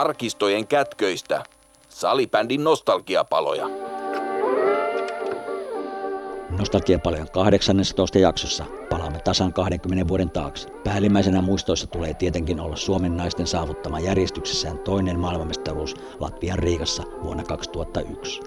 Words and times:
arkistojen 0.00 0.66
kätköistä. 0.66 1.44
Salibändin 1.88 2.64
nostalgiapaloja. 2.64 3.66
Nostalgiapalojen 6.58 7.30
18 7.30 8.18
jaksossa 8.18 8.64
palaamme 8.90 9.18
tasan 9.18 9.52
20 9.52 10.08
vuoden 10.08 10.30
taakse. 10.30 10.68
Päällimmäisenä 10.84 11.42
muistoissa 11.42 11.86
tulee 11.86 12.14
tietenkin 12.14 12.60
olla 12.60 12.76
Suomen 12.76 13.16
naisten 13.16 13.46
saavuttama 13.46 14.00
järjestyksessään 14.00 14.78
toinen 14.78 15.18
maailmanmestaruus 15.18 15.94
Latvian 16.20 16.58
Riikassa 16.58 17.02
vuonna 17.22 17.44
2001. 17.44 18.40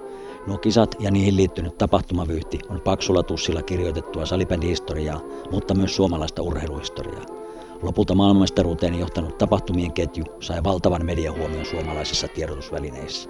Nuo 0.47 0.57
kisat 0.57 0.95
ja 0.99 1.11
niihin 1.11 1.37
liittynyt 1.37 1.77
tapahtumavyyhti 1.77 2.59
on 2.69 2.81
paksulla 2.81 3.23
tussilla 3.23 3.61
kirjoitettua 3.61 4.25
salibändihistoriaa, 4.25 5.21
mutta 5.51 5.73
myös 5.73 5.95
suomalaista 5.95 6.41
urheiluhistoriaa. 6.41 7.42
Lopulta 7.83 8.15
maailmanmestaruuteen 8.15 8.99
johtanut 8.99 9.37
tapahtumien 9.37 9.93
ketju 9.93 10.23
sai 10.39 10.63
valtavan 10.63 11.05
mediahuomion 11.05 11.65
suomalaisissa 11.65 12.27
tiedotusvälineissä. 12.27 13.29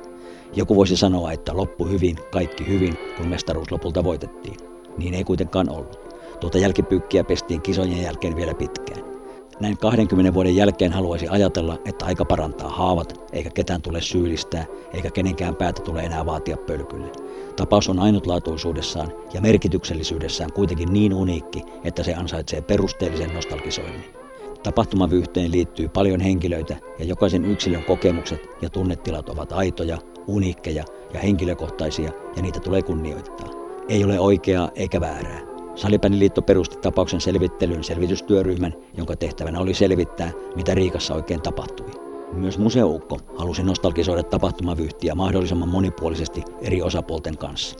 Joku 0.55 0.75
voisi 0.75 0.97
sanoa, 0.97 1.31
että 1.31 1.57
loppu 1.57 1.85
hyvin, 1.85 2.15
kaikki 2.31 2.67
hyvin, 2.67 2.97
kun 3.17 3.27
mestaruus 3.27 3.71
lopulta 3.71 4.03
voitettiin. 4.03 4.57
Niin 4.97 5.13
ei 5.13 5.23
kuitenkaan 5.23 5.69
ollut. 5.69 5.99
Tuota 6.39 6.57
jälkipyykkiä 6.57 7.23
pestiin 7.23 7.61
kisojen 7.61 8.01
jälkeen 8.01 8.35
vielä 8.35 8.53
pitkään. 8.53 9.13
Näin 9.59 9.77
20 9.77 10.33
vuoden 10.33 10.55
jälkeen 10.55 10.91
haluaisi 10.91 11.27
ajatella, 11.27 11.77
että 11.85 12.05
aika 12.05 12.25
parantaa 12.25 12.69
haavat, 12.69 13.21
eikä 13.31 13.49
ketään 13.49 13.81
tule 13.81 14.01
syyllistää, 14.01 14.65
eikä 14.93 15.11
kenenkään 15.11 15.55
päätä 15.55 15.81
tule 15.81 16.01
enää 16.01 16.25
vaatia 16.25 16.57
pölkylle. 16.57 17.11
Tapaus 17.55 17.89
on 17.89 17.99
ainutlaatuisuudessaan 17.99 19.11
ja 19.33 19.41
merkityksellisyydessään 19.41 20.53
kuitenkin 20.53 20.93
niin 20.93 21.13
uniikki, 21.13 21.63
että 21.83 22.03
se 22.03 22.13
ansaitsee 22.13 22.61
perusteellisen 22.61 23.33
nostalgisoinnin. 23.33 24.22
Tapahtumavyyhteen 24.63 25.51
liittyy 25.51 25.89
paljon 25.89 26.19
henkilöitä 26.19 26.75
ja 26.99 27.05
jokaisen 27.05 27.45
yksilön 27.45 27.83
kokemukset 27.83 28.47
ja 28.61 28.69
tunnetilat 28.69 29.29
ovat 29.29 29.51
aitoja, 29.51 29.97
uniikkeja 30.27 30.83
ja 31.13 31.19
henkilökohtaisia 31.19 32.11
ja 32.35 32.41
niitä 32.41 32.59
tulee 32.59 32.81
kunnioittaa. 32.81 33.49
Ei 33.89 34.03
ole 34.03 34.19
oikeaa 34.19 34.69
eikä 34.75 35.01
väärää. 35.01 35.41
Salipäniliitto 35.75 36.41
perusti 36.41 36.77
tapauksen 36.77 37.21
selvittelyyn 37.21 37.83
selvitystyöryhmän, 37.83 38.73
jonka 38.97 39.15
tehtävänä 39.15 39.59
oli 39.59 39.73
selvittää, 39.73 40.31
mitä 40.55 40.73
Riikassa 40.73 41.13
oikein 41.13 41.41
tapahtui. 41.41 41.91
Myös 42.33 42.57
museoukko 42.57 43.19
halusi 43.37 43.63
nostalgisoida 43.63 44.23
tapahtumavyyhtiä 44.23 45.15
mahdollisimman 45.15 45.69
monipuolisesti 45.69 46.43
eri 46.61 46.81
osapuolten 46.81 47.37
kanssa. 47.37 47.77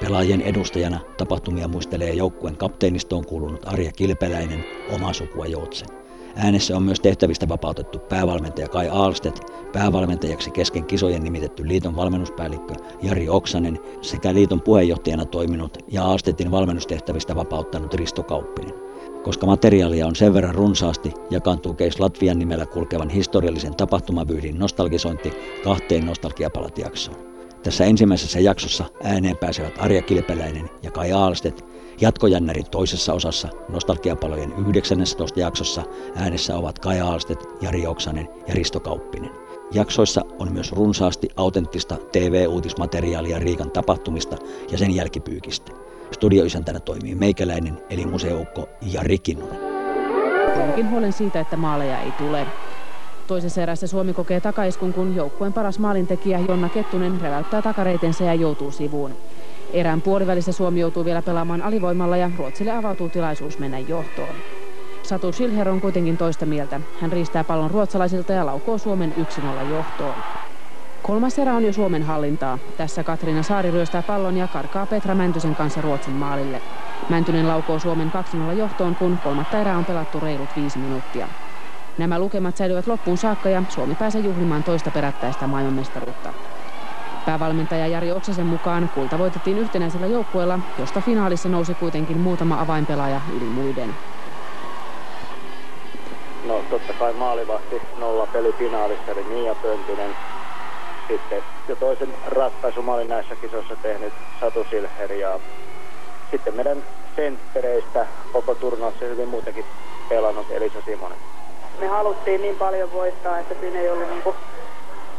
Pelaajien 0.00 0.40
edustajana 0.40 1.00
tapahtumia 1.16 1.68
muistelee 1.68 2.12
joukkueen 2.14 2.56
kapteenistoon 2.56 3.26
kuulunut 3.26 3.60
Arja 3.68 3.92
Kilpeläinen, 3.92 4.64
oma 4.94 5.12
sukua 5.12 5.46
Joutsen. 5.46 6.05
Äänessä 6.36 6.76
on 6.76 6.82
myös 6.82 7.00
tehtävistä 7.00 7.48
vapautettu 7.48 7.98
päävalmentaja 7.98 8.68
Kai 8.68 8.88
Aalstedt, 8.88 9.40
päävalmentajaksi 9.72 10.50
kesken 10.50 10.84
kisojen 10.84 11.24
nimitetty 11.24 11.68
liiton 11.68 11.96
valmennuspäällikkö 11.96 12.74
Jari 13.02 13.28
Oksanen 13.28 13.78
sekä 14.02 14.34
liiton 14.34 14.60
puheenjohtajana 14.60 15.24
toiminut 15.24 15.78
ja 15.88 16.04
Aalstedtin 16.04 16.50
valmennustehtävistä 16.50 17.36
vapauttanut 17.36 17.94
Risto 17.94 18.22
Kauppinen. 18.22 18.74
Koska 19.22 19.46
materiaalia 19.46 20.06
on 20.06 20.16
sen 20.16 20.34
verran 20.34 20.54
runsaasti, 20.54 21.12
jakaantuu 21.30 21.74
Keis 21.74 22.00
Latvian 22.00 22.38
nimellä 22.38 22.66
kulkevan 22.66 23.10
historiallisen 23.10 23.76
tapahtumavyyhdin 23.76 24.58
nostalgisointi 24.58 25.32
kahteen 25.64 26.06
nostalgiapalat-jaksoon. 26.06 27.16
Tässä 27.62 27.84
ensimmäisessä 27.84 28.40
jaksossa 28.40 28.84
ääneen 29.02 29.36
pääsevät 29.36 29.74
Arja 29.78 30.02
Kilpeläinen 30.02 30.70
ja 30.82 30.90
Kai 30.90 31.12
Aalstedt, 31.12 31.64
Jatkojännärin 32.00 32.70
toisessa 32.70 33.12
osassa 33.12 33.48
Nostalgiapalojen 33.68 34.52
19. 34.58 35.24
jaksossa 35.36 35.82
äänessä 36.16 36.56
ovat 36.56 36.78
Kai 36.78 37.00
Aalstedt, 37.00 37.44
Jari 37.62 37.86
Oksanen 37.86 38.28
ja 38.48 38.54
Risto 38.54 38.80
Kauppinen. 38.80 39.30
Jaksoissa 39.72 40.22
on 40.38 40.52
myös 40.52 40.72
runsaasti 40.72 41.28
autenttista 41.36 41.96
TV-uutismateriaalia 42.12 43.38
Riikan 43.38 43.70
tapahtumista 43.70 44.36
ja 44.70 44.78
sen 44.78 44.94
jälkipyykistä. 44.94 45.72
Studioisäntänä 46.10 46.80
toimii 46.80 47.14
meikäläinen 47.14 47.78
eli 47.90 48.06
museukko 48.06 48.68
Jari 48.92 49.18
Kinnunen. 49.18 49.58
Onkin 50.68 50.90
huolen 50.90 51.12
siitä, 51.12 51.40
että 51.40 51.56
maaleja 51.56 52.00
ei 52.00 52.12
tule. 52.12 52.46
Toisessa 53.26 53.62
erässä 53.62 53.86
Suomi 53.86 54.12
kokee 54.12 54.40
takaiskun, 54.40 54.92
kun 54.92 55.16
joukkueen 55.16 55.52
paras 55.52 55.78
maalintekijä 55.78 56.40
Jonna 56.48 56.68
Kettunen 56.68 57.20
reväyttää 57.20 57.62
takareitensa 57.62 58.24
ja 58.24 58.34
joutuu 58.34 58.70
sivuun. 58.70 59.12
Erään 59.72 60.02
puolivälissä 60.02 60.52
Suomi 60.52 60.80
joutuu 60.80 61.04
vielä 61.04 61.22
pelaamaan 61.22 61.62
alivoimalla 61.62 62.16
ja 62.16 62.30
Ruotsille 62.38 62.72
avautuu 62.72 63.08
tilaisuus 63.08 63.58
mennä 63.58 63.78
johtoon. 63.78 64.34
Satu 65.02 65.32
Schilher 65.32 65.68
on 65.68 65.80
kuitenkin 65.80 66.16
toista 66.16 66.46
mieltä. 66.46 66.80
Hän 67.00 67.12
riistää 67.12 67.44
pallon 67.44 67.70
ruotsalaisilta 67.70 68.32
ja 68.32 68.46
laukoo 68.46 68.78
Suomen 68.78 69.14
1-0 69.62 69.70
johtoon. 69.70 70.14
Kolmas 71.02 71.38
erä 71.38 71.54
on 71.54 71.64
jo 71.64 71.72
Suomen 71.72 72.02
hallintaa. 72.02 72.58
Tässä 72.76 73.04
Katriina 73.04 73.42
Saari 73.42 73.70
ryöstää 73.70 74.02
pallon 74.02 74.36
ja 74.36 74.48
karkaa 74.48 74.86
Petra 74.86 75.14
Mäntysen 75.14 75.56
kanssa 75.56 75.80
Ruotsin 75.80 76.14
maalille. 76.14 76.62
Mäntynen 77.08 77.48
laukoo 77.48 77.78
Suomen 77.78 78.12
2-0 78.52 78.52
johtoon, 78.52 78.94
kun 78.94 79.18
kolmatta 79.24 79.58
erää 79.58 79.78
on 79.78 79.84
pelattu 79.84 80.20
reilut 80.20 80.48
viisi 80.56 80.78
minuuttia. 80.78 81.28
Nämä 81.98 82.18
lukemat 82.18 82.56
säilyvät 82.56 82.86
loppuun 82.86 83.18
saakka 83.18 83.48
ja 83.48 83.62
Suomi 83.68 83.94
pääsee 83.94 84.20
juhlimaan 84.20 84.62
toista 84.62 84.90
perättäistä 84.90 85.46
maailmanmestaruutta. 85.46 86.32
Päävalmentaja 87.26 87.86
Jari 87.86 88.12
Oksasen 88.12 88.46
mukaan 88.46 88.90
kulta 88.94 89.18
voitettiin 89.18 89.58
yhtenäisellä 89.58 90.06
joukkueella, 90.06 90.58
josta 90.78 91.00
finaalissa 91.00 91.48
nousi 91.48 91.74
kuitenkin 91.74 92.18
muutama 92.18 92.60
avainpelaaja 92.60 93.20
yli 93.36 93.44
muiden. 93.44 93.94
No 96.46 96.62
totta 96.70 96.92
kai 96.92 97.12
maalivahti 97.12 97.82
nolla 97.98 98.26
peli 98.26 98.52
finaalissa 98.52 99.12
eli 99.12 99.24
Mia 99.24 99.54
Pöntynen. 99.54 100.16
Sitten 101.08 101.42
jo 101.68 101.76
toisen 101.76 102.14
ratkaisumaalin 102.26 103.08
näissä 103.08 103.36
kisoissa 103.36 103.76
tehnyt 103.82 104.12
Satu 104.40 104.66
Silher 104.70 105.12
ja 105.12 105.40
sitten 106.30 106.54
meidän 106.54 106.82
senttereistä 107.16 108.06
koko 108.32 108.54
turnauksessa 108.54 109.06
hyvin 109.06 109.28
muutenkin 109.28 109.64
pelannut 110.08 110.46
Elisa 110.50 110.78
Simonen. 110.84 111.18
Me 111.80 111.86
haluttiin 111.86 112.42
niin 112.42 112.56
paljon 112.56 112.92
voittaa, 112.92 113.38
että 113.38 113.54
siinä 113.60 113.80
ei 113.80 113.90
ollut 113.90 114.10
niinku 114.10 114.34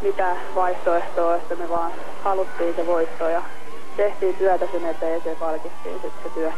mitään 0.01 0.37
vaihtoehtoa, 0.55 1.35
että 1.35 1.55
me 1.55 1.69
vaan 1.69 1.91
haluttiin 2.23 2.75
se 2.75 2.87
voitto 2.87 3.29
ja 3.29 3.41
tehtiin 3.97 4.35
työtä 4.35 4.67
sen 4.71 4.85
eteen 4.85 5.13
ja 5.13 5.19
se 5.23 5.35
palkittiin 5.39 5.99
sitten 6.01 6.23
se 6.23 6.29
työ. 6.29 6.51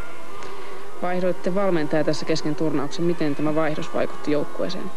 Vaihdoitte 1.02 1.56
valmentaja 1.56 2.04
tässä 2.04 2.26
kesken 2.26 2.56
turnauksen. 2.56 3.06
Miten 3.06 3.36
tämä 3.36 3.56
vaihdos 3.56 3.94
vaikutti 3.94 4.32
joukkueeseen? 4.32 4.92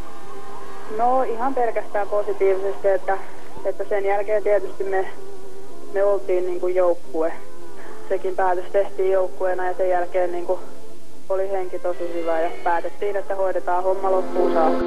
No 0.98 1.22
ihan 1.22 1.54
pelkästään 1.54 2.08
positiivisesti, 2.08 2.88
että, 2.88 3.18
että 3.64 3.84
sen 3.88 4.04
jälkeen 4.04 4.42
tietysti 4.42 4.84
me, 4.84 5.08
me 5.94 6.04
oltiin 6.04 6.46
niin 6.46 6.60
kuin 6.60 6.74
joukkue. 6.74 7.32
Sekin 8.08 8.36
päätös 8.36 8.64
tehtiin 8.72 9.12
joukkueena 9.12 9.66
ja 9.66 9.74
sen 9.74 9.88
jälkeen 9.88 10.32
niin 10.32 10.46
kuin 10.46 10.60
oli 11.28 11.50
henki 11.50 11.78
tosi 11.78 12.14
hyvä 12.14 12.40
ja 12.40 12.50
päätettiin, 12.64 13.16
että 13.16 13.34
hoidetaan 13.34 13.84
homma 13.84 14.10
loppuun 14.10 14.52
saakka. 14.52 14.84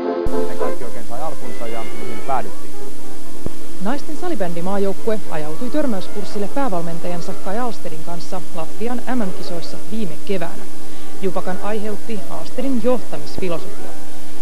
Ne 0.49 0.55
kaikki 0.59 0.83
oikein 0.83 1.05
sai 1.09 1.21
alkunsa 1.21 1.67
ja 1.67 1.79
mihin 1.79 2.19
päädyttiin. 2.27 2.74
Naisten 3.85 4.17
salibändimaajoukkue 4.21 5.19
ajautui 5.31 5.69
törmäyskurssille 5.69 6.47
päävalmentajansa 6.47 7.33
Kai 7.33 7.59
Alstedin 7.59 8.03
kanssa 8.05 8.41
Latvian 8.55 9.01
MM-kisoissa 9.15 9.77
viime 9.91 10.13
keväänä. 10.25 10.63
Jupakan 11.21 11.57
aiheutti 11.63 12.19
Alstedin 12.29 12.83
johtamisfilosofia. 12.83 13.89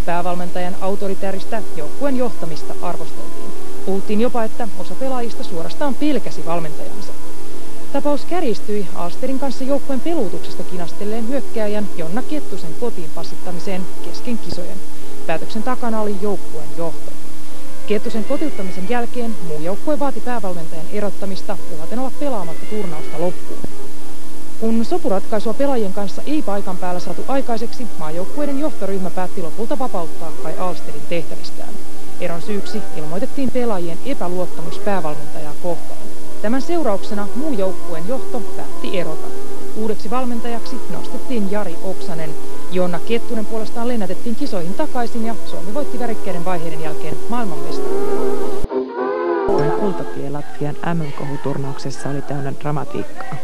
Päävalmentajan 0.05 0.75
autoritääristä 0.81 1.61
joukkueen 1.75 2.17
johtamista 2.17 2.73
arvosteltiin. 2.81 3.51
Puhuttiin 3.85 4.21
jopa, 4.21 4.43
että 4.43 4.67
osa 4.79 4.95
pelaajista 4.95 5.43
suorastaan 5.43 5.95
pelkäsi 5.95 6.45
valmentajansa. 6.45 7.11
Tapaus 7.93 8.25
kärjistyi 8.25 8.87
Alstedin 8.95 9.39
kanssa 9.39 9.63
joukkueen 9.63 10.01
peluutuksesta 10.01 10.63
kinastelleen 10.63 11.27
hyökkääjän 11.27 11.89
Jonna 11.97 12.21
Kettusen 12.21 12.73
kotiin 12.79 13.09
passittamiseen 13.15 13.81
kesken 14.05 14.37
kisojen. 14.37 14.77
Päätöksen 15.27 15.63
takana 15.63 16.01
oli 16.01 16.15
joukkueen 16.21 16.69
johto. 16.77 17.12
Kettusen 17.87 18.23
kotiuttamisen 18.23 18.89
jälkeen 18.89 19.35
muu 19.47 19.61
joukkue 19.61 19.99
vaati 19.99 20.19
päävalmentajan 20.19 20.85
erottamista 20.93 21.57
uhaten 21.75 21.99
olla 21.99 22.11
pelaamatta 22.19 22.65
turnausta 22.65 23.19
loppuun. 23.19 23.59
Kun 24.59 24.85
sopuratkaisua 24.85 25.53
pelaajien 25.53 25.93
kanssa 25.93 26.21
ei 26.25 26.41
paikan 26.41 26.77
päällä 26.77 26.99
saatu 26.99 27.21
aikaiseksi, 27.27 27.87
maajoukkueiden 27.99 28.59
johtoryhmä 28.59 29.09
päätti 29.09 29.41
lopulta 29.41 29.79
vapauttaa 29.79 30.31
Kai 30.43 30.57
Alsterin 30.57 31.01
tehtävistään. 31.09 31.69
Eron 32.21 32.41
syyksi 32.41 32.81
ilmoitettiin 32.97 33.51
pelaajien 33.51 33.97
epäluottamus 34.05 34.79
päävalmentajaa 34.79 35.53
kohtaan. 35.63 35.99
Tämän 36.41 36.61
seurauksena 36.61 37.27
muu 37.35 37.53
joukkueen 37.53 38.07
johto 38.07 38.39
päätti 38.39 38.99
erota. 38.99 39.27
Uudeksi 39.75 40.09
valmentajaksi 40.09 40.75
nostettiin 40.89 41.51
Jari 41.51 41.75
Oksanen. 41.83 42.29
Jonna 42.73 42.99
Kettunen 42.99 43.45
puolestaan 43.45 43.87
lennätettiin 43.87 44.35
kisoihin 44.35 44.73
takaisin 44.73 45.25
ja 45.25 45.35
Suomi 45.45 45.73
voitti 45.73 45.99
värikkäiden 45.99 46.45
vaiheiden 46.45 46.81
jälkeen 46.81 47.15
maailmanmestaruuden. 47.29 48.67
Kultatie 49.79 50.29
Latvian 50.29 50.75
MM-kohuturnauksessa 50.93 52.09
oli 52.09 52.21
täynnä 52.21 52.53
dramatiikkaa. 52.61 53.35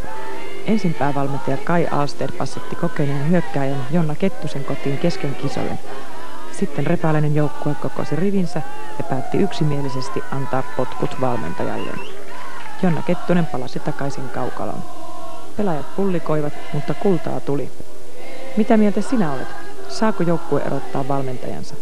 Ensin 0.65 0.93
päävalmentaja 0.93 1.57
Kai 1.57 1.87
Alster 1.87 2.31
passitti 2.37 2.75
kokeneen 2.75 3.29
hyökkääjän 3.29 3.87
Jonna 3.91 4.15
Kettusen 4.15 4.65
kotiin 4.65 4.97
kesken 4.97 5.35
kisojen. 5.35 5.79
Sitten 6.59 6.87
repäläinen 6.87 7.35
joukkue 7.35 7.75
kokosi 7.81 8.15
rivinsä 8.15 8.61
ja 8.97 9.03
päätti 9.03 9.37
yksimielisesti 9.37 10.23
antaa 10.31 10.63
potkut 10.77 11.21
valmentajalleen. 11.21 11.99
Jonna 12.83 13.01
Kettunen 13.01 13.45
palasi 13.45 13.79
takaisin 13.79 14.29
kaukaloon. 14.29 14.83
Pelaajat 15.57 15.95
pullikoivat, 15.95 16.53
mutta 16.73 16.93
kultaa 16.93 17.39
tuli. 17.39 17.71
Mitä 18.59 18.77
mieltä 18.77 19.01
sinä 19.01 19.33
olet? 19.33 19.47
Saako 19.89 20.23
joukkue 20.23 20.61
erottaa 20.61 21.07
valmentajansa? 21.07 21.75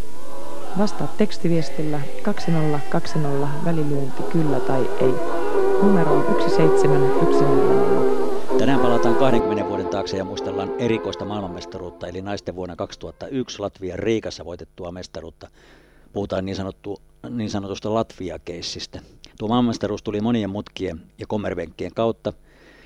Vastaa 0.78 1.14
tekstiviestillä 1.18 2.00
2020 2.22 3.48
välilyönti 3.64 4.22
kyllä 4.22 4.60
tai 4.60 4.90
ei. 5.00 5.14
Numero 5.82 6.12
on 6.12 6.50
17100. 6.50 8.58
Tänään 8.58 8.80
palataan 8.80 9.14
20 9.14 9.68
vuoden 9.68 9.88
taakse 9.88 10.16
ja 10.16 10.24
muistellaan 10.24 10.72
erikoista 10.78 11.24
maailmanmestaruutta, 11.24 12.06
eli 12.06 12.22
naisten 12.22 12.56
vuonna 12.56 12.76
2001 12.76 13.60
Latvian 13.60 13.98
Riikassa 13.98 14.44
voitettua 14.44 14.92
mestaruutta. 14.92 15.48
Puhutaan 16.12 16.44
niin, 16.44 16.56
sanottu, 16.56 17.02
niin 17.30 17.50
sanotusta 17.50 17.94
Latvia-keissistä. 17.94 19.00
Tuo 19.38 19.48
maailmanmestaruus 19.48 20.02
tuli 20.02 20.20
monien 20.20 20.50
mutkien 20.50 21.00
ja 21.18 21.26
kommervenkkien 21.26 21.94
kautta 21.94 22.32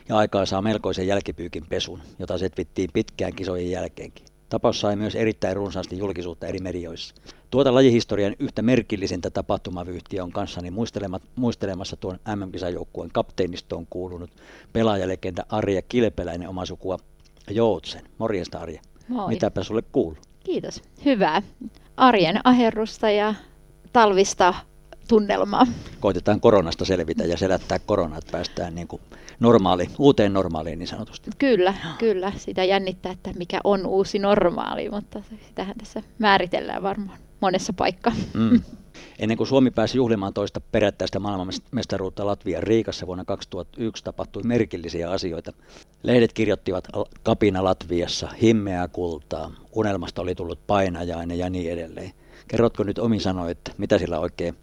ja 0.09 0.17
aikaa 0.17 0.47
saa 0.47 0.63
melkoisen 0.63 1.07
jälkipyykin 1.07 1.67
pesun, 1.69 2.03
jota 2.19 2.39
setvittiin 2.39 2.91
pitkään 2.93 3.35
kisojen 3.35 3.71
jälkeenkin. 3.71 4.27
Tapaus 4.49 4.81
sai 4.81 4.97
myös 4.97 5.15
erittäin 5.15 5.57
runsaasti 5.57 5.99
julkisuutta 5.99 6.47
eri 6.47 6.59
medioissa. 6.59 7.15
Tuota 7.51 7.75
lajihistorian 7.75 8.37
yhtä 8.39 8.63
merkillisintä 8.63 9.31
tapahtumavyyhtiä 9.31 10.25
on 10.25 10.33
kanssani 10.33 10.73
muistelemassa 11.37 11.97
tuon 11.97 12.19
MM-kisajoukkueen 12.37 13.11
kapteenistoon 13.13 13.87
kuulunut 13.91 14.31
pelaajalegenda 14.73 15.45
Arja 15.49 15.83
Kilpeläinen 15.83 16.49
oma 16.49 16.67
sukua 16.67 16.97
Joutsen. 17.51 18.03
Morjesta 18.19 18.59
Arja. 18.59 18.81
Moi. 19.09 19.29
Mitäpä 19.29 19.63
sulle 19.63 19.83
kuuluu? 19.93 20.19
Kiitos. 20.45 20.83
Hyvää. 21.05 21.43
Arjen 21.97 22.41
aherrusta 22.45 23.11
ja 23.11 23.35
talvista 23.93 24.55
tunnelmaa. 25.13 25.67
Koitetaan 26.01 26.41
koronasta 26.41 26.85
selvitä 26.85 27.25
ja 27.25 27.37
selättää 27.37 27.79
koronaa, 27.79 28.19
että 28.19 28.33
päästään 28.33 28.75
niin 28.75 28.89
kuin 28.89 29.03
normaali, 29.41 29.89
uuteen 29.99 30.33
normaaliin 30.33 30.79
niin 30.79 30.87
sanotusti. 30.87 31.31
Kyllä, 31.39 31.75
kyllä. 31.99 32.33
Sitä 32.37 32.65
jännittää, 32.65 33.13
että 33.13 33.33
mikä 33.39 33.61
on 33.65 33.87
uusi 33.87 34.19
normaali, 34.19 34.91
mutta 34.91 35.23
sitähän 35.49 35.77
tässä 35.79 36.03
määritellään 36.19 36.83
varmaan 36.83 37.19
monessa 37.41 37.73
paikkaa. 37.73 38.13
Mm. 38.35 38.61
Ennen 39.19 39.37
kuin 39.37 39.47
Suomi 39.47 39.71
pääsi 39.71 39.99
juhlimaan 39.99 40.35
toista 40.35 40.61
perättäistä 40.61 41.19
maailmanmestaruutta 41.21 42.27
Latvian 42.27 42.63
Riikassa 42.63 43.07
vuonna 43.07 43.25
2001 43.25 44.05
tapahtui 44.05 44.43
merkillisiä 44.43 45.11
asioita. 45.11 45.53
Lehdet 46.03 46.33
kirjoittivat 46.33 46.89
kapina 47.23 47.65
Latviassa, 47.65 48.29
himmeää 48.43 48.89
kultaa, 48.89 49.53
unelmasta 49.73 50.23
oli 50.23 50.35
tullut 50.35 50.67
painajainen 50.67 51.39
ja 51.39 51.51
niin 51.51 51.73
edelleen. 51.73 52.13
Kerrotko 52.49 52.83
nyt 52.83 52.99
omin 52.99 53.21
sanoin, 53.21 53.51
että 53.51 53.73
mitä 53.79 53.99
sillä 53.99 54.19
oikein 54.19 54.57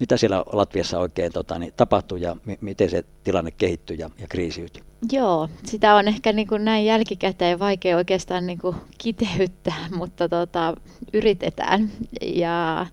mitä 0.00 0.16
siellä 0.16 0.44
Latviassa 0.52 0.98
oikein 0.98 1.32
tota, 1.32 1.58
niin, 1.58 1.72
tapahtui 1.76 2.20
ja 2.20 2.34
m- 2.34 2.52
miten 2.60 2.90
se 2.90 3.04
tilanne 3.24 3.50
kehittyi 3.50 3.98
ja, 3.98 4.10
ja 4.18 4.26
kriisiytyi? 4.28 4.82
Joo, 5.12 5.48
sitä 5.64 5.94
on 5.94 6.08
ehkä 6.08 6.32
niin 6.32 6.48
kuin 6.48 6.64
näin 6.64 6.86
jälkikäteen 6.86 7.58
vaikea 7.58 7.96
oikeastaan 7.96 8.46
niin 8.46 8.58
kuin 8.58 8.76
kiteyttää, 8.98 9.88
mutta 9.96 10.28
tota, 10.28 10.74
yritetään. 11.12 11.90
Ja 12.22 12.86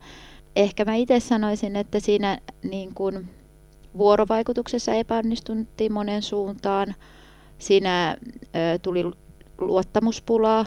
ehkä 0.56 0.86
mä 0.86 0.96
itse 0.96 1.20
sanoisin, 1.20 1.76
että 1.76 2.00
siinä 2.00 2.38
niin 2.64 2.94
kuin 2.94 3.30
vuorovaikutuksessa 3.98 4.94
epäonnistuttiin 4.94 5.94
monen 5.94 6.22
suuntaan. 6.22 6.96
Siinä 7.58 8.18
ö, 8.46 8.80
tuli 8.82 9.04
luottamuspulaa 9.58 10.66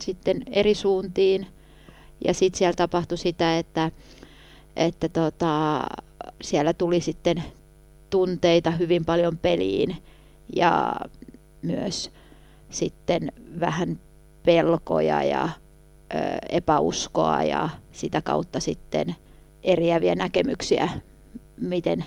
sitten 0.00 0.42
eri 0.46 0.74
suuntiin 0.74 1.46
ja 2.24 2.34
sitten 2.34 2.58
siellä 2.58 2.76
tapahtui 2.76 3.18
sitä, 3.18 3.58
että 3.58 3.90
että 4.76 5.08
tota, 5.08 5.82
siellä 6.42 6.72
tuli 6.72 7.00
sitten 7.00 7.42
tunteita 8.10 8.70
hyvin 8.70 9.04
paljon 9.04 9.38
peliin 9.38 9.96
ja 10.56 10.96
myös 11.62 12.10
sitten 12.70 13.32
vähän 13.60 14.00
pelkoja 14.44 15.22
ja 15.22 15.44
ö, 16.14 16.18
epäuskoa 16.48 17.42
ja 17.42 17.68
sitä 17.92 18.22
kautta 18.22 18.60
sitten 18.60 19.14
eriäviä 19.62 20.14
näkemyksiä, 20.14 20.88
miten 21.60 22.04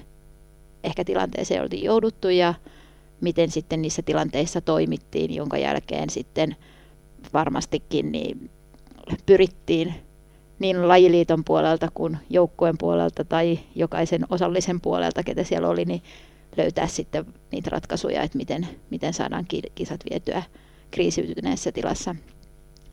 ehkä 0.83 1.05
tilanteeseen 1.05 1.61
oltiin 1.61 1.83
jouduttu 1.83 2.29
ja 2.29 2.53
miten 3.21 3.51
sitten 3.51 3.81
niissä 3.81 4.01
tilanteissa 4.01 4.61
toimittiin, 4.61 5.35
jonka 5.35 5.57
jälkeen 5.57 6.09
sitten 6.09 6.55
varmastikin 7.33 8.11
niin 8.11 8.49
pyrittiin 9.25 9.93
niin 10.59 10.87
lajiliiton 10.87 11.43
puolelta 11.43 11.87
kuin 11.93 12.17
joukkueen 12.29 12.77
puolelta 12.77 13.25
tai 13.25 13.59
jokaisen 13.75 14.25
osallisen 14.29 14.81
puolelta, 14.81 15.23
ketä 15.23 15.43
siellä 15.43 15.67
oli, 15.67 15.85
niin 15.85 16.03
löytää 16.57 16.87
sitten 16.87 17.25
niitä 17.51 17.69
ratkaisuja, 17.69 18.23
että 18.23 18.37
miten, 18.37 18.67
miten 18.89 19.13
saadaan 19.13 19.45
kisat 19.75 20.01
vietyä 20.09 20.43
kriisiytyneessä 20.91 21.71
tilassa, 21.71 22.15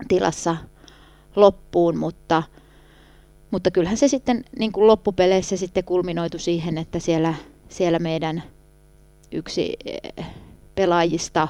tilassa 0.08 0.56
loppuun, 1.36 1.96
mutta, 1.96 2.42
mutta 3.50 3.70
kyllähän 3.70 3.96
se 3.96 4.08
sitten 4.08 4.44
niin 4.58 4.72
kuin 4.72 4.86
loppupeleissä 4.86 5.56
sitten 5.56 5.84
kulminoitu 5.84 6.38
siihen, 6.38 6.78
että 6.78 6.98
siellä, 6.98 7.34
siellä 7.68 7.98
meidän 7.98 8.42
yksi 9.32 9.76
eh, 9.84 10.26
pelaajista 10.74 11.48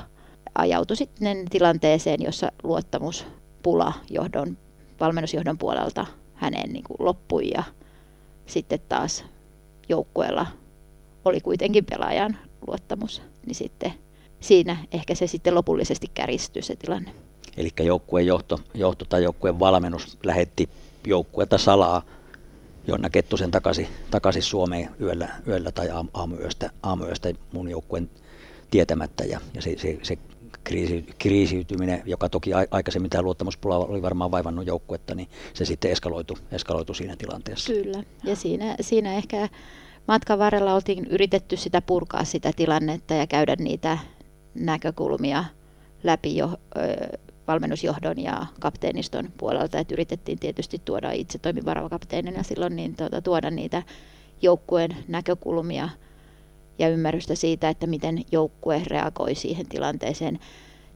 ajautui 0.54 0.96
sitten 0.96 1.44
tilanteeseen, 1.50 2.22
jossa 2.22 2.52
luottamuspula 2.62 3.92
johdon 4.10 4.58
valmennusjohdon 5.00 5.58
puolelta 5.58 6.06
häneen 6.34 6.72
niin 6.72 6.84
kuin 6.84 6.96
loppui 6.98 7.50
ja 7.54 7.62
sitten 8.46 8.80
taas 8.88 9.24
joukkueella 9.88 10.46
oli 11.24 11.40
kuitenkin 11.40 11.84
pelaajan 11.84 12.36
luottamus, 12.66 13.22
niin 13.46 13.54
sitten 13.54 13.92
siinä 14.40 14.76
ehkä 14.92 15.14
se 15.14 15.26
sitten 15.26 15.54
lopullisesti 15.54 16.10
käristyi 16.14 16.62
se 16.62 16.76
tilanne. 16.76 17.14
Eli 17.56 17.70
joukkueen 17.82 18.26
johto, 18.26 18.60
johto 18.74 19.04
tai 19.04 19.22
joukkueen 19.22 19.58
valmennus 19.58 20.18
lähetti 20.22 20.68
joukkuetta 21.06 21.58
salaa 21.58 22.02
Jonna 22.86 23.10
Kettusen 23.10 23.50
takaisin, 23.50 23.88
takaisin 24.10 24.42
Suomeen 24.42 24.90
yöllä, 25.00 25.28
yöllä 25.48 25.72
tai 25.72 25.88
aamuyöstä, 26.14 26.70
aamuyöstä 26.82 27.32
mun 27.52 27.68
joukkueen 27.68 28.10
tietämättä 28.70 29.24
ja, 29.24 29.40
ja 29.54 29.62
se, 29.62 29.78
se, 29.78 29.98
se 30.02 30.18
kriisi, 30.66 31.06
kriisiytyminen, 31.18 32.02
joka 32.04 32.28
toki 32.28 32.50
aikaisemmin 32.70 33.10
tämä 33.10 33.22
luottamuspula 33.22 33.78
oli 33.78 34.02
varmaan 34.02 34.30
vaivannut 34.30 34.66
joukkuetta, 34.66 35.14
niin 35.14 35.28
se 35.54 35.64
sitten 35.64 35.90
eskaloitu, 35.90 36.38
eskaloitu 36.52 36.94
siinä 36.94 37.16
tilanteessa. 37.16 37.72
Kyllä, 37.72 38.02
ja 38.24 38.36
siinä, 38.36 38.76
siinä 38.80 39.14
ehkä 39.14 39.48
matkan 40.08 40.38
varrella 40.38 40.74
oltiin 40.74 41.06
yritetty 41.06 41.56
sitä 41.56 41.82
purkaa 41.82 42.24
sitä 42.24 42.50
tilannetta 42.56 43.14
ja 43.14 43.26
käydä 43.26 43.56
niitä 43.58 43.98
näkökulmia 44.54 45.44
läpi 46.02 46.36
jo 46.36 46.50
valmennusjohdon 47.48 48.18
ja 48.18 48.46
kapteeniston 48.60 49.28
puolelta, 49.38 49.78
että 49.78 49.94
yritettiin 49.94 50.38
tietysti 50.38 50.80
tuoda 50.84 51.12
itse 51.12 51.38
toimivarava 51.38 51.88
kapteenina 51.88 52.42
silloin, 52.42 52.76
niin 52.76 52.96
tuota, 52.96 53.22
tuoda 53.22 53.50
niitä 53.50 53.82
joukkueen 54.42 54.96
näkökulmia– 55.08 55.88
ja 56.78 56.88
ymmärrystä 56.88 57.34
siitä, 57.34 57.68
että 57.68 57.86
miten 57.86 58.22
joukkue 58.32 58.82
reagoi 58.86 59.34
siihen 59.34 59.68
tilanteeseen. 59.68 60.38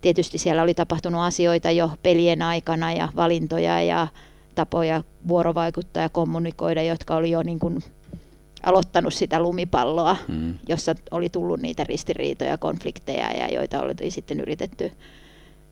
Tietysti 0.01 0.39
siellä 0.39 0.63
oli 0.63 0.75
tapahtunut 0.75 1.21
asioita 1.21 1.71
jo 1.71 1.91
pelien 2.03 2.43
aikana 2.43 2.93
ja 2.93 3.09
valintoja 3.17 3.83
ja 3.83 4.09
tapoja 4.55 5.05
vuorovaikuttaa 5.29 6.03
ja 6.03 6.09
kommunikoida, 6.09 6.83
jotka 6.83 7.17
oli 7.17 7.31
jo 7.31 7.43
niin 7.43 7.59
kuin 7.59 7.85
aloittanut 8.63 9.15
sitä 9.15 9.43
lumipalloa, 9.43 10.17
mm. 10.29 10.55
jossa 10.69 10.95
oli 11.11 11.29
tullut 11.29 11.61
niitä 11.61 11.85
ristiriitoja, 11.85 12.59
konflikteja 12.59 13.33
ja 13.33 13.49
joita 13.49 13.83
oli 13.83 14.11
sitten 14.11 14.41
yritetty 14.41 14.93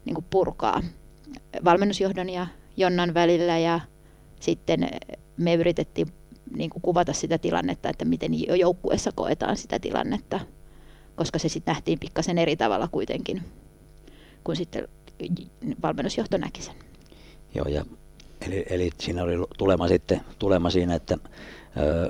niin 0.04 0.14
kuin 0.14 0.26
purkaa 0.30 0.82
valmennusjohdon 1.64 2.30
ja 2.30 2.46
Jonnan 2.76 3.14
välillä 3.14 3.58
ja 3.58 3.80
sitten 4.40 4.88
me 5.36 5.54
yritettiin 5.54 6.12
niin 6.56 6.70
kuin 6.70 6.82
kuvata 6.82 7.12
sitä 7.12 7.38
tilannetta, 7.38 7.88
että 7.88 8.04
miten 8.04 8.58
joukkueessa 8.58 9.10
koetaan 9.14 9.56
sitä 9.56 9.78
tilannetta, 9.78 10.40
koska 11.16 11.38
se 11.38 11.48
sitten 11.48 11.72
nähtiin 11.72 11.98
pikkasen 11.98 12.38
eri 12.38 12.56
tavalla 12.56 12.88
kuitenkin, 12.88 13.42
kun 14.44 14.56
sitten 14.56 14.88
valmennusjohto 15.82 16.36
näki 16.36 16.62
sen. 16.62 16.74
Joo, 17.54 17.66
ja 17.68 17.84
eli, 18.46 18.64
eli 18.70 18.90
siinä 18.98 19.22
oli 19.22 19.32
tulema 19.58 19.88
sitten 19.88 20.20
tulema 20.38 20.70
siinä, 20.70 20.94
että 20.94 21.18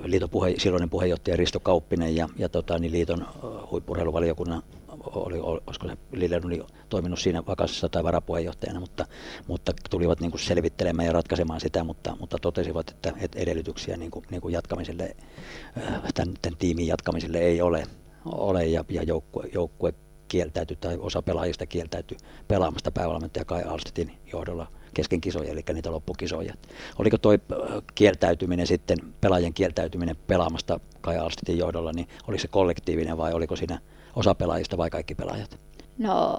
liiton 0.05 0.31
puhe, 0.31 0.55
silloinen 0.59 0.91
puheenjohtaja 0.91 1.37
Risto 1.37 1.61
Kauppinen 1.61 2.17
ja, 2.17 2.29
ja 2.37 2.49
tota, 2.49 2.79
niin 2.79 2.93
liiton 2.93 3.27
huippurheiluvaliokunnan 3.71 4.63
oli, 5.05 5.39
olisiko 5.41 5.89
se 5.89 5.97
Lillenuni 6.13 6.63
toiminut 6.89 7.19
siinä 7.19 7.43
vakassissa 7.47 7.89
tai 7.89 8.05
varapuheenjohtajana, 8.05 8.81
mutta, 8.81 9.07
mutta 9.47 9.73
tulivat 9.91 10.21
niin 10.21 10.31
kuin 10.31 10.41
selvittelemään 10.41 11.07
ja 11.07 11.13
ratkaisemaan 11.13 11.61
sitä, 11.61 11.85
mutta, 11.85 12.17
mutta 12.21 12.39
totesivat, 12.39 12.91
että, 12.91 13.13
edellytyksiä 13.37 13.97
niin 13.97 14.11
kuin, 14.11 14.25
niin 14.31 14.41
kuin 14.41 14.53
jatkamiselle, 14.53 15.17
tämän, 16.15 16.35
tämän 16.43 16.59
tiimin 16.59 16.87
jatkamiselle 16.87 17.39
ei 17.39 17.63
ole, 17.63 17.85
ole 18.25 18.67
ja, 18.67 18.85
ja 18.89 19.03
joukkue, 19.03 19.45
joukkue 19.53 19.95
kieltäytyi 20.29 20.77
tai 20.77 20.97
osa 21.01 21.23
pelaajista 21.23 21.67
kieltäytyi 21.67 22.19
pelaamasta 22.49 22.91
päävalmentaja 22.91 23.45
Kai 23.45 23.63
Alstetin 23.63 24.19
johdolla 24.33 24.67
kesken 24.95 25.21
kisoja, 25.21 25.53
eli 25.53 25.65
niitä 25.73 25.93
loppukisoja. 25.93 26.55
Oliko 26.99 27.19
tuo 27.19 27.33
kieltäytyminen 27.95 28.67
sitten, 28.67 28.99
pelaajien 29.21 29.55
kieltäytyminen 29.55 30.17
pelaamasta 30.27 30.81
Kaja 31.01 31.23
Alstitin 31.23 31.59
johdolla, 31.59 31.93
niin 31.93 32.09
oliko 32.29 32.41
se 32.41 32.49
kollektiivinen 32.49 33.17
vai 33.17 33.33
oliko 33.33 33.57
siinä 33.57 33.81
osa 34.19 34.35
pelaajista 34.35 34.77
vai 34.77 34.91
kaikki 34.91 35.15
pelaajat? 35.15 35.59
No 35.99 36.39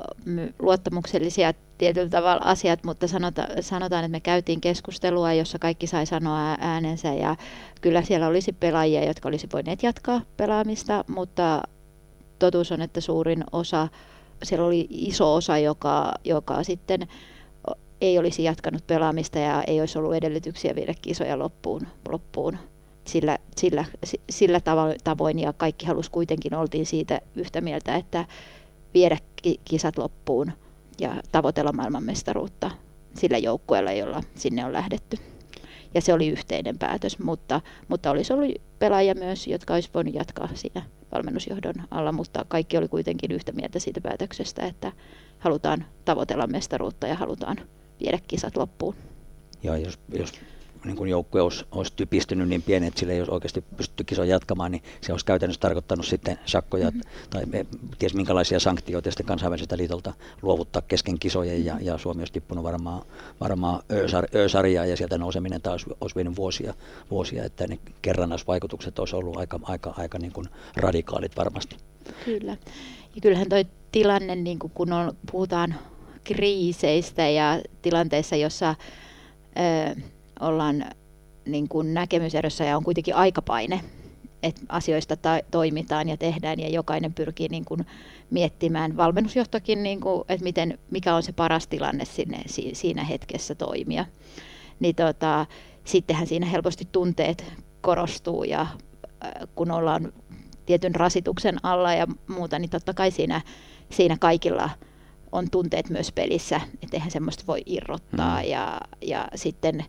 luottamuksellisia 0.59 1.53
tietyllä 1.77 2.09
tavalla 2.09 2.41
asiat, 2.45 2.83
mutta 2.83 3.07
sanota, 3.07 3.47
sanotaan, 3.61 4.05
että 4.05 4.11
me 4.11 4.19
käytiin 4.19 4.61
keskustelua, 4.61 5.33
jossa 5.33 5.59
kaikki 5.59 5.87
sai 5.87 6.05
sanoa 6.05 6.55
äänensä 6.59 7.13
ja 7.13 7.35
kyllä 7.81 8.01
siellä 8.01 8.27
olisi 8.27 8.53
pelaajia, 8.53 9.05
jotka 9.05 9.29
olisi 9.29 9.47
voineet 9.53 9.83
jatkaa 9.83 10.21
pelaamista, 10.37 11.03
mutta 11.07 11.61
totuus 12.39 12.71
on, 12.71 12.81
että 12.81 13.01
suurin 13.01 13.43
osa, 13.51 13.87
siellä 14.43 14.65
oli 14.65 14.87
iso 14.89 15.35
osa, 15.35 15.57
joka, 15.57 16.13
joka 16.23 16.63
sitten 16.63 17.07
ei 18.01 18.19
olisi 18.19 18.43
jatkanut 18.43 18.87
pelaamista 18.87 19.39
ja 19.39 19.63
ei 19.67 19.79
olisi 19.79 19.97
ollut 19.97 20.15
edellytyksiä 20.15 20.75
viedä 20.75 20.93
kisoja 21.01 21.39
loppuun, 21.39 21.87
loppuun 22.09 22.57
sillä, 23.09 23.37
sillä, 23.57 23.85
sillä 24.29 24.61
tavoin 25.03 25.39
ja 25.39 25.53
kaikki 25.53 25.85
halus 25.85 26.09
kuitenkin 26.09 26.55
oltiin 26.55 26.85
siitä 26.85 27.21
yhtä 27.35 27.61
mieltä, 27.61 27.95
että 27.95 28.25
viedä 28.93 29.17
kisat 29.65 29.97
loppuun 29.97 30.51
ja 30.99 31.15
tavoitella 31.31 31.71
maailmanmestaruutta 31.71 32.71
sillä 33.13 33.37
joukkueella, 33.37 33.91
jolla 33.91 34.23
sinne 34.35 34.65
on 34.65 34.73
lähdetty. 34.73 35.17
Ja 35.93 36.01
se 36.01 36.13
oli 36.13 36.27
yhteinen 36.27 36.77
päätös, 36.77 37.19
mutta, 37.19 37.61
mutta 37.87 38.11
olisi 38.11 38.33
ollut 38.33 38.51
pelaajia 38.79 39.15
myös, 39.15 39.47
jotka 39.47 39.73
olisi 39.73 39.89
voinut 39.93 40.13
jatkaa 40.13 40.49
siinä 40.53 40.81
valmennusjohdon 41.11 41.73
alla, 41.91 42.11
mutta 42.11 42.45
kaikki 42.47 42.77
oli 42.77 42.87
kuitenkin 42.87 43.31
yhtä 43.31 43.51
mieltä 43.51 43.79
siitä 43.79 44.01
päätöksestä, 44.01 44.65
että 44.65 44.91
halutaan 45.39 45.85
tavoitella 46.05 46.47
mestaruutta 46.47 47.07
ja 47.07 47.15
halutaan 47.15 47.57
viedä 47.99 48.19
kisat 48.27 48.57
loppuun. 48.57 48.95
Ja 49.63 49.77
jos, 49.77 49.99
jos 50.13 50.31
niin 50.85 50.95
kuin 50.95 51.09
joukkue 51.09 51.41
olisi, 51.41 51.65
olisi 51.71 51.93
typistynyt 51.95 52.49
niin 52.49 52.61
pieni, 52.61 52.87
että 52.87 52.99
sille 52.99 53.13
ei 53.13 53.19
olisi 53.19 53.31
oikeasti 53.31 53.63
pystytty 53.77 54.03
kisoja 54.03 54.29
jatkamaan, 54.29 54.71
niin 54.71 54.83
se 55.01 55.11
olisi 55.11 55.25
käytännössä 55.25 55.59
tarkoittanut 55.59 56.05
sitten 56.05 56.39
sakkoja 56.45 56.91
mm-hmm. 56.91 57.01
tai 57.29 57.43
ties 57.99 58.13
minkälaisia 58.13 58.59
sanktioita 58.59 59.11
sitten 59.11 59.25
kansainväliseltä 59.25 59.77
liitolta 59.77 60.13
luovuttaa 60.41 60.81
kesken 60.81 61.19
kisojen 61.19 61.65
ja, 61.65 61.77
ja 61.81 61.97
Suomi 61.97 62.21
olisi 62.21 62.33
tippunut 62.33 62.63
varmaan, 62.63 63.01
varmaan 63.39 63.83
Ö-sarjaa 64.35 64.85
ja 64.85 64.97
sieltä 64.97 65.17
nouseminen 65.17 65.61
taas 65.61 65.85
olisi 66.01 66.15
vienyt 66.15 66.35
vuosia, 66.35 66.73
vuosia 67.11 67.43
että 67.43 67.67
ne 67.67 67.79
kerrannaisvaikutukset 68.01 68.99
olisi 68.99 69.15
ollut 69.15 69.37
aika, 69.37 69.59
aika, 69.63 69.93
aika 69.97 70.17
niin 70.19 70.31
kuin 70.31 70.47
radikaalit 70.75 71.37
varmasti. 71.37 71.75
Kyllä. 72.25 72.57
Ja 73.15 73.21
kyllähän 73.21 73.49
tuo 73.49 73.63
tilanne, 73.91 74.35
niin 74.35 74.59
kuin 74.59 74.71
kun 74.73 74.93
on, 74.93 75.13
puhutaan 75.31 75.75
kriiseistä 76.23 77.29
ja 77.29 77.61
tilanteissa, 77.81 78.35
jossa 78.35 78.75
ö, 79.57 79.95
ollaan 80.39 80.85
niin 81.45 81.67
kuin 81.69 81.93
näkemyserossa 81.93 82.63
ja 82.63 82.77
on 82.77 82.83
kuitenkin 82.83 83.15
aikapaine, 83.15 83.81
että 84.43 84.61
asioista 84.69 85.17
ta- 85.17 85.39
toimitaan 85.51 86.09
ja 86.09 86.17
tehdään 86.17 86.59
ja 86.59 86.69
jokainen 86.69 87.13
pyrkii 87.13 87.47
niin 87.47 87.65
kuin 87.65 87.85
miettimään, 88.29 88.97
valmennusjohtokin, 88.97 89.83
niin 89.83 90.01
kuin, 90.01 90.23
että 90.29 90.43
miten, 90.43 90.79
mikä 90.91 91.15
on 91.15 91.23
se 91.23 91.31
paras 91.31 91.67
tilanne 91.67 92.05
sinne, 92.05 92.41
si- 92.45 92.75
siinä 92.75 93.03
hetkessä 93.03 93.55
toimia. 93.55 94.05
Niin 94.79 94.95
tota, 94.95 95.45
sittenhän 95.85 96.27
siinä 96.27 96.45
helposti 96.45 96.87
tunteet 96.91 97.53
korostuu 97.81 98.43
ja 98.43 98.61
äh, 98.61 98.69
kun 99.55 99.71
ollaan 99.71 100.13
tietyn 100.65 100.95
rasituksen 100.95 101.57
alla 101.63 101.93
ja 101.93 102.07
muuta, 102.27 102.59
niin 102.59 102.69
totta 102.69 102.93
kai 102.93 103.11
siinä, 103.11 103.41
siinä 103.89 104.17
kaikilla 104.19 104.69
on 105.31 105.49
tunteet 105.51 105.89
myös 105.89 106.11
pelissä, 106.11 106.61
että 106.83 106.97
eihän 106.97 107.11
semmoista 107.11 107.43
voi 107.47 107.61
irrottaa 107.65 108.41
mm. 108.41 108.49
ja, 108.49 108.81
ja 109.01 109.27
sitten 109.35 109.85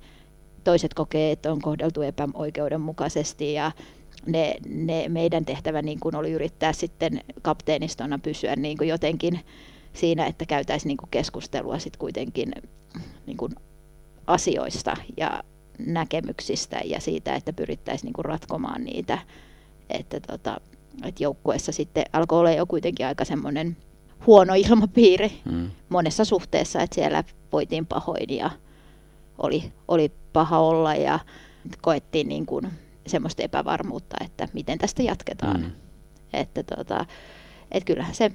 toiset 0.65 0.95
kokee, 0.95 1.33
että 1.33 1.53
on 1.53 1.61
kohdeltu 1.61 2.03
epäoikeudenmukaisesti 2.03 3.53
ja 3.53 3.73
ne, 4.27 4.57
ne 4.69 5.09
meidän 5.09 5.45
tehtävä 5.45 5.83
niin 5.83 6.01
kuin 6.01 6.17
oli 6.17 6.33
yrittää 6.33 6.73
sitten 6.73 7.21
kapteenistona 7.43 8.19
pysyä 8.19 8.57
niin 8.57 8.79
kuin 8.79 8.89
jotenkin 8.89 9.41
siinä, 9.93 10.27
että 10.27 10.47
käytäisiin 10.47 10.89
niin 10.89 10.97
kuin 10.97 11.11
keskustelua 11.11 11.79
sitten 11.79 11.99
kuitenkin 11.99 12.53
niin 13.27 13.37
kuin 13.37 13.53
asioista 14.27 14.97
ja 15.17 15.43
näkemyksistä 15.87 16.81
ja 16.85 17.01
siitä, 17.01 17.35
että 17.35 17.53
pyrittäisiin 17.53 18.07
niin 18.07 18.13
kuin 18.13 18.25
ratkomaan 18.25 18.85
niitä. 18.85 19.19
Että, 19.91 20.21
tota, 20.21 20.61
että 21.05 21.23
joukkueessa 21.23 21.73
sitten 21.73 22.05
alkoi 22.13 22.39
olla 22.39 22.51
jo 22.51 22.67
kuitenkin 22.67 23.07
aika 23.07 23.25
semmoinen 23.25 23.77
huono 24.27 24.55
ilmapiiri 24.55 25.33
mm. 25.51 25.71
monessa 25.89 26.25
suhteessa, 26.25 26.83
että 26.83 26.95
siellä 26.95 27.25
voitiin 27.53 27.87
pahoin 27.87 28.37
ja 28.37 28.51
oli, 29.43 29.73
oli 29.89 30.13
paha 30.33 30.59
olla 30.59 30.95
ja 30.95 31.19
koettiin 31.83 32.29
niin 32.29 32.47
kuin 32.47 32.69
semmoista 33.07 33.43
epävarmuutta, 33.43 34.17
että 34.25 34.49
miten 34.53 34.79
tästä 34.79 35.03
jatketaan. 35.03 35.61
Mm. 35.61 35.71
Että 36.33 36.63
tota, 36.63 37.07
et 37.73 37.85
kyllähän 37.85 38.15
se, 38.15 38.33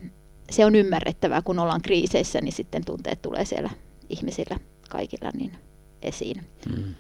se 0.52 0.66
on 0.66 0.76
ymmärrettävää, 0.76 1.42
kun 1.42 1.60
ollaan 1.60 1.82
kriiseissä, 1.82 2.42
niin 2.42 2.54
sitten 2.54 2.86
tunteet 2.86 3.22
tulee 3.22 3.46
siellä 3.46 3.70
ihmisillä 4.10 4.58
kaikilla 4.90 5.30
niin 5.34 5.52
esiin. 6.02 6.44
Mm. 6.76 6.96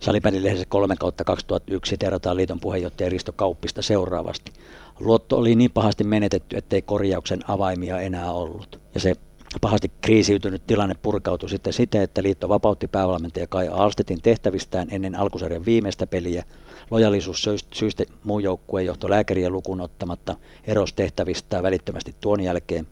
Salipädilehdessä 0.00 0.66
3 0.68 0.96
kautta 0.96 1.24
2001 1.24 1.90
siterataan 1.90 2.36
liiton 2.36 2.60
puheenjohtaja 2.60 3.10
Risto 3.10 3.32
Kauppista 3.32 3.82
seuraavasti. 3.82 4.52
Luotto 5.00 5.38
oli 5.38 5.54
niin 5.54 5.70
pahasti 5.70 6.04
menetetty, 6.04 6.56
ettei 6.56 6.82
korjauksen 6.82 7.50
avaimia 7.50 8.00
enää 8.00 8.32
ollut. 8.32 8.80
Ja 8.94 9.00
se 9.00 9.14
pahasti 9.60 9.92
kriisiytynyt 10.00 10.66
tilanne 10.66 10.94
purkautui 11.02 11.48
sitten 11.48 11.72
siten, 11.72 12.02
että 12.02 12.22
liitto 12.22 12.48
vapautti 12.48 12.88
päävalmentaja 12.88 13.46
Kai 13.46 13.68
Alstetin 13.68 14.22
tehtävistään 14.22 14.88
ennen 14.90 15.18
alkusarjan 15.18 15.64
viimeistä 15.64 16.06
peliä. 16.06 16.44
Lojallisuus 16.90 17.48
syystä 17.74 18.04
muu 18.24 18.38
joukkueen 18.38 18.86
johto 18.86 19.10
lääkäriä 19.10 19.50
lukuun 19.50 19.80
ottamatta 19.80 20.36
eros 20.64 20.92
tehtävistään 20.92 21.62
välittömästi 21.62 22.14
tuon 22.20 22.40
jälkeen. 22.40 22.86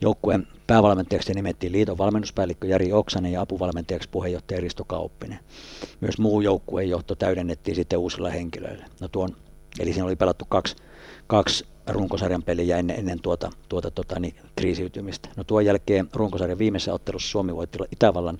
Joukkueen 0.00 0.46
päävalmentajaksi 0.66 1.34
nimettiin 1.34 1.72
liiton 1.72 1.98
valmennuspäällikkö 1.98 2.66
Jari 2.66 2.92
Oksanen 2.92 3.32
ja 3.32 3.40
apuvalmentajaksi 3.40 4.08
puheenjohtaja 4.08 4.60
Risto 4.60 4.84
Kauppinen. 4.84 5.38
Myös 6.00 6.18
muu 6.18 6.40
joukkueen 6.40 6.90
johto 6.90 7.14
täydennettiin 7.14 7.74
sitten 7.74 7.98
uusilla 7.98 8.30
henkilöillä. 8.30 8.86
No 9.00 9.08
tuon, 9.08 9.36
eli 9.80 9.92
siinä 9.92 10.04
oli 10.04 10.16
pelattu 10.16 10.44
kaksi, 10.48 10.76
kaksi 11.26 11.66
runkosarjan 11.92 12.42
peliä 12.42 12.78
ennen, 12.78 12.98
ennen 12.98 13.20
tuota, 13.20 13.50
tuota, 13.68 13.90
tuota 13.90 14.20
niin, 14.20 14.34
kriisiytymistä. 14.56 15.28
No 15.36 15.44
tuon 15.44 15.66
jälkeen 15.66 16.08
runkosarjan 16.14 16.58
viimeisessä 16.58 16.94
ottelussa 16.94 17.30
Suomi 17.30 17.56
voitti 17.56 17.78
Itävallan 17.92 18.38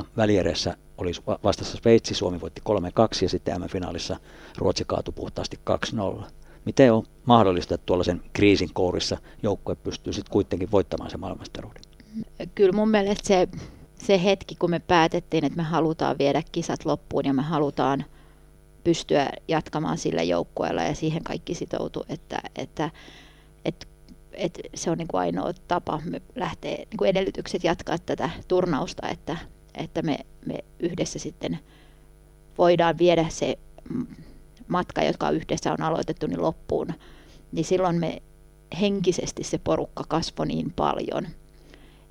16-0. 0.00 0.04
Välierässä 0.16 0.76
oli 0.98 1.12
vastassa 1.44 1.76
Sveitsi, 1.76 2.14
Suomi 2.14 2.40
voitti 2.40 2.62
3-2 2.68 2.72
ja 3.22 3.28
sitten 3.28 3.60
M-finaalissa 3.60 4.16
Ruotsi 4.58 4.84
kaatui 4.86 5.14
puhtaasti 5.16 5.58
2-0. 6.20 6.24
Miten 6.64 6.92
on 6.92 7.06
mahdollista, 7.24 7.74
että 7.74 7.86
tuollaisen 7.86 8.22
kriisin 8.32 8.70
kourissa 8.72 9.16
joukkue 9.42 9.74
pystyy 9.74 10.12
sitten 10.12 10.32
kuitenkin 10.32 10.70
voittamaan 10.70 11.10
se 11.10 11.16
maailmanmestaruuden? 11.16 11.82
Kyllä 12.54 12.72
mun 12.72 12.90
mielestä 12.90 13.28
se, 13.28 13.48
se 13.98 14.24
hetki, 14.24 14.54
kun 14.54 14.70
me 14.70 14.78
päätettiin, 14.78 15.44
että 15.44 15.56
me 15.56 15.62
halutaan 15.62 16.18
viedä 16.18 16.42
kisat 16.52 16.84
loppuun 16.84 17.24
ja 17.24 17.32
me 17.32 17.42
halutaan– 17.42 18.04
pystyä 18.84 19.30
jatkamaan 19.48 19.98
sillä 19.98 20.22
joukkueella 20.22 20.82
ja 20.82 20.94
siihen 20.94 21.24
kaikki 21.24 21.54
sitoutu, 21.54 22.04
että, 22.08 22.42
että, 22.56 22.90
että, 23.64 23.86
että 24.32 24.60
se 24.74 24.90
on 24.90 24.98
niin 24.98 25.08
kuin 25.08 25.20
ainoa 25.20 25.52
tapa 25.68 26.00
me 26.04 26.22
lähtee 26.34 26.76
niin 26.76 26.98
kuin 26.98 27.10
edellytykset 27.10 27.64
jatkaa 27.64 27.98
tätä 27.98 28.30
turnausta, 28.48 29.08
että, 29.08 29.36
että 29.74 30.02
me, 30.02 30.18
me 30.46 30.58
yhdessä 30.80 31.18
sitten 31.18 31.58
voidaan 32.58 32.98
viedä 32.98 33.26
se 33.28 33.58
matka, 34.68 35.02
joka 35.02 35.30
yhdessä 35.30 35.72
on 35.72 35.82
aloitettu, 35.82 36.26
niin 36.26 36.42
loppuun, 36.42 36.88
niin 37.52 37.64
silloin 37.64 37.96
me 37.96 38.22
henkisesti 38.80 39.44
se 39.44 39.58
porukka 39.58 40.04
kasvoi 40.08 40.46
niin 40.46 40.72
paljon, 40.72 41.26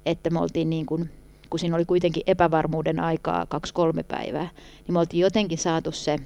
että 0.05 0.29
me 0.29 0.39
oltiin 0.39 0.69
niin 0.69 0.85
kuin, 0.85 1.09
kun 1.49 1.59
siinä 1.59 1.75
oli 1.75 1.85
kuitenkin 1.85 2.23
epävarmuuden 2.27 2.99
aikaa 2.99 3.45
kaksi-kolme 3.45 4.03
päivää, 4.03 4.49
niin 4.87 4.93
me 4.93 4.99
oltiin 4.99 5.21
jotenkin 5.21 5.57
saatu 5.57 5.91
se 5.91 6.19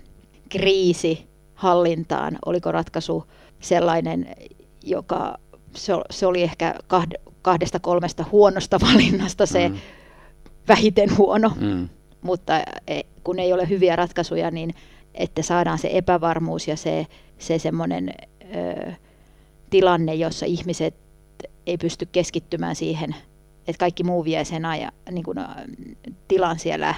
kriisi 0.49 1.27
hallintaan? 1.53 2.37
Oliko 2.45 2.71
ratkaisu 2.71 3.23
sellainen, 3.59 4.35
joka 4.83 5.37
se, 5.75 5.93
se 6.09 6.25
oli 6.25 6.43
ehkä 6.43 6.75
kahdesta 7.41 7.79
kolmesta 7.79 8.25
huonosta 8.31 8.79
valinnasta 8.93 9.45
se 9.45 9.69
mm. 9.69 9.77
vähiten 10.67 11.17
huono, 11.17 11.51
mm. 11.59 11.89
mutta 12.21 12.59
e, 12.87 13.01
kun 13.23 13.39
ei 13.39 13.53
ole 13.53 13.69
hyviä 13.69 13.95
ratkaisuja, 13.95 14.51
niin 14.51 14.75
että 15.13 15.41
saadaan 15.41 15.79
se 15.79 15.89
epävarmuus 15.91 16.67
ja 16.67 16.77
se, 16.77 17.07
se 17.37 17.59
semmoinen 17.59 18.13
ö, 18.55 18.91
tilanne, 19.69 20.15
jossa 20.15 20.45
ihmiset 20.45 20.95
ei 21.67 21.77
pysty 21.77 22.07
keskittymään 22.11 22.75
siihen, 22.75 23.15
että 23.67 23.79
kaikki 23.79 24.03
muu 24.03 24.23
vie 24.23 24.45
sen 24.45 24.65
aja, 24.65 24.91
niin 25.11 25.23
kuin, 25.23 25.37
tilan 26.27 26.59
siellä 26.59 26.95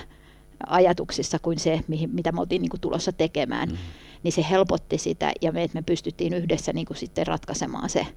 ajatuksissa 0.68 1.40
kuin 1.40 1.60
se, 1.60 1.82
mihin, 1.88 2.10
mitä 2.14 2.32
me 2.32 2.42
oltiin 2.42 2.62
niin 2.62 2.70
kuin 2.70 2.82
tulossa 2.82 3.12
tekemään, 3.12 3.70
mm. 3.70 3.78
niin 4.24 4.32
se 4.32 4.46
helpotti 4.50 4.98
sitä 4.98 5.32
ja 5.42 5.52
me, 5.52 5.70
me 5.74 5.82
pystyttiin 5.82 6.34
yhdessä 6.34 6.74
niin 6.74 6.86
kuin 6.86 6.98
sitten 6.98 7.28
ratkaisemaan 7.28 7.90
se, 7.90 8.08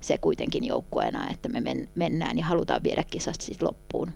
se 0.00 0.18
kuitenkin 0.18 0.64
joukkueena, 0.64 1.30
että 1.30 1.48
me 1.48 1.60
men, 1.60 1.88
mennään 1.94 2.38
ja 2.38 2.44
halutaan 2.44 2.82
viedä 2.82 3.04
kisat 3.10 3.40
siis 3.40 3.62
loppuun. 3.62 4.12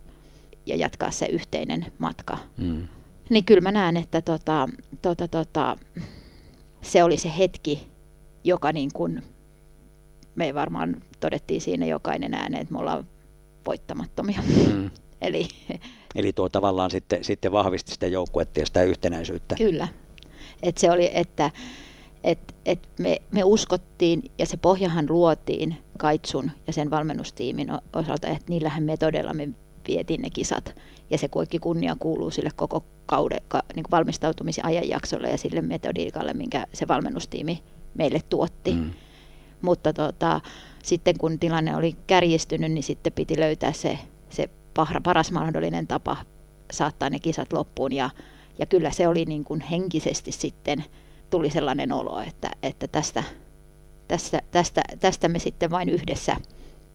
ja 0.67 0.77
jatkaa 0.77 1.11
se 1.11 1.27
yhteinen 1.27 1.87
matka. 1.99 2.39
Mm. 2.57 2.89
Niin 3.31 3.45
kyllä 3.45 3.61
mä 3.61 3.73
näen, 3.73 3.97
että 3.97 4.23
tota, 4.23 4.69
tota, 5.03 5.29
tota, 5.29 5.77
se 6.83 7.05
oli 7.05 7.17
se 7.17 7.33
hetki, 7.39 7.87
joka 8.45 8.73
niin 8.73 8.91
kuin, 8.95 9.23
me 10.35 10.55
varmaan 10.55 10.97
todettiin 11.21 11.61
siinä 11.61 11.87
jokainen 11.87 12.35
ääneen, 12.35 12.62
että 12.62 12.73
me 12.73 12.79
ollaan 12.79 13.07
voittamattomia. 13.67 14.43
Mm. 14.73 14.91
Eli, 15.21 15.49
Eli 16.14 16.33
tuo 16.33 16.49
tavallaan 16.49 16.90
sitten, 16.90 17.25
sitten 17.25 17.52
vahvisti 17.52 17.92
sitä 17.92 18.07
joukkuetta 18.07 18.61
ja 18.61 18.66
sitä 18.66 18.83
yhtenäisyyttä. 18.83 19.54
Kyllä. 19.54 19.88
Et 20.62 20.78
se 20.78 20.90
oli, 20.90 21.11
että 21.14 21.50
et, 22.25 22.54
et 22.66 22.88
me, 22.99 23.23
me 23.31 23.45
uskottiin 23.45 24.23
ja 24.38 24.47
se 24.47 24.57
pohjahan 24.57 25.07
luotiin 25.09 25.76
Kaitsun 25.99 26.50
ja 26.66 26.73
sen 26.73 26.90
valmennustiimin 26.90 27.69
osalta, 27.92 28.28
että 28.28 28.45
niillähän 28.49 28.83
metodella 28.83 29.35
me 29.35 29.49
vietiin 29.88 30.23
ne 30.23 30.31
kisat. 30.31 30.75
Ja 31.11 31.19
se 31.19 31.28
kaikki 31.28 31.59
kunnia 31.59 31.97
kuuluu 31.99 32.31
sille 32.31 32.50
koko 32.57 32.85
kauden 33.07 33.40
ka, 33.49 33.62
niin 33.75 33.85
valmistautumisen 33.90 34.64
ajanjaksolle 34.64 35.31
ja 35.31 35.38
sille 35.38 35.62
metodiikalle, 35.62 36.35
minkä 36.35 36.66
se 36.73 36.88
valmennustiimi 36.88 37.62
meille 37.95 38.21
tuotti. 38.28 38.73
Mm. 38.73 38.90
Mutta 39.62 39.92
tota, 39.92 40.40
sitten 40.83 41.19
kun 41.19 41.38
tilanne 41.38 41.76
oli 41.76 41.97
kärjistynyt, 42.07 42.73
niin 42.73 42.83
sitten 42.83 43.12
piti 43.12 43.40
löytää 43.40 43.73
se, 43.73 43.99
se 44.31 44.50
paras 45.02 45.33
mahdollinen 45.33 45.87
tapa 45.87 46.17
saattaa 46.73 47.11
ne 47.11 47.19
kisat 47.19 47.52
loppuun. 47.52 47.93
Ja, 47.93 48.11
ja 48.59 48.67
kyllä 48.67 48.91
se 48.91 49.09
oli 49.09 49.25
niin 49.25 49.45
kuin 49.45 49.61
henkisesti 49.61 50.33
sitten 50.33 50.85
tuli 51.31 51.50
sellainen 51.50 51.93
olo, 51.93 52.21
että, 52.21 52.50
että 52.62 52.88
tästä, 52.88 53.25
tästä, 54.09 54.41
tästä, 54.50 54.83
tästä 55.00 55.29
me 55.29 55.38
sitten 55.38 55.71
vain 55.71 55.88
yhdessä 55.88 56.37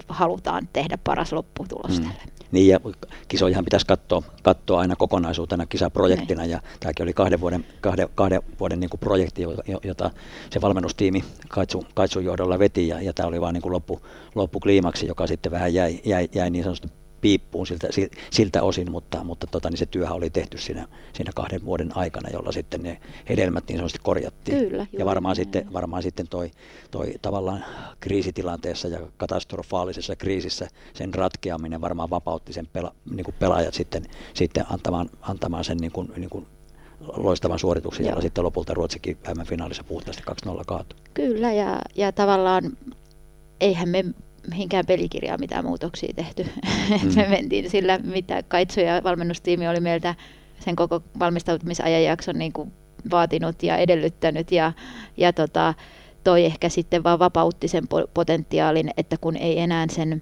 halutaan 0.07 0.69
tehdä 0.74 0.98
paras 1.03 1.34
lopputulos 1.34 2.00
mm. 2.00 2.05
tälle. 2.05 2.22
Niin 2.51 2.67
ja 2.67 2.79
kisojahan 3.27 3.65
pitäisi 3.65 3.86
katsoa, 3.86 4.24
katsoa 4.43 4.79
aina 4.79 4.96
kokonaisuutena 4.96 5.65
kisaprojektina 5.65 6.39
Näin. 6.39 6.51
ja 6.51 6.62
tämäkin 6.79 7.03
oli 7.03 7.13
kahden 7.13 7.41
vuoden, 7.41 7.65
kahden, 7.81 8.10
kahden 8.15 8.41
vuoden 8.60 8.79
niin 8.79 8.89
kuin 8.89 9.00
projekti, 9.00 9.41
jota 9.84 10.12
se 10.50 10.62
valmennustiimi 10.62 11.24
Kaitsu, 11.48 11.86
Kaitsun 11.93 12.25
johdolla 12.25 12.60
veti 12.60 12.88
ja, 12.88 13.01
ja 13.01 13.13
tämä 13.13 13.27
oli 13.27 13.41
vain 13.41 13.53
niin 13.53 13.62
kuin 13.62 13.74
loppu, 13.74 14.01
loppukliimaksi, 14.36 15.07
joka 15.07 15.27
sitten 15.27 15.51
vähän 15.51 15.74
jäi, 15.74 16.00
jäi, 16.05 16.29
jäi 16.36 16.50
niin 16.50 16.63
sanotusti 16.63 16.88
piippuun 17.21 17.67
siltä, 17.67 17.88
siltä 18.31 18.63
osin, 18.63 18.91
mutta, 18.91 19.24
mutta 19.24 19.47
tota, 19.47 19.69
niin 19.69 19.77
se 19.77 19.86
työhän 19.86 20.15
oli 20.15 20.29
tehty 20.29 20.57
siinä, 20.57 20.88
siinä 21.13 21.31
kahden 21.36 21.65
vuoden 21.65 21.97
aikana, 21.97 22.29
jolla 22.29 22.51
sitten 22.51 22.83
ne 22.83 23.01
hedelmät 23.29 23.63
niin 23.67 23.77
sanotusti 23.77 24.00
korjattiin. 24.03 24.69
Kyllä, 24.69 24.88
ja 25.00 25.05
varmaan 25.05 25.36
sitten, 25.36 25.74
varmaan 25.74 26.03
sitten 26.03 26.27
toi, 26.27 26.51
toi 26.91 27.13
tavallaan 27.21 27.65
kriisitilanteessa 28.00 28.88
ja 28.88 29.00
katastrofaalisessa 29.17 30.15
kriisissä 30.15 30.67
sen 30.93 31.13
ratkeaminen 31.13 31.81
varmaan 31.81 32.09
vapautti 32.09 32.53
sen 32.53 32.67
pela, 32.67 32.95
niin 33.12 33.25
kuin 33.25 33.36
pelaajat 33.39 33.74
sitten, 33.74 34.05
sitten 34.33 34.65
antamaan, 34.69 35.09
antamaan 35.21 35.63
sen 35.63 35.77
niin 35.77 35.91
kuin, 35.91 36.12
niin 36.17 36.29
kuin 36.29 36.47
loistavan 37.00 37.59
suorituksen, 37.59 38.05
jolla 38.05 38.21
sitten 38.21 38.43
lopulta 38.43 38.74
Ruotsikin 38.74 39.17
finaalissa 39.45 39.83
puhtaasti 39.83 40.24
2-0 40.47 40.63
kaatui. 40.67 41.00
Kyllä, 41.13 41.53
ja, 41.53 41.79
ja 41.95 42.12
tavallaan 42.12 42.63
eihän 43.62 43.89
me 43.89 44.05
mihinkään 44.50 44.86
pelikirjaan 44.86 45.39
mitään 45.39 45.66
muutoksia 45.66 46.13
tehty. 46.16 46.46
Mm. 47.04 47.16
me 47.16 47.27
mentiin 47.30 47.70
sillä, 47.70 47.98
mitä 47.98 48.44
Kaitsu 48.44 48.80
ja 48.80 49.01
valmennustiimi 49.04 49.68
oli 49.68 49.80
meiltä 49.80 50.16
sen 50.60 50.75
koko 50.75 51.04
valmistautumisajanjakson 51.20 52.39
niin 52.39 52.54
kuin 52.54 52.72
vaatinut 53.12 53.63
ja 53.63 53.77
edellyttänyt. 53.77 54.51
Ja, 54.51 54.74
ja 55.18 55.34
tota, 55.34 55.74
toi 56.24 56.46
ehkä 56.46 56.70
sitten 56.70 57.04
vaan 57.04 57.20
vapautti 57.20 57.68
sen 57.68 57.84
potentiaalin, 58.13 58.89
että 58.98 59.18
kun 59.22 59.36
ei 59.36 59.60
enää 59.60 59.86
sen 59.89 60.22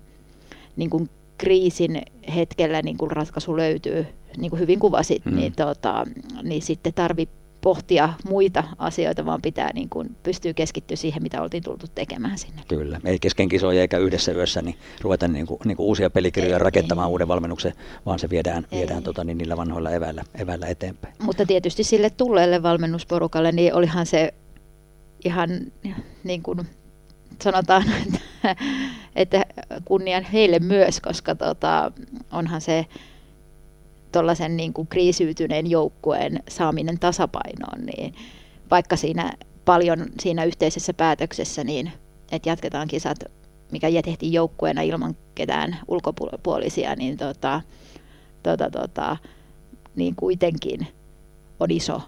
niin 0.76 0.90
kuin 0.90 1.10
kriisin 1.38 2.02
hetkellä 2.36 2.82
niin 2.82 2.98
kuin 2.98 3.12
ratkaisu 3.12 3.58
löytyy, 3.58 4.06
niin 4.38 4.50
kuin 4.50 4.60
hyvin 4.60 4.80
kuvasit, 4.80 5.26
mm. 5.26 5.36
niin, 5.36 5.54
tota, 5.56 6.06
niin 6.44 6.62
sitten 6.62 6.94
tarvii 6.94 7.30
pohtia 7.66 8.14
muita 8.30 8.64
asioita, 8.78 9.26
vaan 9.26 9.42
pitää 9.42 9.74
niin 9.74 9.90
kuin, 9.90 10.16
pystyä 10.24 10.54
keskittyä 10.54 10.98
siihen, 10.98 11.24
mitä 11.24 11.42
oltiin 11.42 11.64
tultu 11.64 11.86
tekemään 11.96 12.38
sinne. 12.38 12.62
Kyllä, 12.68 13.02
ei 13.06 13.20
kesken 13.20 13.50
kisoja 13.50 13.82
eikä 13.82 13.98
yhdessä 13.98 14.32
yössä 14.32 14.62
niin 14.62 14.76
ruveta 15.02 15.28
niin 15.28 15.46
kuin, 15.46 15.60
niin 15.66 15.78
kuin 15.78 15.88
uusia 15.88 16.10
pelikirjoja 16.10 16.56
ei, 16.56 16.64
rakentamaan 16.64 17.08
ei. 17.08 17.12
uuden 17.12 17.28
valmennuksen, 17.28 17.74
vaan 18.06 18.20
se 18.20 18.30
viedään, 18.30 18.68
viedään 18.72 19.04
tota, 19.04 19.24
niin 19.24 19.38
niillä 19.38 19.58
vanhoilla 19.58 19.92
eväillä, 19.92 20.24
eväillä 20.42 20.68
eteenpäin. 20.68 21.14
Mutta 21.20 21.46
tietysti 21.46 21.84
sille 21.84 22.10
tulleelle 22.10 22.64
valmennusporukalle, 22.64 23.52
niin 23.52 23.74
olihan 23.74 24.06
se 24.06 24.34
ihan 25.26 25.50
niin 26.24 26.44
kuin 26.44 26.60
sanotaan, 27.42 27.84
että, 28.06 28.56
että 29.16 29.46
kunnian 29.86 30.24
heille 30.24 30.60
myös, 30.60 31.02
koska 31.02 31.36
tota, 31.36 31.92
onhan 32.32 32.62
se 32.62 32.86
tuollaisen 34.16 34.58
niin 34.58 34.74
kuin 34.74 34.88
kriisiytyneen 34.88 35.70
joukkueen 35.70 36.44
saaminen 36.50 37.00
tasapainoon, 37.00 37.86
niin 37.86 38.16
vaikka 38.72 38.96
siinä 38.96 39.34
paljon 39.66 40.06
siinä 40.20 40.44
yhteisessä 40.44 40.94
päätöksessä, 40.94 41.64
niin 41.64 41.92
että 42.32 42.50
jatketaan 42.50 42.88
kisat, 42.88 43.18
mikä 43.72 43.88
tehtiin 44.04 44.34
joukkueena 44.34 44.82
ilman 44.82 45.16
ketään 45.36 45.78
ulkopuolisia, 45.88 46.96
niin, 46.96 47.18
tota, 47.18 47.62
tota, 48.44 48.70
tota, 48.72 49.18
niin 49.96 50.16
kuitenkin 50.16 50.88
on 51.60 51.72
iso 51.72 52.02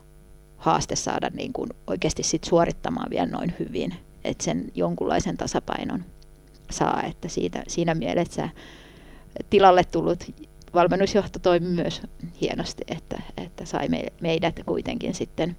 haaste 0.57 0.95
saada 0.95 1.29
niin 1.29 1.53
kuin 1.53 1.69
oikeasti 1.87 2.23
sit 2.23 2.43
suorittamaan 2.43 3.09
vielä 3.09 3.27
noin 3.27 3.53
hyvin, 3.59 3.93
että 4.23 4.43
sen 4.43 4.71
jonkunlaisen 4.75 5.37
tasapainon 5.37 6.05
saa, 6.71 7.03
että 7.03 7.27
siitä, 7.27 7.63
siinä 7.67 7.95
mielessä 7.95 8.49
tilalle 9.49 9.83
tullut 9.83 10.23
valmennusjohto 10.73 11.39
toimi 11.39 11.67
myös 11.67 12.01
hienosti, 12.41 12.83
että, 12.87 13.21
että 13.37 13.65
sai 13.65 13.87
meidät 14.21 14.59
kuitenkin 14.65 15.13
sitten 15.13 15.57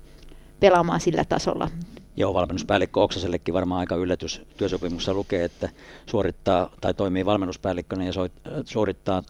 pelaamaan 0.61 1.01
sillä 1.01 1.25
tasolla. 1.25 1.71
Joo, 2.17 2.35
valmennuspäällikkö 2.35 3.01
Oksasellekin 3.01 3.55
varmaan 3.55 3.81
aika 3.81 3.95
yllätys 3.95 4.43
työsopimuksessa 4.57 5.15
lukee, 5.15 5.45
että 5.45 5.69
suorittaa 6.07 6.71
tai 6.81 6.95
toimii 6.95 7.27
valmennuspäällikkönä 7.27 8.05
ja 8.05 8.13
suorittaa 8.65 9.23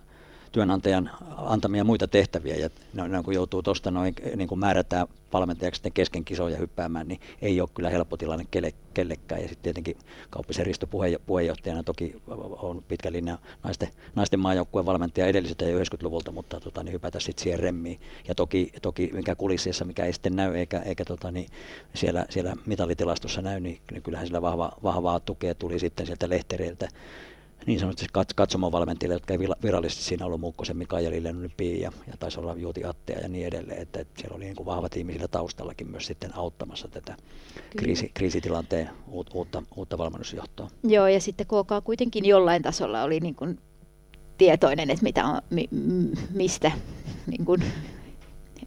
työnantajan 0.52 1.10
antamia 1.36 1.84
muita 1.84 2.08
tehtäviä. 2.08 2.56
Ja 2.56 2.70
no, 2.94 3.22
kun 3.22 3.34
joutuu 3.34 3.62
tuosta 3.62 3.90
noin, 3.90 4.14
niin 4.36 4.48
kuin 4.48 4.58
määrätään 4.58 5.06
valmentajaksi 5.32 5.78
sitten 5.78 5.92
kesken 5.92 6.24
kisoja 6.24 6.56
hyppäämään, 6.56 7.08
niin 7.08 7.20
ei 7.42 7.60
ole 7.60 7.68
kyllä 7.74 7.90
helppo 7.90 8.16
tilanne 8.16 8.46
kelle, 8.50 8.72
kellekään. 8.94 9.42
Ja 9.42 9.48
sitten 9.48 9.62
tietenkin 9.62 9.96
Kauppisen 10.30 10.66
Risto 10.66 10.86
puheenjohtajana 11.26 11.82
toki 11.82 12.22
on 12.58 12.84
pitkä 12.88 13.12
linja 13.12 13.38
naisten, 13.64 13.88
naisten 14.14 14.40
maajoukkueen 14.40 14.86
valmentaja 14.86 15.26
edelliseltä 15.26 15.64
ja 15.64 15.78
90-luvulta, 15.78 16.32
mutta 16.32 16.60
tota, 16.60 16.82
niin 16.82 16.92
hypätä 16.92 17.20
sitten 17.20 17.42
siihen 17.42 17.60
remmiin. 17.60 18.00
Ja 18.28 18.34
toki, 18.34 18.72
toki 18.82 19.10
mikä 19.12 19.34
kulississa, 19.34 19.84
mikä 19.84 20.04
ei 20.04 20.12
sitten 20.12 20.36
näy 20.36 20.56
eikä, 20.56 20.78
eikä 20.80 21.04
tota, 21.04 21.30
niin 21.30 21.46
siellä, 21.94 22.26
siellä 22.30 22.56
mitallitilastossa 22.66 23.42
näy, 23.42 23.60
niin, 23.60 23.80
niin 23.90 24.02
kyllähän 24.02 24.26
sillä 24.26 24.42
vahva, 24.42 24.72
vahvaa 24.82 25.20
tukea 25.20 25.54
tuli 25.54 25.78
sitten 25.78 26.06
sieltä 26.06 26.28
lehtereiltä 26.28 26.88
niin 27.68 27.80
sanotusti 27.80 28.06
katsomovalmentajille, 28.34 29.14
jotka 29.14 29.34
ei 29.34 29.38
virallisesti 29.62 30.04
siinä 30.04 30.26
ollut 30.26 30.40
Muukkosen 30.40 30.76
Mika 30.76 31.00
ja 31.00 31.10
Lillen 31.10 31.50
ja, 31.80 31.92
ja 32.06 32.14
taisi 32.18 32.40
olla 32.40 32.54
Juuti 32.54 32.84
Attea 32.84 33.18
ja 33.18 33.28
niin 33.28 33.46
edelleen, 33.46 33.82
että, 33.82 34.00
että 34.00 34.20
siellä 34.20 34.36
oli 34.36 34.44
niin 34.44 34.56
kuin 34.56 34.66
vahva 34.66 34.88
tiimi 34.88 35.12
sillä 35.12 35.28
taustallakin 35.28 35.90
myös 35.90 36.06
sitten 36.06 36.36
auttamassa 36.36 36.88
tätä 36.88 37.16
kriisi, 37.76 38.10
kriisitilanteen 38.14 38.90
uutta, 39.34 39.62
uutta 39.76 39.98
valmennusjohtoa. 39.98 40.70
Joo, 40.84 41.06
ja 41.06 41.20
sitten 41.20 41.46
KK 41.46 41.84
kuitenkin 41.84 42.24
jollain 42.24 42.62
tasolla 42.62 43.02
oli 43.02 43.20
niin 43.20 43.34
kuin 43.34 43.58
tietoinen, 44.38 44.90
että 44.90 45.02
mitä 45.02 45.24
on, 45.24 45.40
mi, 45.50 45.68
mistä 46.34 46.72
niin 47.26 47.44
kuin 47.44 47.62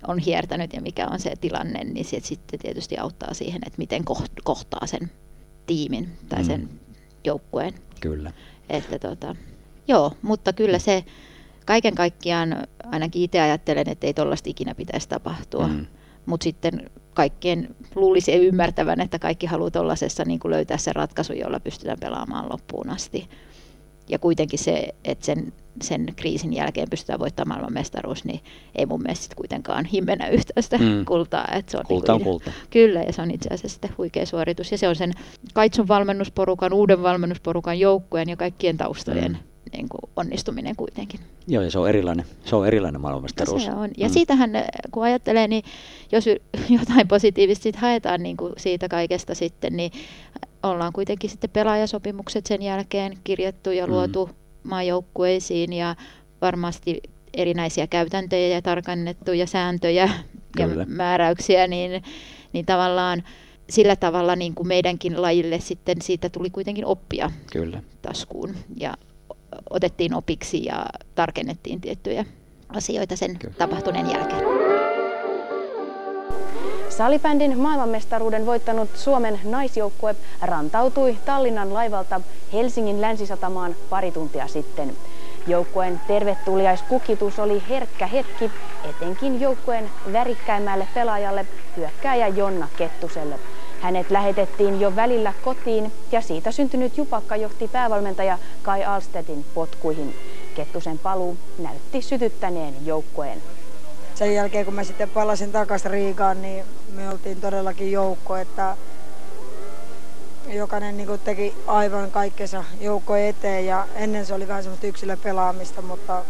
on 0.07 0.19
hiertänyt 0.19 0.73
ja 0.73 0.81
mikä 0.81 1.07
on 1.07 1.19
se 1.19 1.33
tilanne, 1.41 1.83
niin 1.83 2.05
se 2.05 2.19
sitten 2.19 2.59
tietysti 2.59 2.97
auttaa 2.97 3.33
siihen, 3.33 3.61
että 3.65 3.77
miten 3.77 4.03
kohtaa 4.43 4.87
sen 4.87 5.11
tiimin 5.65 6.09
tai 6.29 6.43
sen 6.43 6.61
mm. 6.61 6.79
joukkueen. 7.25 7.73
Kyllä. 7.99 8.31
Että 8.71 8.99
tota, 8.99 9.35
joo, 9.87 10.11
mutta 10.21 10.53
kyllä 10.53 10.79
se 10.79 11.03
kaiken 11.65 11.95
kaikkiaan 11.95 12.67
ainakin 12.91 13.21
itse 13.21 13.41
ajattelen, 13.41 13.89
että 13.89 14.07
ei 14.07 14.13
tuollaista 14.13 14.49
ikinä 14.49 14.75
pitäisi 14.75 15.09
tapahtua. 15.09 15.67
Mm. 15.67 15.85
Mutta 16.25 16.43
sitten 16.43 16.89
kaikkien 17.13 17.75
luulisi 17.95 18.33
ymmärtävän, 18.33 19.01
että 19.01 19.19
kaikki 19.19 19.45
haluaa 19.45 19.71
tuollaisessa 19.71 20.25
niin 20.25 20.39
löytää 20.45 20.77
se 20.77 20.93
ratkaisu, 20.93 21.33
jolla 21.33 21.59
pystytään 21.59 21.99
pelaamaan 21.99 22.49
loppuun 22.49 22.89
asti. 22.89 23.29
Ja 24.11 24.19
kuitenkin 24.19 24.59
se, 24.59 24.95
että 25.05 25.25
sen, 25.25 25.53
sen 25.81 26.05
kriisin 26.15 26.53
jälkeen 26.53 26.89
pystytään 26.89 27.19
voittamaan 27.19 27.59
maailmanmestaruus, 27.59 28.25
niin 28.25 28.39
ei 28.75 28.85
mun 28.85 29.01
mielestä 29.01 29.23
sit 29.23 29.35
kuitenkaan 29.35 29.85
himmenä 29.85 30.27
yhtään 30.27 30.63
sitä 30.63 30.77
mm. 30.77 31.05
kultaa. 31.05 31.47
Että 31.55 31.71
se 31.71 31.77
on 31.77 31.83
kulta 31.87 32.13
niin 32.13 32.23
kuin, 32.23 32.33
on 32.33 32.41
kulta. 32.41 32.51
Kyllä, 32.69 33.01
ja 33.01 33.13
se 33.13 33.21
on 33.21 33.31
itse 33.31 33.49
asiassa 33.49 33.69
sitten 33.69 33.93
huikea 33.97 34.25
suoritus. 34.25 34.71
Ja 34.71 34.77
se 34.77 34.87
on 34.87 34.95
sen 34.95 35.13
Kaitsun 35.53 35.87
valmennusporukan, 35.87 36.73
uuden 36.73 37.03
valmennusporukan 37.03 37.79
joukkueen 37.79 38.29
ja 38.29 38.35
kaikkien 38.35 38.77
taustojen 38.77 39.31
mm. 39.31 39.37
niin 39.73 39.89
kuin 39.89 40.11
onnistuminen 40.15 40.75
kuitenkin. 40.75 41.19
Joo, 41.47 41.63
ja 41.63 41.71
se 41.71 41.79
on 41.79 41.89
erilainen, 41.89 42.25
se 42.45 42.55
on 42.55 42.67
erilainen 42.67 43.01
maailmanmestaruus. 43.01 43.65
Se 43.65 43.71
on. 43.71 43.89
Ja 43.97 44.07
mm. 44.07 44.13
siitähän, 44.13 44.51
kun 44.91 45.03
ajattelee, 45.03 45.47
niin 45.47 45.63
jos 46.11 46.25
jotain 46.79 47.07
positiivista 47.07 47.63
sit 47.63 47.75
haetaan 47.75 48.23
niin 48.23 48.37
kuin 48.37 48.53
siitä 48.57 48.87
kaikesta 48.87 49.35
sitten, 49.35 49.77
niin 49.77 49.91
ollaan 50.63 50.93
kuitenkin 50.93 51.29
sitten 51.29 51.49
pelaajasopimukset 51.49 52.45
sen 52.45 52.61
jälkeen 52.61 53.17
kirjattu 53.23 53.71
ja 53.71 53.87
mm. 53.87 53.93
luotu 53.93 54.25
mm. 54.25 54.33
maajoukkueisiin 54.69 55.73
ja 55.73 55.95
varmasti 56.41 57.01
erinäisiä 57.33 57.87
käytäntöjä 57.87 58.47
ja 58.47 58.61
tarkannettuja 58.61 59.47
sääntöjä 59.47 60.09
Kyllä. 60.57 60.81
ja 60.81 60.85
määräyksiä, 60.87 61.67
niin, 61.67 62.03
niin 62.53 62.65
tavallaan 62.65 63.23
sillä 63.69 63.95
tavalla 63.95 64.35
niin 64.35 64.55
kuin 64.55 64.67
meidänkin 64.67 65.21
lajille 65.21 65.59
sitten 65.59 66.01
siitä 66.01 66.29
tuli 66.29 66.49
kuitenkin 66.49 66.85
oppia 66.85 67.31
Kyllä. 67.51 67.81
taskuun 68.01 68.55
ja 68.77 68.93
otettiin 69.69 70.13
opiksi 70.13 70.65
ja 70.65 70.85
tarkennettiin 71.15 71.81
tiettyjä 71.81 72.25
asioita 72.69 73.15
sen 73.15 73.39
Kyllä. 73.39 73.53
tapahtuneen 73.57 74.11
jälkeen. 74.11 74.50
Salibändin 76.97 77.59
maailmanmestaruuden 77.59 78.45
voittanut 78.45 78.89
Suomen 78.95 79.39
naisjoukkue 79.43 80.15
rantautui 80.41 81.17
Tallinnan 81.25 81.73
laivalta 81.73 82.21
Helsingin 82.53 83.01
länsisatamaan 83.01 83.75
pari 83.89 84.11
tuntia 84.11 84.47
sitten. 84.47 84.97
Joukkueen 85.47 86.01
tervetuliaiskukitus 86.07 87.39
oli 87.39 87.63
herkkä 87.69 88.07
hetki, 88.07 88.51
etenkin 88.89 89.41
joukkueen 89.41 89.89
värikkäimmälle 90.13 90.87
pelaajalle, 90.93 91.45
hyökkääjä 91.77 92.27
Jonna 92.27 92.67
Kettuselle. 92.77 93.39
Hänet 93.81 94.11
lähetettiin 94.11 94.79
jo 94.79 94.95
välillä 94.95 95.33
kotiin 95.43 95.91
ja 96.11 96.21
siitä 96.21 96.51
syntynyt 96.51 96.97
jupakka 96.97 97.35
johti 97.35 97.67
päävalmentaja 97.67 98.37
Kai 98.63 98.83
Alstedin 98.85 99.45
potkuihin. 99.53 100.15
Kettusen 100.55 100.99
paluu 100.99 101.37
näytti 101.59 102.01
sytyttäneen 102.01 102.73
joukkueen. 102.85 103.41
Sen 104.15 104.35
jälkeen 104.35 104.65
kun 104.65 104.73
mä 104.73 104.83
sitten 104.83 105.09
palasin 105.09 105.51
takaisin 105.51 105.91
Riikaan, 105.91 106.41
niin 106.41 106.65
me 106.93 107.09
oltiin 107.09 107.41
todellakin 107.41 107.91
joukko, 107.91 108.35
että 108.35 108.77
jokainen 110.47 110.97
niin 110.97 111.19
teki 111.23 111.55
aivan 111.67 112.11
kaikkensa 112.11 112.63
joukko 112.79 113.15
eteen 113.15 113.65
ja 113.65 113.87
ennen 113.95 114.25
se 114.25 114.33
oli 114.33 114.47
vähän 114.47 114.63
semmoista 114.63 114.87
yksilöpelaamista, 114.87 115.81
mutta 115.81 116.23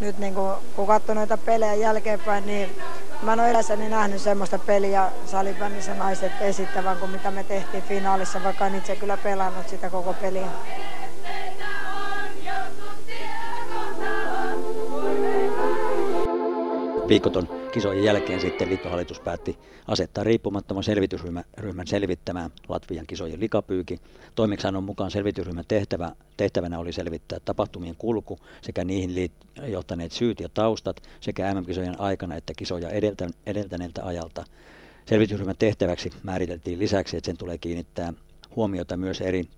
nyt 0.00 0.18
niin 0.18 0.34
kuin, 0.34 0.52
kun 0.76 0.86
katsoo 0.86 1.14
noita 1.14 1.36
pelejä 1.36 1.74
jälkeenpäin, 1.74 2.46
niin 2.46 2.76
mä 3.22 3.32
en 3.32 3.40
ole 3.40 3.50
elässäni 3.50 3.88
nähnyt 3.88 4.20
semmoista 4.20 4.58
peliä 4.58 5.08
salibändissä 5.26 5.94
naiset 5.94 6.32
esittävän 6.40 6.96
kuin 6.96 7.10
mitä 7.10 7.30
me 7.30 7.44
tehtiin 7.44 7.82
finaalissa, 7.82 8.44
vaikka 8.44 8.66
en 8.66 8.74
itse 8.74 8.96
kyllä 8.96 9.16
pelannut 9.16 9.68
sitä 9.68 9.90
koko 9.90 10.12
peliä. 10.12 10.46
Viikoton 17.08 17.48
kisojen 17.70 18.02
jälkeen 18.02 18.40
sitten 18.40 18.68
liittohallitus 18.68 19.20
päätti 19.20 19.58
asettaa 19.86 20.24
riippumattoman 20.24 20.84
selvitysryhmän 20.84 21.86
selvittämään 21.86 22.50
Latvian 22.68 23.06
kisojen 23.06 23.40
likapyyki. 23.40 23.98
Toimeksiannon 24.34 24.84
mukaan 24.84 25.10
selvitysryhmän 25.10 25.64
tehtävä, 25.68 26.12
tehtävänä 26.36 26.78
oli 26.78 26.92
selvittää 26.92 27.38
tapahtumien 27.44 27.96
kulku 27.98 28.38
sekä 28.62 28.84
niihin 28.84 29.14
liit- 29.14 29.66
johtaneet 29.66 30.12
syyt 30.12 30.40
ja 30.40 30.48
taustat 30.48 31.02
sekä 31.20 31.54
MM-kisojen 31.54 32.00
aikana 32.00 32.36
että 32.36 32.52
kisoja 32.56 32.90
edeltä, 32.90 33.28
edeltäneeltä 33.46 34.04
ajalta. 34.04 34.44
Selvitysryhmän 35.06 35.56
tehtäväksi 35.58 36.10
määriteltiin 36.22 36.78
lisäksi, 36.78 37.16
että 37.16 37.26
sen 37.26 37.36
tulee 37.36 37.58
kiinnittää 37.58 38.12
huomiota 38.56 38.96
myös 38.96 39.20
eri 39.20 39.48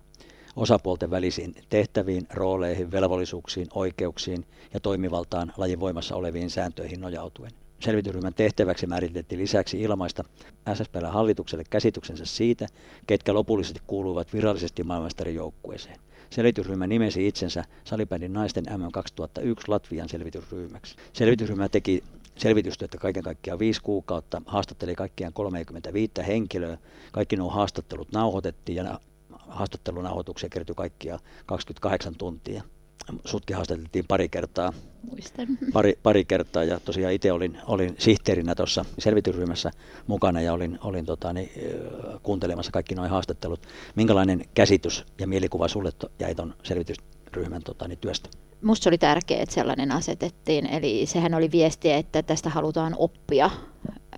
osapuolten 0.55 1.11
välisiin 1.11 1.55
tehtäviin, 1.69 2.27
rooleihin, 2.33 2.91
velvollisuuksiin, 2.91 3.67
oikeuksiin 3.73 4.45
ja 4.73 4.79
toimivaltaan 4.79 5.53
lajin 5.57 5.79
voimassa 5.79 6.15
oleviin 6.15 6.49
sääntöihin 6.49 7.01
nojautuen. 7.01 7.51
Selvitysryhmän 7.79 8.33
tehtäväksi 8.33 8.87
määriteltiin 8.87 9.41
lisäksi 9.41 9.81
ilmaista 9.81 10.23
SSPL 10.73 11.05
hallitukselle 11.05 11.63
käsityksensä 11.69 12.25
siitä, 12.25 12.67
ketkä 13.07 13.33
lopullisesti 13.33 13.81
kuuluvat 13.87 14.33
virallisesti 14.33 14.83
maailmanmestarijoukkueeseen. 14.83 15.99
Selvitysryhmä 16.29 16.87
nimesi 16.87 17.27
itsensä 17.27 17.63
salibändin 17.83 18.33
naisten 18.33 18.63
MM 18.77 18.91
2001 18.91 19.67
Latvian 19.67 20.09
selvitysryhmäksi. 20.09 20.95
Selvitysryhmä 21.13 21.69
teki 21.69 22.03
selvitystyötä 22.37 22.97
kaiken 22.97 23.23
kaikkiaan 23.23 23.59
viisi 23.59 23.81
kuukautta, 23.81 24.41
haastatteli 24.45 24.95
kaikkiaan 24.95 25.33
35 25.33 26.11
henkilöä. 26.27 26.77
Kaikki 27.11 27.35
nuo 27.35 27.49
haastattelut 27.49 28.11
nauhoitettiin 28.11 28.75
ja 28.75 28.99
haastattelunauhoituksia 29.47 30.49
kertyi 30.49 30.75
kaikkia 30.75 31.19
28 31.45 32.15
tuntia. 32.15 32.63
Sutkin 33.25 33.55
haastateltiin 33.55 34.05
pari 34.07 34.29
kertaa. 34.29 34.73
Muistan. 35.09 35.47
Pari, 35.73 35.99
pari 36.03 36.25
kertaa 36.25 36.63
ja 36.63 36.79
tosiaan 36.79 37.13
itse 37.13 37.31
olin, 37.31 37.57
olin 37.67 37.95
sihteerinä 37.97 38.55
tuossa 38.55 38.85
selvitysryhmässä 38.99 39.71
mukana 40.07 40.41
ja 40.41 40.53
olin, 40.53 40.79
olin 40.83 41.05
tota, 41.05 41.33
niin, 41.33 41.49
kuuntelemassa 42.23 42.71
kaikki 42.71 42.95
nuo 42.95 43.07
haastattelut. 43.07 43.67
Minkälainen 43.95 44.45
käsitys 44.53 45.05
ja 45.19 45.27
mielikuva 45.27 45.67
sulle 45.67 45.91
jäi 46.19 46.35
tuon 46.35 46.53
selvitysryhmän 46.63 47.63
tota, 47.63 47.87
niin, 47.87 47.97
työstä? 47.97 48.29
Musta 48.61 48.89
oli 48.89 48.97
tärkeää, 48.97 49.43
että 49.43 49.55
sellainen 49.55 49.91
asetettiin. 49.91 50.65
Eli 50.65 51.05
sehän 51.05 51.33
oli 51.33 51.51
viesti, 51.51 51.91
että 51.91 52.23
tästä 52.23 52.49
halutaan 52.49 52.95
oppia, 52.97 53.49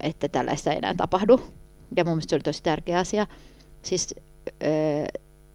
että 0.02 0.28
tällaista 0.28 0.72
ei 0.72 0.78
enää 0.78 0.94
tapahdu. 0.98 1.42
Ja 1.96 2.04
mun 2.04 2.14
mielestä 2.14 2.30
se 2.30 2.36
oli 2.36 2.44
tosi 2.44 2.64
tärkeä 2.64 3.00
asia. 3.00 3.28
Siis 3.82 4.16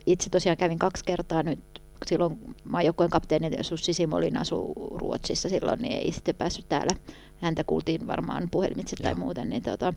itse 0.06 0.30
tosiaan 0.30 0.56
kävin 0.56 0.78
kaksi 0.78 1.04
kertaa 1.04 1.42
nyt, 1.42 1.82
silloin 2.06 2.54
maajoukkueen 2.64 3.10
kapteeni 3.10 3.62
Sussi 3.62 3.92
Simolin 3.92 4.36
asui 4.36 4.72
Ruotsissa 4.94 5.48
silloin, 5.48 5.82
niin 5.82 5.92
ei 5.92 6.12
sitten 6.12 6.34
päässyt 6.34 6.68
täällä. 6.68 6.96
Häntä 7.40 7.64
kuultiin 7.64 8.06
varmaan 8.06 8.48
puhelimitse 8.50 8.96
tai 8.96 9.14
muuten, 9.14 9.48
niin 9.48 9.62
tota, 9.62 9.94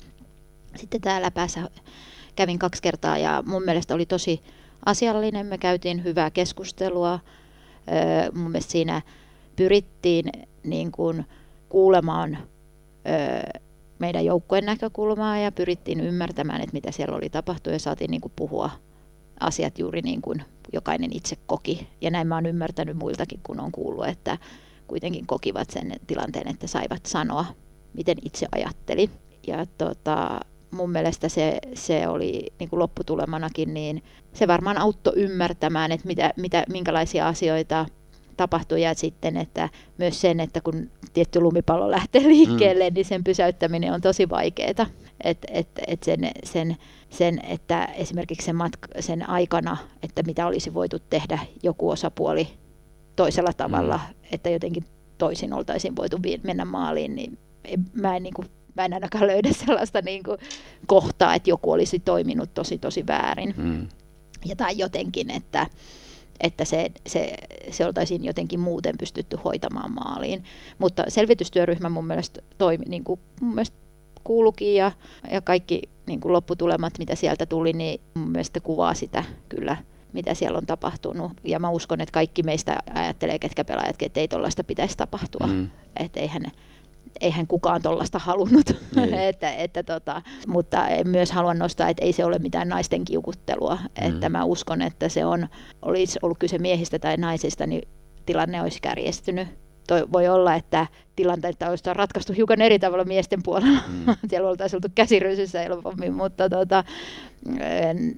sitten 0.75 1.01
täällä 1.01 1.31
päässä 1.31 1.69
kävin 2.35 2.59
kaksi 2.59 2.81
kertaa 2.81 3.17
ja 3.17 3.43
mun 3.45 3.63
mielestä 3.63 3.93
oli 3.93 4.05
tosi 4.05 4.41
asiallinen. 4.85 5.45
Me 5.45 5.57
käytiin 5.57 6.03
hyvää 6.03 6.31
keskustelua. 6.31 7.19
mun 8.33 8.51
mielestä 8.51 8.71
siinä 8.71 9.01
pyrittiin 9.55 10.25
niin 10.63 10.91
kuin 10.91 11.25
kuulemaan 11.69 12.37
meidän 14.01 14.25
joukkojen 14.25 14.65
näkökulmaa 14.65 15.37
ja 15.37 15.51
pyrittiin 15.51 16.01
ymmärtämään, 16.01 16.61
että 16.61 16.73
mitä 16.73 16.91
siellä 16.91 17.17
oli 17.17 17.29
tapahtunut 17.29 17.75
ja 17.75 17.79
saatiin 17.79 18.11
niin 18.11 18.21
kuin 18.21 18.33
puhua 18.35 18.69
asiat 19.39 19.79
juuri 19.79 20.01
niin 20.01 20.21
kuin 20.21 20.43
jokainen 20.73 21.15
itse 21.15 21.35
koki. 21.45 21.87
Ja 22.01 22.11
näin 22.11 22.27
mä 22.27 22.35
oon 22.35 22.45
ymmärtänyt 22.45 22.97
muiltakin, 22.97 23.39
kun 23.43 23.59
on 23.59 23.71
kuullut, 23.71 24.07
että 24.07 24.37
kuitenkin 24.87 25.27
kokivat 25.27 25.69
sen 25.69 25.91
tilanteen, 26.07 26.47
että 26.47 26.67
saivat 26.67 27.05
sanoa, 27.05 27.45
miten 27.93 28.17
itse 28.25 28.47
ajatteli. 28.51 29.09
Ja 29.47 29.65
tota, 29.77 30.39
mun 30.71 30.91
mielestä 30.91 31.29
se, 31.29 31.59
se 31.73 32.07
oli 32.07 32.45
niin 32.59 32.69
kuin 32.69 32.79
lopputulemanakin, 32.79 33.73
niin 33.73 34.03
se 34.33 34.47
varmaan 34.47 34.77
auttoi 34.77 35.13
ymmärtämään, 35.15 35.91
että 35.91 36.07
mitä, 36.07 36.33
mitä, 36.37 36.63
minkälaisia 36.69 37.27
asioita 37.27 37.85
tapahtui 38.37 38.81
ja 38.81 38.93
sitten, 38.93 39.37
että 39.37 39.69
myös 39.97 40.21
sen, 40.21 40.39
että 40.39 40.61
kun 40.61 40.89
tietty 41.13 41.41
lumipallo 41.41 41.91
lähtee 41.91 42.23
liikkeelle, 42.23 42.89
mm. 42.89 42.93
niin 42.93 43.05
sen 43.05 43.23
pysäyttäminen 43.23 43.93
on 43.93 44.01
tosi 44.01 44.29
vaikeaa. 44.29 44.85
Et, 45.23 45.37
et, 45.51 45.67
et 45.87 46.03
sen, 46.03 46.31
sen, 46.43 46.77
sen, 47.09 47.41
että 47.45 47.85
esimerkiksi 47.85 48.45
sen, 48.45 48.55
matka, 48.55 48.87
sen 48.99 49.29
aikana, 49.29 49.77
että 50.03 50.23
mitä 50.23 50.47
olisi 50.47 50.73
voitu 50.73 50.99
tehdä 50.99 51.39
joku 51.63 51.89
osapuoli 51.89 52.47
toisella 53.15 53.53
tavalla, 53.53 53.97
mm. 53.97 54.15
että 54.31 54.49
jotenkin 54.49 54.85
toisin 55.17 55.53
oltaisiin 55.53 55.95
voitu 55.95 56.17
mennä 56.43 56.65
maaliin, 56.65 57.15
niin 57.15 57.37
mä 57.93 58.15
en, 58.15 58.23
niin 58.23 58.33
kuin, 58.33 58.47
mä 58.75 58.85
en 58.85 58.93
ainakaan 58.93 59.27
löydä 59.27 59.49
sellaista 59.65 60.01
niin 60.01 60.23
kuin, 60.23 60.37
kohtaa, 60.87 61.35
että 61.35 61.49
joku 61.49 61.71
olisi 61.71 61.99
toiminut 61.99 62.53
tosi 62.53 62.77
tosi 62.77 63.07
väärin. 63.07 63.53
Mm. 63.57 63.87
Ja 64.45 64.55
tai 64.55 64.77
jotenkin, 64.77 65.29
että, 65.29 65.67
että 66.41 66.65
se, 66.65 66.91
se, 67.07 67.33
se 67.71 67.85
oltaisiin 67.85 68.23
jotenkin 68.23 68.59
muuten 68.59 68.95
pystytty 68.99 69.37
hoitamaan 69.45 69.91
maaliin. 69.91 70.43
Mutta 70.79 71.03
selvitystyöryhmä 71.07 71.89
mun 71.89 72.07
mielestä 72.07 72.41
toimi, 72.57 72.85
niin 72.87 73.03
kuin, 73.03 73.19
mun 73.41 73.55
mielestä 73.55 73.77
kuulukin 74.23 74.75
ja, 74.75 74.91
ja 75.31 75.41
kaikki 75.41 75.81
niin 76.07 76.19
kuin 76.19 76.33
lopputulemat, 76.33 76.93
mitä 76.99 77.15
sieltä 77.15 77.45
tuli, 77.45 77.73
niin 77.73 78.01
mun 78.13 78.29
mielestä 78.29 78.59
kuvaa 78.59 78.93
sitä 78.93 79.23
kyllä 79.49 79.77
mitä 80.13 80.33
siellä 80.33 80.57
on 80.57 80.65
tapahtunut. 80.65 81.31
Ja 81.43 81.59
mä 81.59 81.69
uskon, 81.69 82.01
että 82.01 82.13
kaikki 82.13 82.43
meistä 82.43 82.79
ajattelee, 82.93 83.39
ketkä 83.39 83.65
pelaajat, 83.65 84.01
että 84.01 84.19
ei 84.19 84.27
tuollaista 84.27 84.63
pitäisi 84.63 84.97
tapahtua. 84.97 85.47
Mm. 85.47 85.69
Että 85.95 86.19
eihän, 86.19 86.43
eihän 87.21 87.47
kukaan 87.47 87.81
tuollaista 87.81 88.19
halunnut. 88.19 88.75
Niin. 88.95 89.13
että, 89.29 89.53
että 89.53 89.83
tota, 89.83 90.21
mutta 90.47 90.87
en 90.87 91.07
myös 91.07 91.31
halua 91.31 91.53
nostaa, 91.53 91.89
että 91.89 92.05
ei 92.05 92.13
se 92.13 92.25
ole 92.25 92.39
mitään 92.39 92.69
naisten 92.69 93.05
kiukuttelua. 93.05 93.75
Mm. 93.75 94.07
Että 94.07 94.29
mä 94.29 94.43
uskon, 94.43 94.81
että 94.81 95.09
se 95.09 95.25
on, 95.25 95.47
olisi 95.81 96.19
ollut 96.21 96.37
kyse 96.37 96.57
miehistä 96.57 96.99
tai 96.99 97.17
naisista, 97.17 97.67
niin 97.67 97.87
tilanne 98.25 98.61
olisi 98.61 98.81
kärjestynyt. 98.81 99.47
Toi 99.87 100.07
voi 100.13 100.27
olla, 100.27 100.55
että 100.55 100.87
tilanteita 101.15 101.69
olisi 101.69 101.83
ratkaistu 101.93 102.33
hiukan 102.33 102.61
eri 102.61 102.79
tavalla 102.79 103.03
miesten 103.03 103.43
puolella. 103.43 103.79
Mm. 103.87 104.15
Siellä 104.29 104.49
oltaisiin 104.49 104.77
oltu 104.77 104.87
käsirysyssä 104.95 105.59
helpommin, 105.59 106.13
mutta 106.13 106.49
tota, 106.49 106.83
en, 107.59 108.15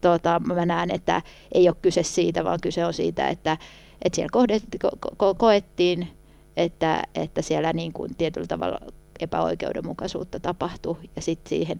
tota, 0.00 0.40
mä 0.54 0.66
näen, 0.66 0.90
että 0.90 1.22
ei 1.54 1.68
ole 1.68 1.76
kyse 1.82 2.02
siitä, 2.02 2.44
vaan 2.44 2.58
kyse 2.62 2.86
on 2.86 2.94
siitä, 2.94 3.28
että, 3.28 3.58
että 4.04 4.16
siellä 4.16 4.30
kohdet, 4.32 4.62
ko, 4.82 4.90
ko, 5.16 5.34
koettiin 5.34 6.08
että, 6.56 7.02
että 7.14 7.42
siellä 7.42 7.72
niin 7.72 7.92
kuin 7.92 8.16
tietyllä 8.16 8.46
tavalla 8.46 8.78
epäoikeudenmukaisuutta 9.20 10.40
tapahtui 10.40 10.96
ja 11.16 11.22
sitten 11.22 11.48
siihen 11.48 11.78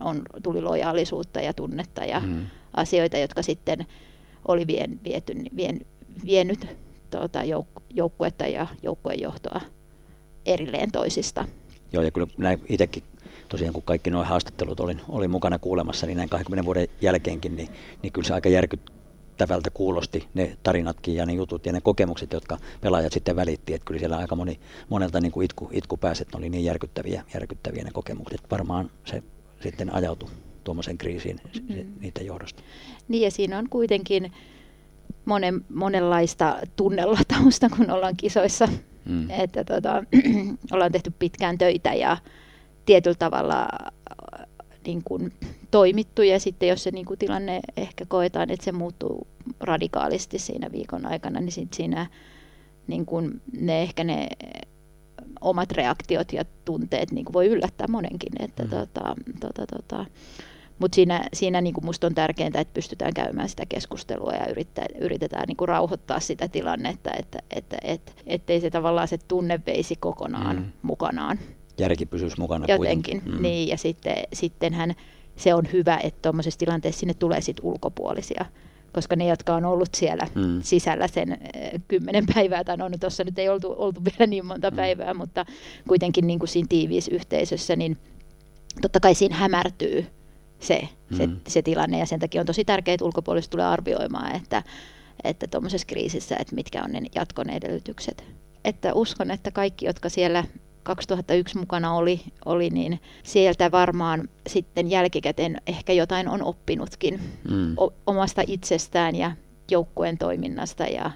on, 0.00 0.22
tuli 0.42 0.62
lojaalisuutta 0.62 1.40
ja 1.40 1.52
tunnetta 1.52 2.04
ja 2.04 2.20
mm. 2.20 2.46
asioita, 2.76 3.18
jotka 3.18 3.42
sitten 3.42 3.86
oli 4.48 4.66
vien, 4.66 5.00
viety, 5.04 5.34
vien, 5.56 5.80
vienyt 6.24 6.66
tuota, 7.10 7.44
jouk, 7.44 7.68
joukkuetta 7.90 8.46
ja 8.46 8.66
joukkueen 8.82 9.20
johtoa 9.20 9.60
erilleen 10.46 10.92
toisista. 10.92 11.44
Joo, 11.92 12.02
ja 12.02 12.10
kyllä 12.10 12.26
näin 12.36 12.60
itsekin 12.68 13.02
tosiaan 13.48 13.74
kun 13.74 13.82
kaikki 13.82 14.10
nuo 14.10 14.24
haastattelut 14.24 14.80
olin, 14.80 15.00
olin 15.08 15.30
mukana 15.30 15.58
kuulemassa, 15.58 16.06
niin 16.06 16.16
näin 16.16 16.28
20 16.28 16.64
vuoden 16.66 16.88
jälkeenkin, 17.00 17.56
niin, 17.56 17.68
niin 18.02 18.12
kyllä 18.12 18.26
se 18.26 18.34
aika 18.34 18.48
järkyttävältä 19.38 19.70
kuulosti 19.70 20.28
ne 20.34 20.56
tarinatkin 20.62 21.14
ja 21.14 21.26
ne 21.26 21.32
jutut 21.32 21.66
ja 21.66 21.72
ne 21.72 21.80
kokemukset, 21.80 22.32
jotka 22.32 22.58
pelaajat 22.80 23.12
sitten 23.12 23.36
välitti. 23.36 23.74
Että 23.74 23.84
kyllä 23.84 23.98
siellä 23.98 24.16
aika 24.16 24.36
moni, 24.36 24.60
monelta 24.88 25.20
niin 25.20 25.32
kuin 25.32 25.44
itku, 25.44 25.68
itku 25.72 25.96
pääsi, 25.96 26.22
että 26.22 26.38
ne 26.38 26.42
oli 26.42 26.50
niin 26.50 26.64
järkyttäviä, 26.64 27.24
järkyttäviä 27.34 27.84
ne 27.84 27.90
kokemukset. 27.90 28.40
Varmaan 28.50 28.90
se 29.04 29.22
sitten 29.60 29.94
ajautui 29.94 30.28
tuommoisen 30.64 30.98
kriisiin 30.98 31.40
mm. 31.68 31.86
niiden 32.00 32.26
johdosta. 32.26 32.62
Niin 33.08 33.22
ja 33.22 33.30
siinä 33.30 33.58
on 33.58 33.68
kuitenkin 33.68 34.32
monen, 35.24 35.64
monenlaista 35.74 36.56
tunnelatausta, 36.76 37.68
kun 37.76 37.90
ollaan 37.90 38.16
kisoissa. 38.16 38.68
Mm. 39.04 39.30
Että 39.30 39.64
tota, 39.64 40.04
ollaan 40.72 40.92
tehty 40.92 41.12
pitkään 41.18 41.58
töitä 41.58 41.94
ja 41.94 42.16
tietyllä 42.86 43.16
tavalla 43.18 43.68
niin 44.88 45.02
kuin, 45.04 45.32
toimittu 45.70 46.22
ja 46.22 46.40
sitten 46.40 46.68
jos 46.68 46.82
se 46.82 46.90
niin 46.90 47.06
kuin, 47.06 47.18
tilanne 47.18 47.60
ehkä 47.76 48.04
koetaan, 48.08 48.50
että 48.50 48.64
se 48.64 48.72
muuttuu 48.72 49.26
radikaalisti 49.60 50.38
siinä 50.38 50.72
viikon 50.72 51.06
aikana, 51.06 51.40
niin 51.40 51.52
sit 51.52 51.74
siinä 51.74 52.06
niin 52.86 53.06
kuin, 53.06 53.40
ne 53.60 53.82
ehkä 53.82 54.04
ne 54.04 54.28
omat 55.40 55.72
reaktiot 55.72 56.32
ja 56.32 56.44
tunteet 56.64 57.12
niin 57.12 57.24
kuin 57.24 57.32
voi 57.32 57.46
yllättää 57.46 57.86
monenkin. 57.88 58.32
Että, 58.38 58.62
mm. 58.62 58.70
tota, 58.70 59.14
tota, 59.40 59.66
tota, 59.66 60.04
mutta 60.78 60.94
siinä, 60.94 61.28
siinä 61.32 61.60
niin 61.60 61.74
musta 61.82 62.06
on 62.06 62.14
tärkeintä, 62.14 62.60
että 62.60 62.74
pystytään 62.74 63.14
käymään 63.14 63.48
sitä 63.48 63.66
keskustelua 63.68 64.32
ja 64.32 64.46
yrittää, 64.50 64.86
yritetään 65.00 65.44
niin 65.48 65.56
kuin 65.56 65.68
rauhoittaa 65.68 66.20
sitä 66.20 66.48
tilannetta, 66.48 67.10
että, 67.18 67.38
että, 67.50 67.76
että, 67.84 68.12
ettei 68.26 68.60
se 68.60 68.70
tavallaan 68.70 69.08
se 69.08 69.18
tunne 69.18 69.60
veisi 69.66 69.96
kokonaan 69.96 70.56
mm. 70.56 70.72
mukanaan. 70.82 71.38
Järki 71.78 72.06
pysyisi 72.06 72.40
mukana 72.40 72.66
Jotenkin, 72.68 73.22
mm. 73.26 73.42
niin 73.42 73.68
ja 73.68 73.76
sitten, 73.76 74.16
sittenhän 74.32 74.94
se 75.36 75.54
on 75.54 75.64
hyvä, 75.72 76.00
että 76.02 76.22
tuommoisessa 76.22 76.58
tilanteessa 76.58 77.00
sinne 77.00 77.14
tulee 77.14 77.40
sit 77.40 77.56
ulkopuolisia 77.62 78.44
koska 78.92 79.16
ne, 79.16 79.26
jotka 79.26 79.54
on 79.54 79.64
ollut 79.64 79.88
siellä 79.94 80.26
mm. 80.34 80.62
sisällä 80.62 81.08
sen 81.08 81.38
kymmenen 81.88 82.24
päivää, 82.34 82.64
tai 82.64 82.76
no 82.76 82.90
tuossa 83.00 83.24
nyt 83.24 83.38
ei 83.38 83.48
oltu, 83.48 83.74
oltu 83.78 84.04
vielä 84.04 84.26
niin 84.26 84.46
monta 84.46 84.70
mm. 84.70 84.76
päivää, 84.76 85.14
mutta 85.14 85.46
kuitenkin 85.88 86.26
niin 86.26 86.38
kuin 86.38 86.48
siinä 86.48 86.66
tiiviissä 86.68 87.14
yhteisössä, 87.14 87.76
niin 87.76 87.98
totta 88.82 89.00
kai 89.00 89.14
siinä 89.14 89.36
hämärtyy 89.36 90.06
se, 90.60 90.88
se, 91.16 91.26
mm. 91.26 91.36
se 91.48 91.62
tilanne 91.62 91.98
ja 91.98 92.06
sen 92.06 92.20
takia 92.20 92.40
on 92.40 92.46
tosi 92.46 92.64
tärkeää, 92.64 92.94
että 92.94 93.04
ulkopuoliset 93.04 93.50
tulee 93.50 93.66
arvioimaan, 93.66 94.36
että 94.36 94.62
että 95.24 95.46
tuommoisessa 95.46 95.86
kriisissä, 95.86 96.36
että 96.36 96.54
mitkä 96.54 96.82
on 96.84 96.92
ne 96.92 97.02
jatkon 97.14 97.50
edellytykset. 97.50 98.24
Että 98.64 98.94
uskon, 98.94 99.30
että 99.30 99.50
kaikki, 99.50 99.86
jotka 99.86 100.08
siellä 100.08 100.44
2001 100.88 101.58
mukana 101.58 101.94
oli, 101.94 102.20
oli, 102.44 102.70
niin 102.70 103.00
sieltä 103.22 103.70
varmaan 103.70 104.28
sitten 104.46 104.90
jälkikäteen 104.90 105.60
ehkä 105.66 105.92
jotain 105.92 106.28
on 106.28 106.42
oppinutkin 106.42 107.20
mm. 107.50 107.78
o- 107.78 107.94
omasta 108.06 108.42
itsestään 108.46 109.16
ja 109.16 109.32
joukkueen 109.70 110.18
toiminnasta 110.18 110.84
ja 110.84 111.10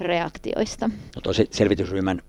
reaktioista. 0.00 0.88
No 0.88 1.22
tosi 1.22 1.48
selvitysryhmän 1.50 2.22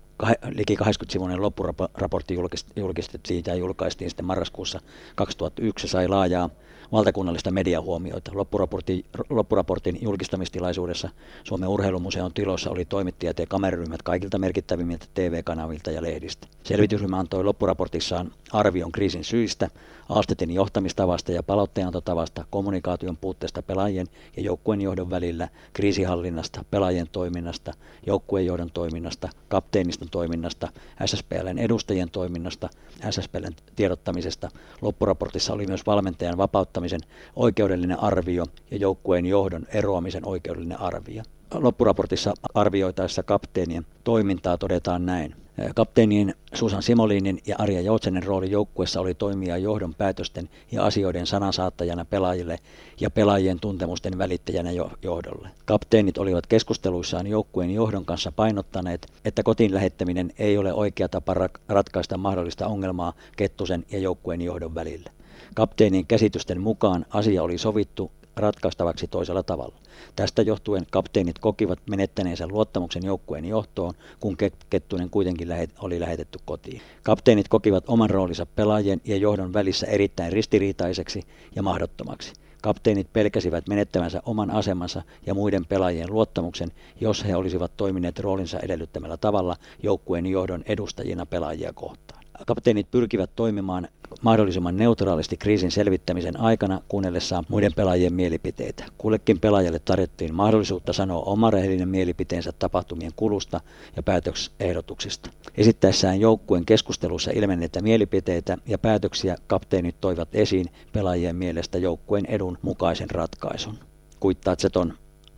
liki 0.50 0.76
80-sivuinen 0.76 1.42
loppuraportti 1.42 2.34
julkistettiin 2.76 3.44
ja 3.46 3.54
julkaistiin 3.54 4.10
sitten 4.10 4.26
marraskuussa 4.26 4.80
2001 5.14 5.88
sai 5.88 6.08
laajaa 6.08 6.50
valtakunnallista 6.92 7.50
mediahuomioita. 7.50 8.30
Loppuraportin, 8.34 9.04
loppuraportin 9.30 9.98
julkistamistilaisuudessa 10.00 11.08
Suomen 11.44 11.68
urheilumuseon 11.68 12.32
tilossa 12.32 12.70
oli 12.70 12.84
toimittajat 12.84 13.38
ja 13.38 13.46
kameraryhmät 13.46 14.02
kaikilta 14.02 14.38
merkittävimmiltä 14.38 15.06
TV-kanavilta 15.14 15.90
ja 15.90 16.02
lehdistä. 16.02 16.46
Selvitysryhmä 16.62 17.18
antoi 17.18 17.44
loppuraportissaan 17.44 18.32
arvion 18.52 18.92
kriisin 18.92 19.24
syistä, 19.24 19.68
Aastetin 20.08 20.50
johtamistavasta 20.50 21.32
ja 21.32 21.42
palautteanototavasta, 21.42 22.44
kommunikaation 22.50 23.16
puutteesta 23.16 23.62
pelaajien 23.62 24.06
ja 24.36 24.42
joukkueen 24.42 24.80
johdon 24.80 25.10
välillä, 25.10 25.48
kriisihallinnasta, 25.72 26.64
pelaajien 26.70 27.08
toiminnasta, 27.12 27.72
joukkueen 28.06 28.46
johdon 28.46 28.70
toiminnasta, 28.70 29.28
kapteeniston 29.48 30.08
toiminnasta, 30.10 30.68
SSPLn 31.06 31.58
edustajien 31.58 32.10
toiminnasta, 32.10 32.68
SSPLn 33.10 33.52
tiedottamisesta. 33.76 34.48
Loppuraportissa 34.80 35.52
oli 35.52 35.66
myös 35.66 35.86
valmentajan 35.86 36.38
vapauttamisen 36.76 37.00
oikeudellinen 37.36 38.00
arvio 38.00 38.44
ja 38.70 38.76
joukkueen 38.76 39.26
johdon 39.26 39.66
eroamisen 39.74 40.26
oikeudellinen 40.26 40.80
arvio. 40.80 41.22
Loppuraportissa 41.54 42.34
arvioitaessa 42.54 43.22
kapteenien 43.22 43.86
toimintaa 44.04 44.58
todetaan 44.58 45.06
näin. 45.06 45.34
Kapteenien 45.74 46.34
Susan 46.54 46.82
Simolinin 46.82 47.40
ja 47.46 47.56
Arja 47.58 47.80
Joutsenen 47.80 48.22
rooli 48.22 48.50
joukkuessa 48.50 49.00
oli 49.00 49.14
toimia 49.14 49.56
johdon 49.56 49.94
päätösten 49.94 50.48
ja 50.72 50.84
asioiden 50.84 51.26
sanansaattajana 51.26 52.04
pelaajille 52.04 52.58
ja 53.00 53.10
pelaajien 53.10 53.60
tuntemusten 53.60 54.18
välittäjänä 54.18 54.70
johdolle. 55.02 55.48
Kapteenit 55.64 56.18
olivat 56.18 56.46
keskusteluissaan 56.46 57.26
joukkueen 57.26 57.70
johdon 57.70 58.04
kanssa 58.04 58.32
painottaneet, 58.32 59.06
että 59.24 59.42
kotiin 59.42 59.74
lähettäminen 59.74 60.32
ei 60.38 60.58
ole 60.58 60.72
oikea 60.72 61.08
tapa 61.08 61.34
ratkaista 61.68 62.16
mahdollista 62.18 62.66
ongelmaa 62.66 63.12
Kettusen 63.36 63.84
ja 63.90 63.98
joukkueen 63.98 64.42
johdon 64.42 64.74
välillä. 64.74 65.15
Kapteenin 65.56 66.06
käsitysten 66.06 66.60
mukaan 66.60 67.06
asia 67.10 67.42
oli 67.42 67.58
sovittu 67.58 68.10
ratkaistavaksi 68.36 69.08
toisella 69.08 69.42
tavalla. 69.42 69.74
Tästä 70.16 70.42
johtuen 70.42 70.86
kapteenit 70.90 71.38
kokivat 71.38 71.78
menettäneensä 71.90 72.46
luottamuksen 72.48 73.04
joukkueen 73.04 73.44
johtoon, 73.44 73.94
kun 74.20 74.36
Kettunen 74.70 75.10
kuitenkin 75.10 75.48
oli 75.78 76.00
lähetetty 76.00 76.38
kotiin. 76.44 76.80
Kapteenit 77.02 77.48
kokivat 77.48 77.84
oman 77.88 78.10
roolinsa 78.10 78.46
pelaajien 78.46 79.00
ja 79.04 79.16
johdon 79.16 79.52
välissä 79.52 79.86
erittäin 79.86 80.32
ristiriitaiseksi 80.32 81.22
ja 81.54 81.62
mahdottomaksi. 81.62 82.32
Kapteenit 82.62 83.12
pelkäsivät 83.12 83.68
menettävänsä 83.68 84.22
oman 84.26 84.50
asemansa 84.50 85.02
ja 85.26 85.34
muiden 85.34 85.66
pelaajien 85.66 86.12
luottamuksen, 86.12 86.72
jos 87.00 87.24
he 87.24 87.36
olisivat 87.36 87.72
toimineet 87.76 88.18
roolinsa 88.18 88.60
edellyttämällä 88.60 89.16
tavalla 89.16 89.56
joukkueen 89.82 90.26
johdon 90.26 90.62
edustajina 90.66 91.26
pelaajia 91.26 91.72
kohtaan. 91.72 92.25
Kapteenit 92.46 92.90
pyrkivät 92.90 93.30
toimimaan 93.36 93.88
mahdollisimman 94.22 94.76
neutraalisti 94.76 95.36
kriisin 95.36 95.70
selvittämisen 95.70 96.40
aikana 96.40 96.80
kuunnellessaan 96.88 97.44
muiden 97.48 97.72
pelaajien 97.76 98.12
mielipiteitä. 98.12 98.84
Kullekin 98.98 99.40
pelaajalle 99.40 99.78
tarjottiin 99.78 100.34
mahdollisuutta 100.34 100.92
sanoa 100.92 101.22
oma 101.22 101.50
rehellinen 101.50 101.88
mielipiteensä 101.88 102.52
tapahtumien 102.52 103.12
kulusta 103.16 103.60
ja 103.96 104.02
päätöksehdotuksista. 104.02 105.30
Esittäessään 105.56 106.20
joukkueen 106.20 106.64
keskustelussa 106.64 107.30
ilmenneitä 107.30 107.82
mielipiteitä 107.82 108.58
ja 108.66 108.78
päätöksiä 108.78 109.36
kapteenit 109.46 110.00
toivat 110.00 110.28
esiin 110.32 110.66
pelaajien 110.92 111.36
mielestä 111.36 111.78
joukkueen 111.78 112.26
edun 112.26 112.58
mukaisen 112.62 113.10
ratkaisun. 113.10 113.78
Kuittaat 114.20 114.60
se 114.60 114.70
ton 114.70 114.94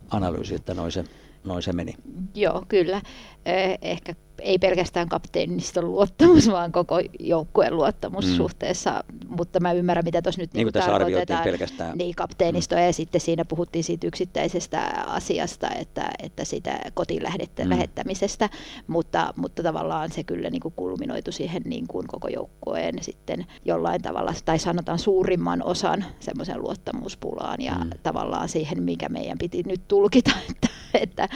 analyysi, 0.09 0.55
että 0.55 0.73
noin 0.73 0.91
se, 0.91 1.03
noin 1.43 1.61
se 1.63 1.73
meni? 1.73 1.95
Joo, 2.35 2.65
kyllä. 2.67 3.01
Eh, 3.49 3.79
ehkä 3.81 4.15
ei 4.41 4.59
pelkästään 4.59 5.09
kapteeniston 5.09 5.91
luottamus, 5.91 6.51
vaan 6.51 6.71
koko 6.71 7.01
joukkueen 7.19 7.75
luottamus 7.75 8.25
mm. 8.25 8.35
suhteessa, 8.35 9.03
mutta 9.27 9.59
mä 9.59 9.71
ymmärrän, 9.71 10.05
mitä 10.05 10.21
tuossa 10.21 10.41
nyt 10.41 10.53
niin 10.53 10.65
niin 10.65 10.73
tässä 10.73 10.95
arvioitiin 10.95 11.39
pelkästään. 11.43 11.97
Niin, 11.97 12.15
kapteenistoa 12.15 12.79
mm. 12.79 12.85
ja 12.85 12.93
sitten 12.93 13.21
siinä 13.21 13.45
puhuttiin 13.45 13.83
siitä 13.83 14.07
yksittäisestä 14.07 14.81
asiasta, 15.07 15.69
että, 15.69 16.09
että 16.23 16.45
sitä 16.45 16.79
kotiin 16.93 17.23
lähdettä, 17.23 17.63
mm. 17.63 17.69
lähettämisestä, 17.69 18.49
mutta, 18.87 19.33
mutta 19.35 19.63
tavallaan 19.63 20.11
se 20.11 20.23
kyllä 20.23 20.49
niin 20.49 20.61
kuin 20.61 20.73
kulminoitu 20.77 21.31
siihen 21.31 21.61
niin 21.65 21.87
kuin 21.87 22.07
koko 22.07 22.27
joukkueen 22.27 23.03
sitten 23.03 23.45
jollain 23.65 24.01
tavalla, 24.01 24.33
tai 24.45 24.59
sanotaan 24.59 24.99
suurimman 24.99 25.63
osan 25.63 26.05
semmoisen 26.19 26.61
luottamuspulaan 26.61 27.61
ja 27.61 27.75
mm. 27.75 27.89
tavallaan 28.03 28.49
siihen, 28.49 28.83
mikä 28.83 29.09
meidän 29.09 29.37
piti 29.37 29.63
nyt 29.65 29.87
tulkita, 29.87 30.31
että, 30.51 30.69
että, 30.93 31.29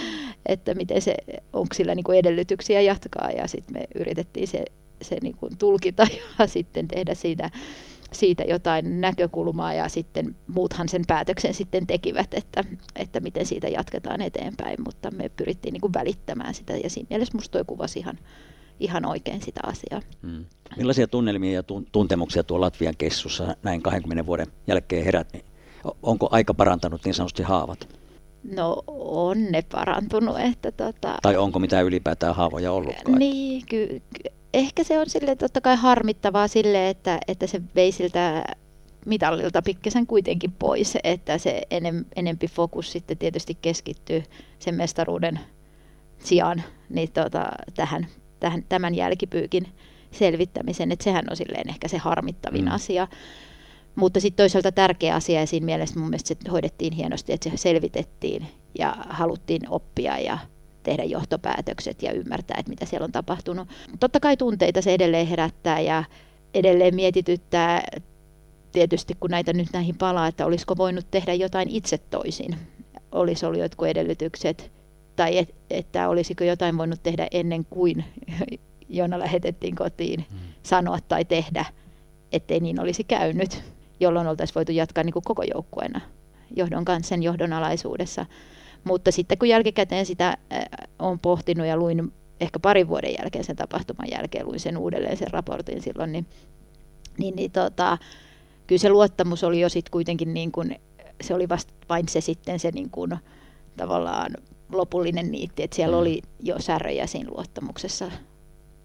että 0.46 0.74
miten 0.74 1.02
se, 1.02 1.16
onko 1.54 1.74
sillä 1.74 1.96
niin 1.96 2.03
kuin 2.04 2.20
edellytyksiä 2.20 2.82
jatkaa 2.82 3.32
ja 3.32 3.48
sitten 3.48 3.74
me 3.74 3.88
yritettiin 3.96 4.48
se, 4.48 4.66
se 5.02 5.18
niin 5.22 5.38
kuin 5.38 5.58
tulkita 5.58 6.08
ja 6.40 6.48
sitten 6.48 6.88
tehdä 6.88 7.14
siitä, 7.14 7.50
siitä 8.12 8.44
jotain 8.44 9.02
näkökulmaa 9.02 9.74
ja 9.74 9.90
sitten 9.90 10.36
muuthan 10.48 10.90
sen 10.90 11.04
päätöksen 11.08 11.54
sitten 11.54 11.88
tekivät, 11.88 12.34
että, 12.34 12.64
että 12.96 13.20
miten 13.20 13.46
siitä 13.46 13.68
jatketaan 13.68 14.22
eteenpäin, 14.22 14.78
mutta 14.86 15.12
me 15.12 15.30
pyrittiin 15.30 15.74
niin 15.74 15.82
kuin 15.82 15.94
välittämään 15.94 16.54
sitä 16.54 16.74
ja 16.74 16.90
siinä 16.90 17.08
mielessä 17.10 17.38
musta 17.38 17.52
toi 17.52 17.64
kuvasi 17.68 18.00
ihan, 18.00 18.20
ihan 18.80 19.06
oikein 19.06 19.42
sitä 19.42 19.62
asiaa. 19.64 20.02
Hmm. 20.22 20.46
Millaisia 20.78 21.08
tunnelmia 21.08 21.54
ja 21.54 21.64
tuntemuksia 21.92 22.44
tuo 22.44 22.62
Latvian 22.62 22.98
kessussa 22.98 23.56
näin 23.64 23.82
20 23.82 24.26
vuoden 24.26 24.48
jälkeen 24.68 25.06
herät? 25.06 25.34
Onko 26.04 26.28
aika 26.32 26.54
parantanut 26.54 27.06
niin 27.06 27.14
sanotusti 27.14 27.44
haavat? 27.44 28.03
No 28.56 28.84
on 28.88 29.52
ne 29.52 29.62
parantunut. 29.72 30.40
Että 30.40 30.72
tota... 30.72 31.18
Tai 31.22 31.38
onko 31.38 31.60
mitään 31.60 31.86
ylipäätään 31.86 32.36
haavoja 32.36 32.72
ollutkaan? 32.72 33.20
Niin, 33.20 33.64
ky- 33.70 33.88
ky- 33.88 34.30
ehkä 34.54 34.84
se 34.84 35.00
on 35.00 35.10
sille 35.10 35.36
totta 35.36 35.62
kai 35.62 35.76
harmittavaa 35.76 36.48
sille, 36.48 36.90
että, 36.90 37.20
että 37.28 37.48
se 37.48 37.62
vei 37.76 37.92
siltä 37.92 38.44
mitallilta 39.06 39.62
pikkasen 39.62 40.08
kuitenkin 40.08 40.52
pois, 40.52 40.98
että 41.04 41.38
se 41.38 41.62
enem, 41.72 42.06
enempi 42.16 42.48
fokus 42.48 42.92
sitten 42.92 43.18
tietysti 43.18 43.58
keskittyy 43.62 44.24
sen 44.60 44.76
mestaruuden 44.76 45.40
sijaan 46.20 46.64
niin 46.90 47.12
tota, 47.12 47.52
tähän, 47.76 48.08
tähän, 48.40 48.64
tämän 48.70 48.96
jälkipyykin 48.96 49.68
selvittämisen, 50.12 50.92
että 50.92 51.04
sehän 51.04 51.26
on 51.30 51.38
silleen 51.38 51.70
ehkä 51.70 51.88
se 51.88 51.98
harmittavin 51.98 52.66
mm. 52.66 52.72
asia. 52.72 53.08
Mutta 53.96 54.20
sitten 54.20 54.44
toisaalta 54.44 54.72
tärkeä 54.72 55.16
asia 55.16 55.40
ja 55.40 55.48
siinä 55.48 55.66
mielessä 55.66 56.00
mun 56.00 56.10
mielestä 56.10 56.36
se 56.44 56.52
hoidettiin 56.52 56.94
hienosti, 56.94 57.34
että 57.34 57.50
se 57.50 57.58
selvitettiin 57.58 58.48
ja 58.80 58.96
haluttiin 59.10 59.70
oppia 59.70 60.20
ja 60.20 60.38
tehdä 60.84 61.04
johtopäätökset 61.04 62.04
ja 62.04 62.12
ymmärtää, 62.12 62.58
että 62.60 62.70
mitä 62.70 62.86
siellä 62.86 63.06
on 63.06 63.12
tapahtunut. 63.12 63.68
Totta 64.00 64.20
kai 64.20 64.38
tunteita 64.38 64.82
se 64.82 64.94
edelleen 64.94 65.28
herättää 65.28 65.80
ja 65.80 66.04
edelleen 66.54 66.96
mietityttää 66.96 67.84
tietysti, 68.72 69.14
kun 69.20 69.30
näitä 69.30 69.54
nyt 69.54 69.68
näihin 69.74 69.98
palaa, 69.98 70.28
että 70.28 70.46
olisiko 70.46 70.78
voinut 70.78 71.12
tehdä 71.12 71.34
jotain 71.34 71.70
itse 71.70 71.98
toisin. 71.98 72.58
Olisi 73.12 73.46
ollut 73.46 73.60
jotkut 73.60 73.88
edellytykset 73.88 74.72
tai 75.16 75.38
et, 75.38 75.56
että 75.70 76.10
olisiko 76.10 76.44
jotain 76.44 76.78
voinut 76.78 77.04
tehdä 77.04 77.28
ennen 77.32 77.66
kuin 77.66 78.04
Jona 78.90 79.20
lähetettiin 79.20 79.76
kotiin 79.76 80.26
hmm. 80.32 80.40
sanoa 80.64 81.00
tai 81.08 81.26
tehdä, 81.26 81.66
ettei 82.32 82.60
niin 82.60 82.80
olisi 82.80 83.04
käynyt, 83.04 83.64
jolloin 84.04 84.28
oltaisiin 84.28 84.56
voitu 84.56 84.72
jatkaa 84.72 85.04
niin 85.04 85.14
kuin 85.14 85.24
koko 85.24 85.44
joukkueena 85.54 86.02
johdon 86.56 86.86
kanssa 86.86 87.10
sen 87.10 87.24
johdon 87.24 87.54
alaisuudessa. 87.54 88.26
Mutta 88.84 89.12
sitten 89.12 89.38
kun 89.38 89.50
jälkikäteen 89.50 90.06
sitä 90.06 90.28
äh, 90.28 90.66
on 91.00 91.20
pohtinut 91.20 91.68
ja 91.68 91.78
luin 91.78 92.14
ehkä 92.42 92.60
parin 92.60 92.88
vuoden 92.88 93.16
jälkeen 93.20 93.44
sen 93.44 93.56
tapahtuman 93.56 94.08
jälkeen, 94.12 94.46
luin 94.46 94.60
sen 94.60 94.78
uudelleen 94.78 95.18
sen 95.18 95.32
raportin 95.32 95.82
silloin, 95.82 96.12
niin, 96.12 96.26
niin, 97.18 97.36
niin 97.36 97.52
tota, 97.52 97.98
kyllä 98.68 98.80
se 98.80 98.90
luottamus 98.90 99.44
oli 99.44 99.60
jo 99.60 99.70
sitten 99.70 99.92
kuitenkin 99.92 100.34
niin 100.34 100.52
kuin, 100.52 100.76
se 101.22 101.34
oli 101.34 101.50
vasta 101.50 101.74
vain 101.90 102.10
se 102.10 102.22
sitten 102.22 102.60
se 102.60 102.72
niin 102.72 102.90
kuin, 102.90 103.18
tavallaan 103.78 104.32
lopullinen 104.72 105.32
niitti, 105.32 105.64
että 105.64 105.76
siellä 105.76 105.96
mm. 105.96 106.02
oli 106.02 106.22
jo 106.40 106.60
säröjä 106.60 107.08
siinä 107.08 107.30
luottamuksessa 107.32 108.12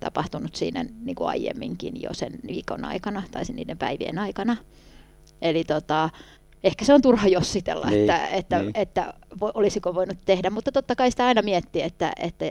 tapahtunut 0.00 0.54
siinä 0.54 0.84
niin 1.00 1.14
kuin 1.16 1.28
aiemminkin 1.28 2.02
jo 2.02 2.14
sen 2.14 2.32
viikon 2.46 2.84
aikana 2.84 3.22
tai 3.30 3.42
niiden 3.52 3.78
päivien 3.78 4.18
aikana. 4.18 4.56
Eli 5.42 5.64
tota, 5.64 6.10
ehkä 6.64 6.84
se 6.84 6.94
on 6.94 7.02
turha 7.02 7.28
jossitella, 7.28 7.90
niin, 7.90 8.00
että, 8.00 8.26
että, 8.26 8.58
niin. 8.58 8.70
että 8.74 9.14
olisiko 9.40 9.94
voinut 9.94 10.18
tehdä, 10.24 10.50
mutta 10.50 10.72
totta 10.72 10.96
kai 10.96 11.10
sitä 11.10 11.26
aina 11.26 11.42
miettii, 11.42 11.82
että, 11.82 12.12
että 12.20 12.44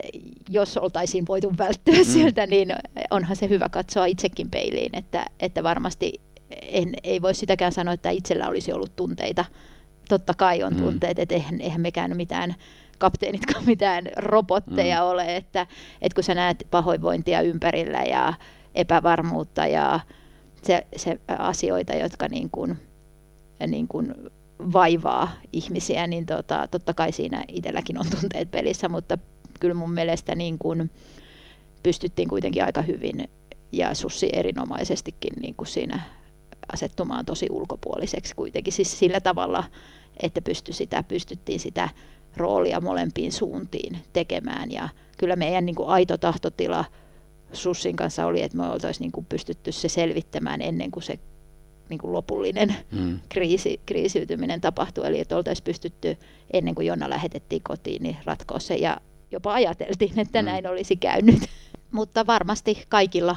jos 0.48 0.76
oltaisiin 0.76 1.24
voitu 1.28 1.52
välttyä 1.58 1.98
mm. 1.98 2.04
sieltä, 2.04 2.46
niin 2.46 2.74
onhan 3.10 3.36
se 3.36 3.48
hyvä 3.48 3.68
katsoa 3.68 4.06
itsekin 4.06 4.50
peiliin, 4.50 4.96
että, 4.96 5.26
että 5.40 5.62
varmasti 5.62 6.20
en, 6.50 6.92
ei 7.02 7.22
voi 7.22 7.34
sitäkään 7.34 7.72
sanoa, 7.72 7.94
että 7.94 8.10
itsellä 8.10 8.48
olisi 8.48 8.72
ollut 8.72 8.96
tunteita. 8.96 9.44
Totta 10.08 10.34
kai 10.34 10.62
on 10.62 10.74
mm. 10.74 10.82
tunteet, 10.82 11.18
että 11.18 11.34
eihän, 11.34 11.60
eihän 11.60 11.80
mekään 11.80 12.16
mitään 12.16 12.54
kapteenitkaan 12.98 13.64
mitään 13.66 14.04
robotteja 14.16 15.00
mm. 15.00 15.06
ole, 15.06 15.36
että, 15.36 15.66
että 16.02 16.14
kun 16.14 16.24
sä 16.24 16.34
näet 16.34 16.66
pahoinvointia 16.70 17.40
ympärillä 17.40 18.02
ja 18.02 18.34
epävarmuutta 18.74 19.66
ja 19.66 20.00
se, 20.62 20.86
se 20.96 21.20
asioita, 21.38 21.96
jotka 21.96 22.28
niin 22.28 22.50
kuin, 22.50 22.78
niin 23.66 23.88
kuin 23.88 24.14
vaivaa 24.72 25.32
ihmisiä, 25.52 26.06
niin 26.06 26.26
tota, 26.26 26.68
totta 26.70 26.94
kai 26.94 27.12
siinä 27.12 27.44
itselläkin 27.48 27.98
on 27.98 28.06
tunteet 28.20 28.50
pelissä, 28.50 28.88
mutta 28.88 29.18
kyllä 29.60 29.74
mun 29.74 29.92
mielestä 29.92 30.34
niin 30.34 30.58
kuin 30.58 30.90
pystyttiin 31.82 32.28
kuitenkin 32.28 32.64
aika 32.64 32.82
hyvin 32.82 33.28
ja 33.72 33.94
Sussi 33.94 34.28
erinomaisestikin 34.32 35.32
niin 35.40 35.54
kuin 35.54 35.68
siinä 35.68 36.00
asettumaan 36.72 37.24
tosi 37.24 37.46
ulkopuoliseksi 37.50 38.34
kuitenkin. 38.34 38.72
Siis 38.72 38.98
sillä 38.98 39.20
tavalla, 39.20 39.64
että 40.22 40.42
pysty 40.42 40.72
sitä, 40.72 41.02
pystyttiin 41.02 41.60
sitä 41.60 41.88
roolia 42.36 42.80
molempiin 42.80 43.32
suuntiin 43.32 43.98
tekemään. 44.12 44.72
Ja 44.72 44.88
kyllä 45.18 45.36
meidän 45.36 45.66
niin 45.66 45.76
kuin 45.76 45.88
aito 45.88 46.18
tahtotila 46.18 46.84
Sussin 47.52 47.96
kanssa 47.96 48.26
oli, 48.26 48.42
että 48.42 48.58
me 48.58 48.68
oltaisiin 48.68 49.04
niin 49.04 49.12
kuin 49.12 49.26
pystytty 49.26 49.72
se 49.72 49.88
selvittämään 49.88 50.62
ennen 50.62 50.90
kuin 50.90 51.02
se 51.02 51.18
niin 51.88 51.98
kuin 51.98 52.12
lopullinen 52.12 52.76
mm. 52.92 53.20
kriisi, 53.28 53.80
kriisiytyminen 53.86 54.60
tapahtui. 54.60 55.06
Eli 55.06 55.20
että 55.20 55.36
oltaisiin 55.36 55.64
pystytty 55.64 56.16
ennen 56.52 56.74
kuin 56.74 56.86
Jonna 56.86 57.10
lähetettiin 57.10 57.62
kotiin, 57.62 58.02
niin 58.02 58.16
ratkoa 58.24 58.58
se. 58.58 58.74
Ja 58.74 59.00
jopa 59.30 59.52
ajateltiin, 59.52 60.18
että 60.18 60.42
mm. 60.42 60.46
näin 60.46 60.66
olisi 60.66 60.96
käynyt. 60.96 61.42
Mutta 61.92 62.26
varmasti 62.26 62.82
kaikilla 62.88 63.36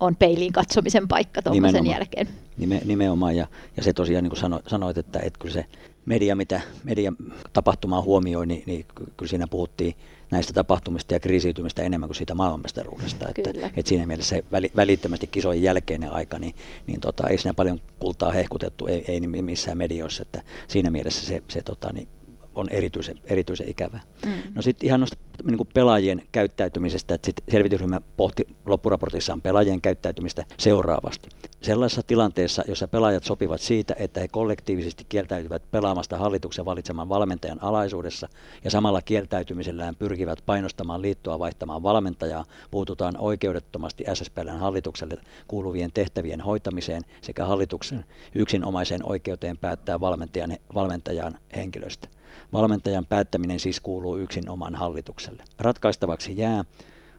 on 0.00 0.16
peiliin 0.16 0.52
katsomisen 0.52 1.08
paikka 1.08 1.42
tuommoisen 1.42 1.86
jälkeen. 1.86 2.28
Nime, 2.56 2.80
nimenomaan, 2.84 3.36
ja, 3.36 3.46
ja 3.76 3.82
se 3.82 3.92
tosiaan 3.92 4.24
niin 4.24 4.30
kuin 4.30 4.40
sano, 4.40 4.60
sanoit, 4.66 4.98
että, 4.98 5.18
että 5.18 5.38
kyllä 5.38 5.54
se 5.54 5.66
media, 6.06 6.36
mitä 6.36 6.60
media 6.84 7.12
tapahtumaa 7.52 8.02
huomioi, 8.02 8.46
niin, 8.46 8.62
niin 8.66 8.86
kyllä 9.16 9.30
siinä 9.30 9.46
puhuttiin 9.46 9.94
näistä 10.34 10.52
tapahtumista 10.52 11.14
ja 11.14 11.20
kriisiytymistä 11.20 11.82
enemmän 11.82 12.08
kuin 12.08 12.16
siitä 12.16 12.34
maailmanmestaruudesta. 12.34 13.28
Että, 13.28 13.50
että 13.76 13.88
siinä 13.88 14.06
mielessä 14.06 14.36
se 14.36 14.44
välittömästi 14.76 15.26
kisojen 15.26 15.62
jälkeinen 15.62 16.12
aika, 16.12 16.38
niin, 16.38 16.54
niin 16.86 17.00
tota, 17.00 17.28
ei 17.28 17.38
siinä 17.38 17.54
paljon 17.54 17.80
kultaa 17.98 18.32
hehkutettu, 18.32 18.86
ei, 18.86 19.04
ei 19.08 19.20
missään 19.20 19.78
medioissa. 19.78 20.22
Että 20.22 20.42
siinä 20.68 20.90
mielessä 20.90 21.26
se, 21.26 21.42
se 21.48 21.62
tota, 21.62 21.92
niin 21.92 22.08
on 22.54 22.68
erityisen, 22.68 23.20
erityisen 23.24 23.68
ikävä. 23.68 24.00
Mm. 24.26 24.32
No 24.54 24.62
sitten 24.62 24.86
ihan 24.86 25.00
noista 25.00 25.16
niin 25.44 25.56
kuin 25.56 25.68
pelaajien 25.74 26.22
käyttäytymisestä, 26.32 27.14
että 27.14 27.26
sit 27.26 27.36
selvitysryhmä 27.48 28.00
pohti 28.16 28.46
loppuraportissaan 28.66 29.42
pelaajien 29.42 29.80
käyttäytymistä 29.80 30.44
seuraavasti. 30.58 31.28
Sellaisessa 31.60 32.02
tilanteessa, 32.02 32.62
jossa 32.68 32.88
pelaajat 32.88 33.24
sopivat 33.24 33.60
siitä, 33.60 33.94
että 33.98 34.20
he 34.20 34.28
kollektiivisesti 34.28 35.06
kieltäytyvät 35.08 35.62
pelaamasta 35.70 36.16
hallituksen 36.16 36.64
valitseman 36.64 37.08
valmentajan 37.08 37.62
alaisuudessa 37.62 38.28
ja 38.64 38.70
samalla 38.70 39.02
kieltäytymisellään 39.02 39.96
pyrkivät 39.96 40.38
painostamaan 40.46 41.02
liittoa 41.02 41.38
vaihtamaan 41.38 41.82
valmentajaa, 41.82 42.44
puututaan 42.70 43.16
oikeudettomasti 43.18 44.04
SSPLn 44.14 44.58
hallitukselle 44.58 45.16
kuuluvien 45.48 45.92
tehtävien 45.92 46.40
hoitamiseen 46.40 47.02
sekä 47.20 47.44
hallituksen 47.44 48.04
yksinomaiseen 48.34 49.08
oikeuteen 49.08 49.58
päättää 49.58 50.00
valmentajan, 50.00 50.56
valmentajan 50.74 51.38
henkilöstä. 51.56 52.08
Valmentajan 52.52 53.06
päättäminen 53.06 53.60
siis 53.60 53.80
kuuluu 53.80 54.16
yksin 54.16 54.50
oman 54.50 54.74
hallitukselle. 54.74 55.44
Ratkaistavaksi 55.58 56.36
jää, 56.36 56.64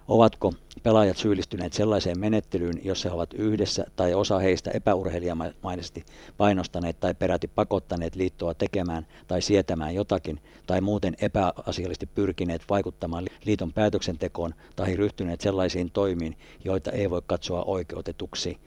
Ovatko 0.07 0.53
pelaajat 0.83 1.17
syyllistyneet 1.17 1.73
sellaiseen 1.73 2.19
menettelyyn, 2.19 2.81
jossa 2.83 3.09
he 3.09 3.15
ovat 3.15 3.33
yhdessä 3.33 3.85
tai 3.95 4.13
osa 4.13 4.39
heistä 4.39 4.71
epäurheilijamaisesti 4.71 6.05
painostaneet 6.37 6.99
tai 6.99 7.13
peräti 7.13 7.47
pakottaneet 7.47 8.15
liittoa 8.15 8.53
tekemään 8.53 9.07
tai 9.27 9.41
sietämään 9.41 9.95
jotakin, 9.95 10.39
tai 10.67 10.81
muuten 10.81 11.15
epäasiallisesti 11.21 12.05
pyrkineet 12.05 12.61
vaikuttamaan 12.69 13.25
liiton 13.45 13.73
päätöksentekoon 13.73 14.53
tai 14.75 14.95
ryhtyneet 14.95 15.41
sellaisiin 15.41 15.91
toimiin, 15.91 16.37
joita 16.65 16.91
ei 16.91 17.09
voi 17.09 17.21
katsoa 17.25 17.63
oikeutetuksi. 17.63 18.57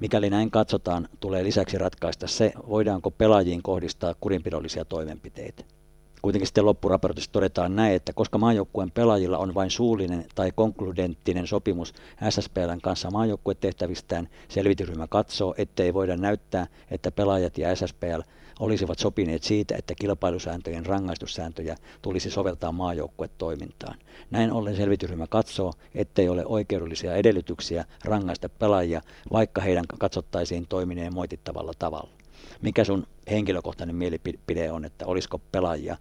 Mikäli 0.00 0.30
näin 0.30 0.50
katsotaan, 0.50 1.08
tulee 1.20 1.44
lisäksi 1.44 1.78
ratkaista 1.78 2.26
se, 2.26 2.52
voidaanko 2.68 3.10
pelaajiin 3.10 3.62
kohdistaa 3.62 4.14
kurinpidollisia 4.20 4.84
toimenpiteitä. 4.84 5.77
Kuitenkin 6.22 6.46
sitten 6.46 6.66
loppuraportissa 6.66 7.32
todetaan 7.32 7.76
näin, 7.76 7.94
että 7.94 8.12
koska 8.12 8.38
maajoukkueen 8.38 8.90
pelaajilla 8.90 9.38
on 9.38 9.54
vain 9.54 9.70
suullinen 9.70 10.24
tai 10.34 10.52
konkludenttinen 10.54 11.46
sopimus 11.46 11.94
SSPLn 12.30 12.80
kanssa 12.82 13.10
maajoukkuetehtävistään, 13.10 14.28
selvitysryhmä 14.48 15.06
katsoo, 15.06 15.54
ettei 15.58 15.94
voida 15.94 16.16
näyttää, 16.16 16.66
että 16.90 17.10
pelaajat 17.10 17.58
ja 17.58 17.76
SSPL 17.76 18.20
olisivat 18.60 18.98
sopineet 18.98 19.42
siitä, 19.42 19.76
että 19.76 19.94
kilpailusääntöjen 19.94 20.86
rangaistussääntöjä 20.86 21.76
tulisi 22.02 22.30
soveltaa 22.30 22.72
maajoukkuetoimintaan. 22.72 23.98
Näin 24.30 24.52
ollen 24.52 24.76
selvitysryhmä 24.76 25.26
katsoo, 25.26 25.72
ettei 25.94 26.28
ole 26.28 26.46
oikeudellisia 26.46 27.14
edellytyksiä 27.14 27.84
rangaista 28.04 28.48
pelaajia, 28.48 29.02
vaikka 29.32 29.60
heidän 29.60 29.84
katsottaisiin 29.98 30.66
toimineen 30.68 31.14
moitittavalla 31.14 31.72
tavalla. 31.78 32.17
Mikä 32.62 32.84
sun 32.84 33.06
henkilökohtainen 33.30 33.96
mielipide 33.96 34.72
on, 34.72 34.84
että 34.84 35.06
olisiko 35.06 35.38
pelaajia 35.38 35.96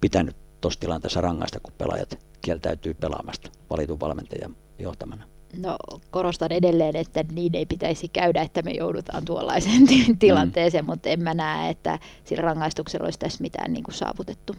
pitänyt 0.00 0.36
tuossa 0.60 0.80
tilanteessa 0.80 1.20
rangaista, 1.20 1.60
kun 1.60 1.74
pelaajat 1.78 2.18
kieltäytyy 2.40 2.94
pelaamasta 2.94 3.50
valitun 3.70 4.00
valmentajan 4.00 4.56
johtamana? 4.78 5.24
No 5.56 5.76
korostan 6.10 6.52
edelleen, 6.52 6.96
että 6.96 7.24
niin 7.32 7.54
ei 7.54 7.66
pitäisi 7.66 8.08
käydä, 8.08 8.42
että 8.42 8.62
me 8.62 8.70
joudutaan 8.70 9.24
tuollaiseen 9.24 9.82
tilanteeseen, 10.18 10.84
mm. 10.84 10.90
mutta 10.90 11.08
en 11.08 11.22
mä 11.22 11.34
näe, 11.34 11.70
että 11.70 11.98
sillä 12.24 12.42
rangaistuksella 12.42 13.04
olisi 13.04 13.18
tässä 13.18 13.42
mitään 13.42 13.72
niin 13.72 13.84
kuin 13.84 13.94
saavutettu. 13.94 14.56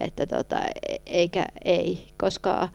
Että 0.00 0.26
tota, 0.26 0.60
e-, 0.60 0.96
eikä 1.06 1.46
ei, 1.64 2.08
koska 2.18 2.68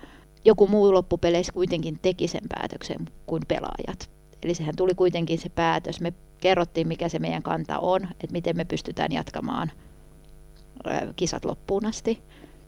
joku 0.45 0.67
muu 0.67 0.93
loppupeleissä 0.93 1.53
kuitenkin 1.53 1.99
teki 2.01 2.27
sen 2.27 2.43
päätöksen 2.49 2.97
kuin 3.25 3.43
pelaajat. 3.47 4.09
Eli 4.43 4.53
sehän 4.53 4.75
tuli 4.75 4.95
kuitenkin 4.95 5.39
se 5.39 5.49
päätös. 5.49 6.01
Me 6.01 6.13
kerrottiin, 6.39 6.87
mikä 6.87 7.09
se 7.09 7.19
meidän 7.19 7.43
kanta 7.43 7.79
on, 7.79 8.03
että 8.03 8.31
miten 8.31 8.57
me 8.57 8.65
pystytään 8.65 9.11
jatkamaan 9.11 9.71
kisat 11.15 11.45
loppuun 11.45 11.85
asti. 11.85 12.21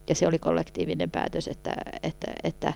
Ja 0.09 0.15
se 0.15 0.28
oli 0.28 0.39
kollektiivinen 0.39 1.11
päätös, 1.11 1.47
että, 1.47 1.76
että, 2.03 2.34
että 2.43 2.74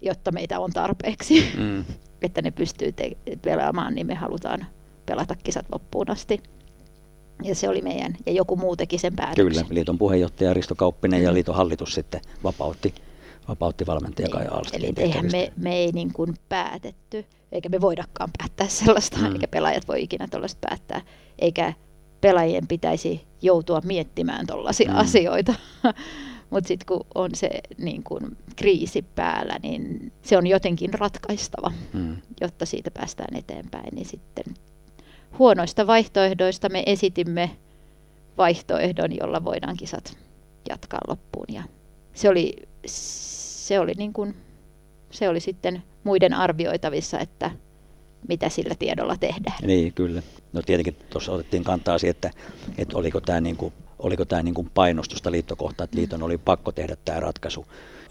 jotta 0.00 0.32
meitä 0.32 0.60
on 0.60 0.70
tarpeeksi, 0.70 1.52
mm. 1.58 1.84
että 2.22 2.42
ne 2.42 2.50
pystyy 2.50 2.92
te- 2.92 3.16
pelaamaan, 3.42 3.94
niin 3.94 4.06
me 4.06 4.14
halutaan 4.14 4.66
pelata 5.06 5.34
kisat 5.36 5.66
loppuun 5.72 6.10
asti. 6.10 6.42
Ja 7.42 7.54
se 7.54 7.68
oli 7.68 7.82
meidän, 7.82 8.16
ja 8.26 8.32
joku 8.32 8.56
muu 8.56 8.76
teki 8.76 8.98
sen 8.98 9.16
päätöksen. 9.16 9.46
Kyllä, 9.46 9.64
liiton 9.70 9.98
puheenjohtaja 9.98 10.54
Risto 10.54 10.74
Kauppinen 10.74 11.20
mm. 11.20 11.24
ja 11.24 11.34
liiton 11.34 11.54
hallitus 11.54 11.94
sitten 11.94 12.20
vapautti 12.44 12.94
vapautti 13.48 13.86
valmentaja 13.86 14.28
Kai 14.28 14.42
niin, 14.42 14.52
Alstin 14.52 14.84
Eli 14.84 14.92
eihän 14.96 15.26
me, 15.32 15.52
me 15.56 15.76
ei 15.76 15.92
niin 15.92 16.12
kuin 16.12 16.34
päätetty, 16.48 17.24
eikä 17.52 17.68
me 17.68 17.80
voidakaan 17.80 18.30
päättää 18.38 18.68
sellaista, 18.68 19.18
mm. 19.18 19.32
eikä 19.32 19.48
pelaajat 19.48 19.88
voi 19.88 20.02
ikinä 20.02 20.28
tuollaista 20.28 20.68
päättää, 20.68 21.00
eikä 21.38 21.72
pelaajien 22.20 22.66
pitäisi 22.66 23.26
joutua 23.42 23.80
miettimään 23.84 24.46
tuollaisia 24.46 24.90
mm. 24.90 24.98
asioita. 24.98 25.54
Mutta 26.50 26.68
sitten 26.68 26.86
kun 26.86 27.06
on 27.14 27.30
se 27.34 27.50
niin 27.78 28.02
kun, 28.02 28.36
kriisi 28.56 29.02
päällä, 29.02 29.58
niin 29.62 30.12
se 30.22 30.36
on 30.36 30.46
jotenkin 30.46 30.94
ratkaistava, 30.94 31.72
mm. 31.92 32.16
jotta 32.40 32.66
siitä 32.66 32.90
päästään 32.90 33.36
eteenpäin. 33.36 33.94
Niin 33.94 34.06
sitten 34.06 34.44
huonoista 35.38 35.86
vaihtoehdoista 35.86 36.68
me 36.68 36.82
esitimme 36.86 37.50
vaihtoehdon, 38.38 39.16
jolla 39.16 39.44
voidaan 39.44 39.76
kisat 39.76 40.18
jatkaa 40.68 41.00
loppuun. 41.08 41.46
Ja 41.48 41.62
se 42.14 42.28
oli, 42.28 42.56
se 42.86 43.80
oli, 43.80 43.92
niin 43.96 44.12
kun, 44.12 44.34
se 45.10 45.28
oli 45.28 45.40
sitten 45.40 45.82
muiden 46.04 46.34
arvioitavissa, 46.34 47.18
että 47.18 47.50
mitä 48.28 48.48
sillä 48.48 48.74
tiedolla 48.78 49.16
tehdään. 49.16 49.56
Niin, 49.62 49.92
kyllä. 49.92 50.22
No 50.52 50.62
tietenkin 50.62 50.96
tuossa 51.10 51.32
otettiin 51.32 51.64
kantaa 51.64 51.98
siihen, 51.98 52.10
että, 52.10 52.30
että 52.78 52.98
oliko 52.98 53.20
tämä 53.20 53.40
niin 53.40 53.56
kuin 53.56 53.72
oliko 54.02 54.24
tämä 54.24 54.42
niin 54.42 54.54
kuin 54.54 54.70
painostusta 54.74 55.30
liittokohtaan, 55.30 55.84
että 55.84 55.96
liiton 55.96 56.22
oli 56.22 56.38
pakko 56.38 56.72
tehdä 56.72 56.96
tämä 57.04 57.20
ratkaisu. 57.20 57.66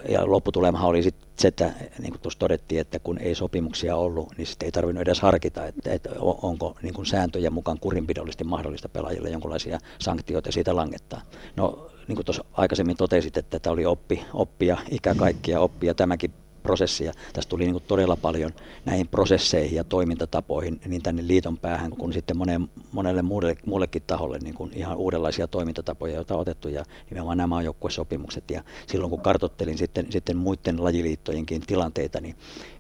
Ja 0.10 0.32
lopputulemahan 0.32 0.90
oli 0.90 1.04
sitten 1.04 1.30
se, 1.40 1.48
että 1.48 1.74
niin 2.00 2.12
kuin 2.12 2.22
tuossa 2.22 2.40
todettiin, 2.40 2.82
että 2.82 3.00
kun 3.00 3.18
ei 3.18 3.36
sopimuksia 3.36 3.96
ollut, 3.96 4.38
niin 4.38 4.48
sitten 4.48 4.66
ei 4.66 4.72
tarvinnut 4.72 5.02
edes 5.02 5.22
harkita, 5.22 5.66
että, 5.66 5.94
että 5.94 6.10
onko 6.20 6.76
niin 6.82 6.94
kuin 6.94 7.06
sääntöjen 7.06 7.54
mukaan 7.54 7.80
kurinpidollisesti 7.80 8.44
mahdollista 8.44 8.90
pelaajille 8.90 9.30
jonkinlaisia 9.30 9.80
sanktioita 10.00 10.52
siitä 10.52 10.76
langettaa. 10.76 11.22
No 11.56 11.92
niin 12.08 12.16
kuin 12.16 12.26
tuossa 12.26 12.46
aikaisemmin 12.54 12.98
totesit, 12.98 13.38
että 13.38 13.60
tämä 13.60 13.74
oli 13.74 13.86
oppi, 13.86 14.26
oppia, 14.34 14.78
ikä 14.92 15.16
kaikkia 15.16 15.60
oppia 15.60 15.94
tämäkin 15.94 16.34
prosessi. 16.70 17.06
Ja 17.06 17.14
tästä 17.34 17.50
tuli 17.50 17.64
niin 17.64 17.74
kuin 17.74 17.84
todella 17.88 18.16
paljon 18.16 18.52
näihin 18.86 19.08
prosesseihin 19.08 19.76
ja 19.76 19.84
toimintatapoihin 19.84 20.82
niin 20.86 21.02
tänne 21.02 21.28
liiton 21.28 21.58
päähän 21.58 21.92
kuin 21.92 22.14
sitten 22.14 22.38
moneen, 22.38 22.70
monelle 22.92 23.22
muudelle, 23.22 23.56
muullekin 23.66 24.04
taholle 24.08 24.40
niin 24.40 24.54
kuin 24.54 24.72
ihan 24.76 24.98
uudenlaisia 24.98 25.48
toimintatapoja, 25.48 26.16
joita 26.16 26.34
on 26.34 26.42
otettu 26.42 26.68
ja 26.68 26.86
nimenomaan 27.10 27.38
nämä 27.38 27.56
on 27.56 27.66
joukkuesopimukset. 27.66 28.44
Ja 28.52 28.64
silloin 28.88 29.10
kun 29.10 29.22
kartottelin 29.22 29.78
sitten, 29.78 30.12
sitten 30.12 30.38
muiden 30.38 30.84
lajiliittojenkin 30.84 31.62
tilanteita, 31.62 32.22
niin 32.22 32.36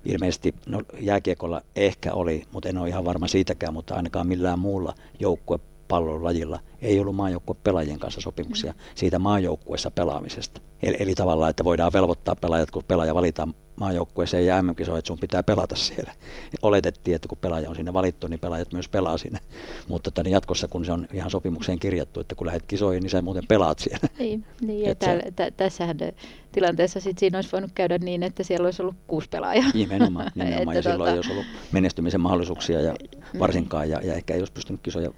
ilmeisesti 0.05 0.55
no, 0.65 0.81
jääkiekolla 0.99 1.61
ehkä 1.75 2.13
oli, 2.13 2.43
mutta 2.51 2.69
en 2.69 2.77
ole 2.77 2.89
ihan 2.89 3.05
varma 3.05 3.27
siitäkään, 3.27 3.73
mutta 3.73 3.95
ainakaan 3.95 4.27
millään 4.27 4.59
muulla 4.59 4.93
joukkue 5.19 5.59
lajilla 5.97 6.59
ei 6.81 6.99
ollut 6.99 7.15
maajoukkuepelaajien 7.15 7.99
kanssa 7.99 8.21
sopimuksia 8.21 8.73
siitä 8.95 9.19
maajoukkueessa 9.19 9.91
pelaamisesta. 9.91 10.61
Eli, 10.83 10.97
eli 10.99 11.15
tavallaan, 11.15 11.49
että 11.49 11.63
voidaan 11.63 11.93
velvoittaa 11.93 12.35
pelaajat, 12.35 12.71
kun 12.71 12.83
pelaaja 12.87 13.15
valitaan 13.15 13.53
maajoukkueeseen 13.79 14.45
ja 14.45 14.61
mm 14.61 14.69
että 14.69 15.07
sun 15.07 15.19
pitää 15.19 15.43
pelata 15.43 15.75
siellä. 15.75 16.13
Oletettiin, 16.61 17.15
että 17.15 17.27
kun 17.27 17.37
pelaaja 17.37 17.69
on 17.69 17.75
sinne 17.75 17.93
valittu, 17.93 18.27
niin 18.27 18.39
pelaajat 18.39 18.73
myös 18.73 18.89
pelaa 18.89 19.17
sinne. 19.17 19.39
Mutta 19.87 20.11
tänne 20.11 20.31
jatkossa, 20.31 20.67
kun 20.67 20.85
se 20.85 20.91
on 20.91 21.07
ihan 21.13 21.31
sopimukseen 21.31 21.79
kirjattu, 21.79 22.19
että 22.19 22.35
kun 22.35 22.47
lähdet 22.47 22.63
kisoihin, 22.67 23.03
niin 23.03 23.09
sä 23.09 23.21
muuten 23.21 23.47
pelaat 23.47 23.79
siellä. 23.79 24.07
Niin, 24.19 24.45
niin 24.61 24.89
ja 24.89 24.95
täällä, 24.95 25.23
t- 25.35 25.57
tässähän 25.57 25.97
tilanteessa 26.51 26.99
sit 26.99 27.17
siinä 27.17 27.37
olisi 27.37 27.51
voinut 27.51 27.71
käydä 27.75 27.97
niin, 27.97 28.23
että 28.23 28.43
siellä 28.43 28.65
olisi 28.65 28.81
ollut 28.81 28.95
kuusi 29.07 29.29
pelaajaa. 29.29 29.71
Nimenomaan, 29.73 30.31
nimenomaan 30.35 30.75
ja 30.75 30.81
silloin 30.81 30.99
tota... 30.99 31.11
ei 31.11 31.17
olisi 31.17 31.31
ollut 31.31 31.45
menestymisen 31.71 32.21
mahdollisuuksia 32.21 32.81
ja 32.81 32.93
mm. 33.33 33.39
varsinkaan, 33.39 33.89
ja, 33.89 34.01
ja 34.03 34.13
ehkä 34.13 34.33
ei 34.33 34.41
olisi 34.41 34.53
pystynyt 34.53 34.81
kisoja 34.81 35.11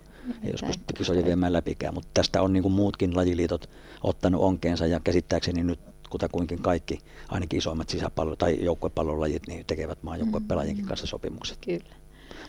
ei 0.44 0.54
pystytty 0.68 0.94
kisoja 0.94 1.26
viemään 1.26 1.54
läpikään, 1.54 1.94
mutta 1.94 2.10
tästä 2.14 2.42
on 2.42 2.54
niin 2.54 2.64
kuin 2.64 2.74
muutkin 2.74 3.16
lajiliitot 3.16 3.70
ottanut 4.04 4.42
onkeensa 4.42 4.88
ja 4.88 5.00
käsittääkseni 5.00 5.64
nyt 5.64 5.80
kutakuinkin 6.12 6.62
kaikki, 6.62 7.00
ainakin 7.30 7.58
isoimmat 7.58 7.90
sisäpallo- 7.90 8.36
tai 8.36 8.64
joukkuepallolajit, 8.66 9.48
niin 9.48 9.66
tekevät 9.66 10.04
maajoukkuepelaajienkin 10.04 10.86
kanssa 10.86 11.08
sopimukset. 11.08 11.58
Kyllä. 11.66 12.02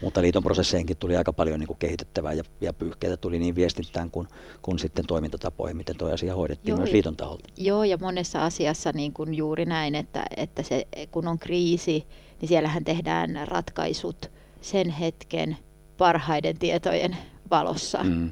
Mutta 0.02 0.22
liiton 0.22 0.42
prosesseihinkin 0.42 0.96
tuli 0.96 1.16
aika 1.16 1.32
paljon 1.32 1.60
niin 1.60 1.66
kuin 1.66 1.78
kehitettävää 1.78 2.32
ja, 2.32 2.44
ja 2.60 2.72
pyyhkeitä 2.72 3.16
tuli 3.16 3.38
niin 3.38 3.54
viestintään 3.54 4.10
kuin, 4.10 4.28
kuin 4.62 4.78
sitten 4.78 5.06
toimintatapoihin, 5.06 5.76
miten 5.76 5.96
tuo 5.96 6.12
asia 6.12 6.34
hoidettiin 6.34 6.72
joo, 6.72 6.78
myös 6.78 6.92
liiton 6.92 7.16
taholta. 7.16 7.48
Joo, 7.56 7.84
ja 7.84 7.98
monessa 7.98 8.44
asiassa 8.44 8.90
niin 8.94 9.12
kuin 9.12 9.34
juuri 9.34 9.64
näin, 9.64 9.94
että, 9.94 10.24
että 10.36 10.62
se, 10.62 10.86
kun 11.10 11.28
on 11.28 11.38
kriisi, 11.38 12.06
niin 12.40 12.48
siellähän 12.48 12.84
tehdään 12.84 13.48
ratkaisut 13.48 14.30
sen 14.60 14.90
hetken 14.90 15.56
parhaiden 15.98 16.58
tietojen 16.58 17.16
valossa. 17.50 17.98
Mm. 18.04 18.30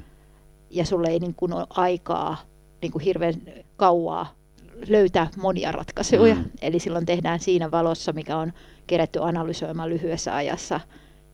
Ja 0.69 0.85
sulle 0.85 1.07
ei 1.07 1.19
niin 1.19 1.35
kuin 1.35 1.53
ole 1.53 1.67
aikaa 1.69 2.37
niin 2.81 2.91
kuin 2.91 3.03
hirveän 3.03 3.33
kauaa 3.75 4.35
löytää 4.87 5.27
monia 5.37 5.71
ratkaisuja. 5.71 6.35
Mm. 6.35 6.45
Eli 6.61 6.79
silloin 6.79 7.05
tehdään 7.05 7.39
siinä 7.39 7.71
valossa, 7.71 8.13
mikä 8.13 8.37
on 8.37 8.53
kerätty 8.87 9.19
analysoimaan 9.21 9.89
lyhyessä 9.89 10.35
ajassa 10.35 10.79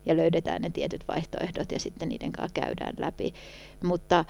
ja 0.05 0.17
löydetään 0.17 0.61
ne 0.61 0.69
tietyt 0.69 1.03
vaihtoehdot 1.07 1.71
ja 1.71 1.79
sitten 1.79 2.09
niiden 2.09 2.31
kanssa 2.31 2.61
käydään 2.61 2.93
läpi. 2.97 3.33
Mutta 3.83 4.25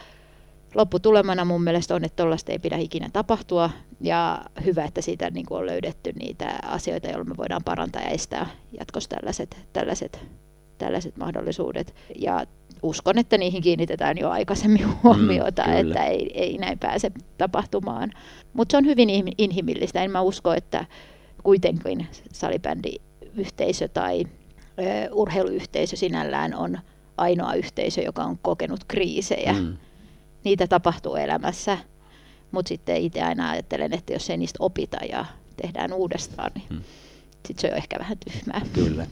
lopputulemana 0.76 1.46
mun 1.46 1.64
mielestä 1.64 1.96
on, 1.96 2.04
että 2.04 2.16
tuollaista 2.16 2.52
ei 2.52 2.60
pidä 2.60 2.78
ikinä 2.78 3.10
tapahtua 3.14 3.70
ja 4.02 4.46
hyvä, 4.66 4.86
että 4.86 5.02
siitä 5.02 5.30
niin 5.30 5.46
kuin 5.46 5.60
on 5.60 5.66
löydetty 5.66 6.12
niitä 6.20 6.60
asioita, 6.64 7.08
joilla 7.08 7.24
me 7.24 7.38
voidaan 7.38 7.64
parantaa 7.64 8.02
ja 8.02 8.10
estää 8.10 8.50
jatkossa 8.80 9.10
tällaiset, 9.10 9.58
tällaiset, 9.74 10.26
tällaiset 10.78 11.18
mahdollisuudet. 11.18 11.96
Ja 12.16 12.46
uskon, 12.84 13.18
että 13.18 13.38
niihin 13.38 13.62
kiinnitetään 13.62 14.18
jo 14.18 14.30
aikaisemmin 14.30 14.86
mm, 14.86 14.94
huomiota, 15.04 15.64
mm, 15.68 15.74
että 15.74 16.04
ei, 16.04 16.32
ei 16.34 16.58
näin 16.58 16.80
pääse 16.80 17.12
tapahtumaan. 17.38 18.12
Mutta 18.54 18.74
se 18.74 18.78
on 18.78 18.86
hyvin 18.86 19.10
inhimillistä. 19.38 20.04
En 20.04 20.12
mä 20.12 20.22
usko, 20.22 20.54
että 20.54 20.86
kuitenkin 21.44 22.08
salibändiyhteisö 22.32 23.88
tai 23.88 24.24
ö, 24.26 25.14
urheiluyhteisö 25.14 25.96
sinällään 25.96 26.56
on 26.56 26.80
ainoa 27.18 27.54
yhteisö, 27.54 28.02
joka 28.02 28.24
on 28.24 28.38
kokenut 28.42 28.84
kriisejä. 28.88 29.54
Mm. 29.54 29.78
Niitä 30.44 30.68
tapahtuu 30.68 31.16
elämässä, 31.16 31.78
mutta 32.52 32.70
sitten 32.70 32.98
itse 32.98 33.22
aina 33.22 33.50
ajattelen, 33.50 33.94
että 33.94 34.14
jos 34.14 34.30
ei 34.30 34.38
niistä 34.38 34.58
opita 34.60 34.98
ja 35.10 35.26
tehdään 35.62 35.94
uudestaan, 35.94 36.52
niin 36.56 36.68
mm. 36.70 36.82
sitten 37.48 37.62
se 37.62 37.68
on 37.72 37.78
ehkä 37.78 38.00
vähän 38.00 38.18
tyhmää. 38.18 38.62
Kyllä. 38.74 39.08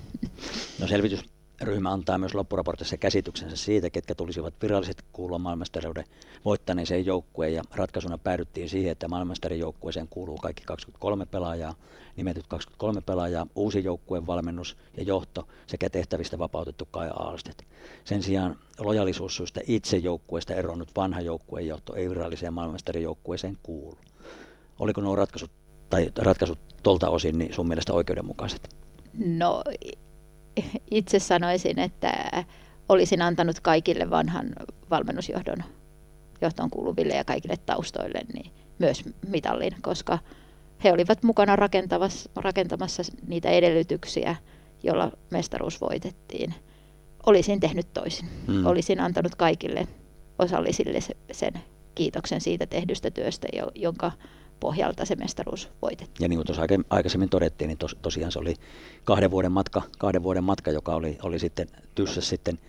No 0.80 0.88
selvitys 0.88 1.35
ryhmä 1.62 1.92
antaa 1.92 2.18
myös 2.18 2.36
loppuraportissa 2.36 2.98
käsityksensä 2.98 3.56
siitä, 3.56 3.90
ketkä 3.90 4.16
tulisivat 4.16 4.54
viralliset 4.62 5.04
kuulua 5.14 5.40
maailmanmestaruuden 5.40 6.06
voittaneeseen 6.46 7.06
joukkueen 7.06 7.54
ja 7.54 7.64
ratkaisuna 7.76 8.18
päädyttiin 8.18 8.70
siihen, 8.70 8.92
että 8.92 9.08
maailmanmestarin 9.08 9.60
joukkueeseen 9.60 10.08
kuuluu 10.10 10.38
kaikki 10.38 10.64
23 10.66 11.26
pelaajaa, 11.26 11.76
nimetyt 12.16 12.48
23 12.48 13.02
pelaajaa, 13.02 13.48
uusi 13.56 13.84
joukkueen 13.84 14.28
valmennus 14.28 14.78
ja 14.98 15.04
johto 15.04 15.48
sekä 15.68 15.90
tehtävistä 15.90 16.40
vapautettu 16.40 16.88
Kai 16.92 17.10
Aalstet. 17.10 17.68
Sen 18.04 18.24
sijaan 18.24 18.60
lojalisuussyistä 18.80 19.62
itse 19.68 19.98
joukkueesta 19.98 20.54
eronnut 20.54 20.96
vanha 20.96 21.22
joukkueen 21.22 21.68
johto 21.68 21.96
ei 21.96 22.10
viralliseen 22.10 22.54
maailmanmestarin 22.54 23.04
joukkueeseen 23.04 23.58
kuulu. 23.64 23.98
Oliko 24.80 25.02
nuo 25.02 25.16
ratkaisut, 25.16 25.52
tai 25.90 26.12
ratkaisut 26.18 26.60
tuolta 26.84 27.10
osin 27.10 27.38
niin 27.38 27.54
sun 27.54 27.68
mielestä 27.68 27.94
oikeudenmukaiset? 27.94 28.76
No 29.14 29.64
itse 30.92 31.20
sanoisin, 31.20 31.80
että 31.80 32.44
olisin 32.90 33.22
antanut 33.22 33.60
kaikille 33.60 34.10
vanhan 34.10 34.50
valmennusjohdon 34.90 35.64
johtoon 36.42 36.70
kuuluville 36.70 37.14
ja 37.14 37.24
kaikille 37.24 37.58
taustoille 37.66 38.22
niin 38.34 38.52
myös 38.80 39.04
mitallin, 39.28 39.76
koska 39.82 40.20
he 40.84 40.92
olivat 40.92 41.24
mukana 41.24 41.56
rakentamassa, 41.56 42.30
rakentamassa 42.36 43.04
niitä 43.28 43.50
edellytyksiä, 43.50 44.36
jolla 44.84 45.12
mestaruus 45.30 45.82
voitettiin. 45.82 46.54
Olisin 47.26 47.60
tehnyt 47.60 47.94
toisin. 47.94 48.30
Hmm. 48.48 48.66
Olisin 48.66 49.00
antanut 49.00 49.36
kaikille 49.36 49.88
osallisille 50.40 51.00
sen 51.32 51.54
kiitoksen 51.96 52.42
siitä 52.42 52.66
tehdystä 52.66 53.12
työstä, 53.12 53.48
jonka 53.76 54.12
pohjalta 54.60 55.06
se 55.06 55.16
mestaruus 55.16 55.70
voitettiin. 55.82 56.24
Ja 56.26 56.28
niin 56.28 56.38
kuin 56.38 56.46
tuossa 56.46 56.64
aikaisemmin 56.90 57.30
todettiin, 57.30 57.68
niin 57.68 57.78
tos, 57.78 57.98
tosiaan 58.02 58.32
se 58.32 58.40
oli 58.40 58.56
kahden 59.04 59.32
vuoden 59.32 59.52
matka, 59.52 59.82
kahden 59.98 60.24
vuoden 60.24 60.44
matka 60.44 60.72
joka 60.72 60.96
oli, 60.96 61.18
oli 61.24 61.40
sitten 61.40 61.68
tyssä 61.96 62.22
sitten 62.22 62.60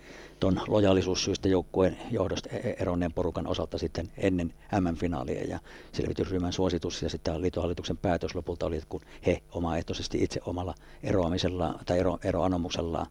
tuon 0.41 0.61
lojaalisuussyistä 0.69 1.49
joukkueen 1.49 1.99
johdosta 2.11 2.49
e-, 2.53 2.57
e-, 2.57 2.77
eronneen 2.79 3.13
porukan 3.13 3.47
osalta 3.47 3.79
sitten 3.79 4.11
ennen 4.17 4.55
MM-finaalia 4.81 5.45
ja 5.45 5.59
selvitysryhmän 5.93 6.53
suositus 6.53 7.03
ja 7.03 7.09
sitten 7.09 7.43
liitohallituksen 7.43 7.97
päätös 7.97 8.35
lopulta 8.35 8.67
oli, 8.67 8.77
että 8.77 8.89
kun 8.89 9.01
he 9.27 9.43
omaehtoisesti 9.53 10.25
itse 10.25 10.41
omalla 10.47 10.75
eroamisellaan 11.03 11.81
tai 11.87 11.99
ero, 11.99 12.19
eroanomuksellaan 12.25 13.07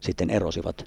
sitten 0.00 0.30
erosivat 0.30 0.84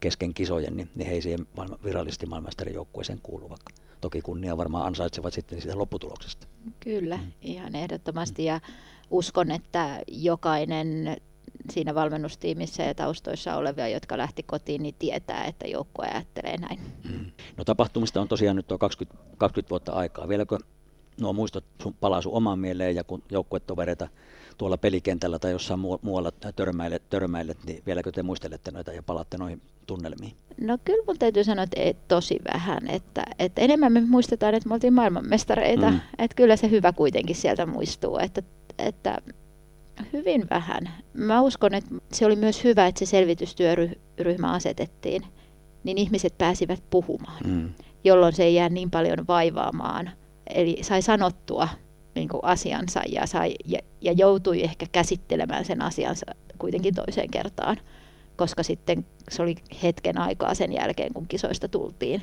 kesken 0.00 0.34
kisojen, 0.34 0.76
niin, 0.76 0.90
niin 0.94 1.08
he 1.08 1.14
ei 1.14 1.22
siihen 1.22 1.46
virallisesti 1.84 2.26
maailmanmestarijoukkueeseen 2.26 3.20
kuulu, 3.22 3.48
vaikka 3.48 3.85
toki 4.00 4.22
kunnia 4.22 4.56
varmaan 4.56 4.86
ansaitsevat 4.86 5.34
sitten 5.34 5.60
siitä 5.60 5.78
lopputuloksesta. 5.78 6.46
Kyllä, 6.80 7.16
mm. 7.16 7.32
ihan 7.42 7.74
ehdottomasti 7.74 8.44
ja 8.44 8.60
uskon, 9.10 9.50
että 9.50 10.02
jokainen 10.08 11.16
siinä 11.70 11.94
valmennustiimissä 11.94 12.82
ja 12.82 12.94
taustoissa 12.94 13.56
olevia, 13.56 13.88
jotka 13.88 14.18
lähti 14.18 14.42
kotiin, 14.42 14.82
niin 14.82 14.94
tietää, 14.98 15.44
että 15.44 15.66
joukkue 15.66 16.06
ajattelee 16.06 16.56
näin. 16.56 16.80
Mm. 17.04 17.30
No 17.56 17.64
tapahtumista 17.64 18.20
on 18.20 18.28
tosiaan 18.28 18.56
nyt 18.56 18.66
tuo 18.66 18.78
20, 18.78 19.18
20 19.38 19.70
vuotta 19.70 19.92
aikaa. 19.92 20.28
Vieläkö 20.28 20.58
nuo 21.20 21.32
muistot 21.32 21.64
palaa 22.00 22.22
sun 22.22 22.32
omaan 22.32 22.58
mieleen 22.58 22.96
ja 22.96 23.04
kun 23.04 23.22
joukkuetovereita 23.30 24.08
tuolla 24.58 24.76
pelikentällä 24.76 25.38
tai 25.38 25.52
jossain 25.52 25.80
muualla 26.02 26.30
törmäilet, 26.56 27.10
törmäilet, 27.10 27.58
niin 27.64 27.82
vieläkö 27.86 28.12
te 28.12 28.22
muistelette 28.22 28.70
noita 28.70 28.92
ja 28.92 29.02
palatte 29.02 29.38
noihin 29.38 29.62
tunnelmiin? 29.86 30.36
No 30.60 30.78
kyllä 30.84 31.04
mun 31.06 31.18
täytyy 31.18 31.44
sanoa, 31.44 31.62
että 31.62 31.80
ei, 31.80 31.94
tosi 32.08 32.38
vähän. 32.52 32.88
Että, 32.88 33.22
että 33.38 33.60
enemmän 33.60 33.92
me 33.92 34.00
muistetaan, 34.00 34.54
että 34.54 34.68
me 34.68 34.74
oltiin 34.74 34.94
maailmanmestareita. 34.94 35.90
Mm. 35.90 36.00
Että 36.18 36.34
kyllä 36.34 36.56
se 36.56 36.70
hyvä 36.70 36.92
kuitenkin 36.92 37.36
sieltä 37.36 37.66
muistuu. 37.66 38.18
Että, 38.18 38.42
että 38.78 39.18
hyvin 40.12 40.46
vähän. 40.50 40.90
Mä 41.14 41.40
uskon, 41.40 41.74
että 41.74 41.90
se 42.12 42.26
oli 42.26 42.36
myös 42.36 42.64
hyvä, 42.64 42.86
että 42.86 42.98
se 42.98 43.06
selvitystyöryhmä 43.06 44.52
asetettiin. 44.52 45.22
Niin 45.84 45.98
ihmiset 45.98 46.38
pääsivät 46.38 46.82
puhumaan, 46.90 47.42
mm. 47.46 47.72
jolloin 48.04 48.32
se 48.32 48.44
ei 48.44 48.54
jää 48.54 48.68
niin 48.68 48.90
paljon 48.90 49.26
vaivaamaan. 49.28 50.10
Eli 50.54 50.78
sai 50.82 51.02
sanottua 51.02 51.68
niin 52.14 52.28
kuin 52.28 52.44
asiansa 52.44 53.00
ja, 53.08 53.26
sai, 53.26 53.54
ja, 53.64 53.78
ja 54.00 54.12
joutui 54.12 54.62
ehkä 54.62 54.86
käsittelemään 54.92 55.64
sen 55.64 55.82
asiansa 55.82 56.26
kuitenkin 56.58 56.94
toiseen 56.94 57.30
kertaan, 57.30 57.76
koska 58.36 58.62
sitten 58.62 59.06
se 59.30 59.42
oli 59.42 59.54
hetken 59.82 60.18
aikaa 60.18 60.54
sen 60.54 60.72
jälkeen, 60.72 61.14
kun 61.14 61.28
kisoista 61.28 61.68
tultiin, 61.68 62.22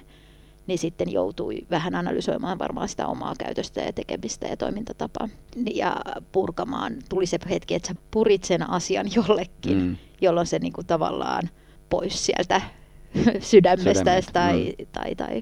niin 0.68 0.80
sitten 0.80 1.12
joutui 1.12 1.58
vähän 1.72 1.96
analysoimaan 1.96 2.60
varmaan 2.60 2.90
sitä 2.90 3.08
omaa 3.08 3.34
käytöstä 3.40 3.82
ja 3.82 3.94
tekemistä 3.94 4.48
ja 4.48 4.58
toimintatapaa. 4.58 5.30
Ja 5.74 5.96
purkamaan, 6.32 6.94
tuli 7.10 7.26
se 7.26 7.38
hetki, 7.50 7.76
että 7.76 7.88
sä 7.88 7.96
purit 8.12 8.44
sen 8.44 8.70
asian 8.70 9.08
jollekin, 9.16 9.78
mm. 9.78 9.98
jolloin 10.22 10.48
se 10.48 10.60
niin 10.60 10.74
kuin 10.74 10.88
tavallaan 10.88 11.50
pois 11.90 12.26
sieltä 12.26 12.62
sydämestä 13.40 13.94
Sydämet. 13.94 14.30
tai, 14.34 14.76
mm. 14.80 14.86
tai, 14.92 15.16
tai, 15.16 15.16
tai 15.16 15.42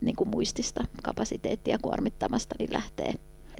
niin 0.00 0.16
kuin 0.16 0.28
muistista 0.28 0.84
kapasiteettia 1.02 1.78
kuormittamasta, 1.82 2.54
niin 2.58 2.72
lähtee 2.72 3.14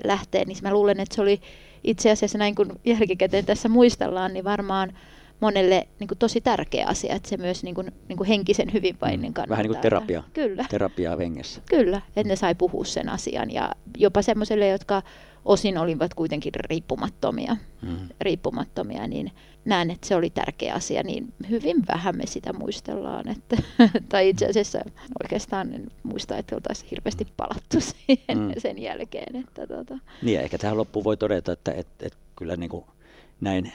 lähtee, 0.05 0.45
niin 0.45 0.59
mä 0.63 0.73
luulen, 0.73 1.01
että 1.01 1.15
se 1.15 1.23
oli 1.23 1.41
itse 1.85 2.11
asiassa 2.11 2.39
näin 2.39 2.55
kun 2.55 2.81
jälkikäteen 2.85 3.47
tässä 3.47 3.69
muistellaan, 3.69 4.33
niin 4.33 4.45
varmaan 4.45 4.93
monelle 5.41 5.88
niin 5.99 6.09
kuin 6.09 6.18
tosi 6.18 6.41
tärkeä 6.41 6.86
asia, 6.86 7.14
että 7.14 7.28
se 7.28 7.36
myös 7.36 7.62
niin 7.62 7.74
kuin, 7.74 7.93
niin 8.09 8.16
kuin 8.16 8.28
henkisen 8.28 8.72
hyvinvoinnin 8.72 9.34
kannalta. 9.34 9.51
Vähän 9.51 9.62
niin 9.62 9.72
kuin 9.72 9.82
terapia. 9.82 10.22
Kyllä. 10.32 10.64
Terapiaa 10.70 11.16
hengessä. 11.16 11.61
Kyllä, 11.70 12.03
että 12.09 12.28
ne 12.28 12.36
sai 12.36 12.55
puhua 12.55 12.84
sen 12.84 13.09
asian 13.09 13.51
ja 13.51 13.72
jopa 13.97 14.22
semmoiselle, 14.22 14.68
jotka 14.68 15.03
osin 15.45 15.78
olivat 15.78 16.14
kuitenkin 16.14 16.53
riippumattomia, 16.55 17.57
mm. 17.82 18.09
riippumattomia 18.20 19.07
niin 19.07 19.32
näen, 19.64 19.91
että 19.91 20.07
se 20.07 20.16
oli 20.16 20.30
tärkeä 20.30 20.74
asia, 20.74 21.03
niin 21.03 21.32
hyvin 21.51 21.76
vähän 21.88 22.16
me 22.16 22.26
sitä 22.26 22.53
muistellaan. 22.53 23.28
Että, 23.28 23.57
tai 24.09 24.28
itse 24.28 24.47
asiassa 24.47 24.78
oikeastaan 25.22 25.74
en 25.74 25.91
muista, 26.03 26.38
että 26.38 26.55
oltaisiin 26.55 26.91
hirveästi 26.91 27.26
palattu 27.36 27.80
siihen 27.80 28.38
mm. 28.38 28.53
sen 28.59 28.82
jälkeen. 28.82 29.36
Että, 29.36 29.66
tota. 29.66 29.99
Niin, 30.22 30.41
ehkä 30.41 30.59
tähän 30.59 30.76
loppuun 30.76 31.05
voi 31.05 31.16
todeta, 31.16 31.53
että, 31.53 31.72
että, 31.72 32.07
että 32.07 32.18
kyllä 32.36 32.57
niin 32.57 32.70
kuin 32.70 32.84
näin 33.41 33.72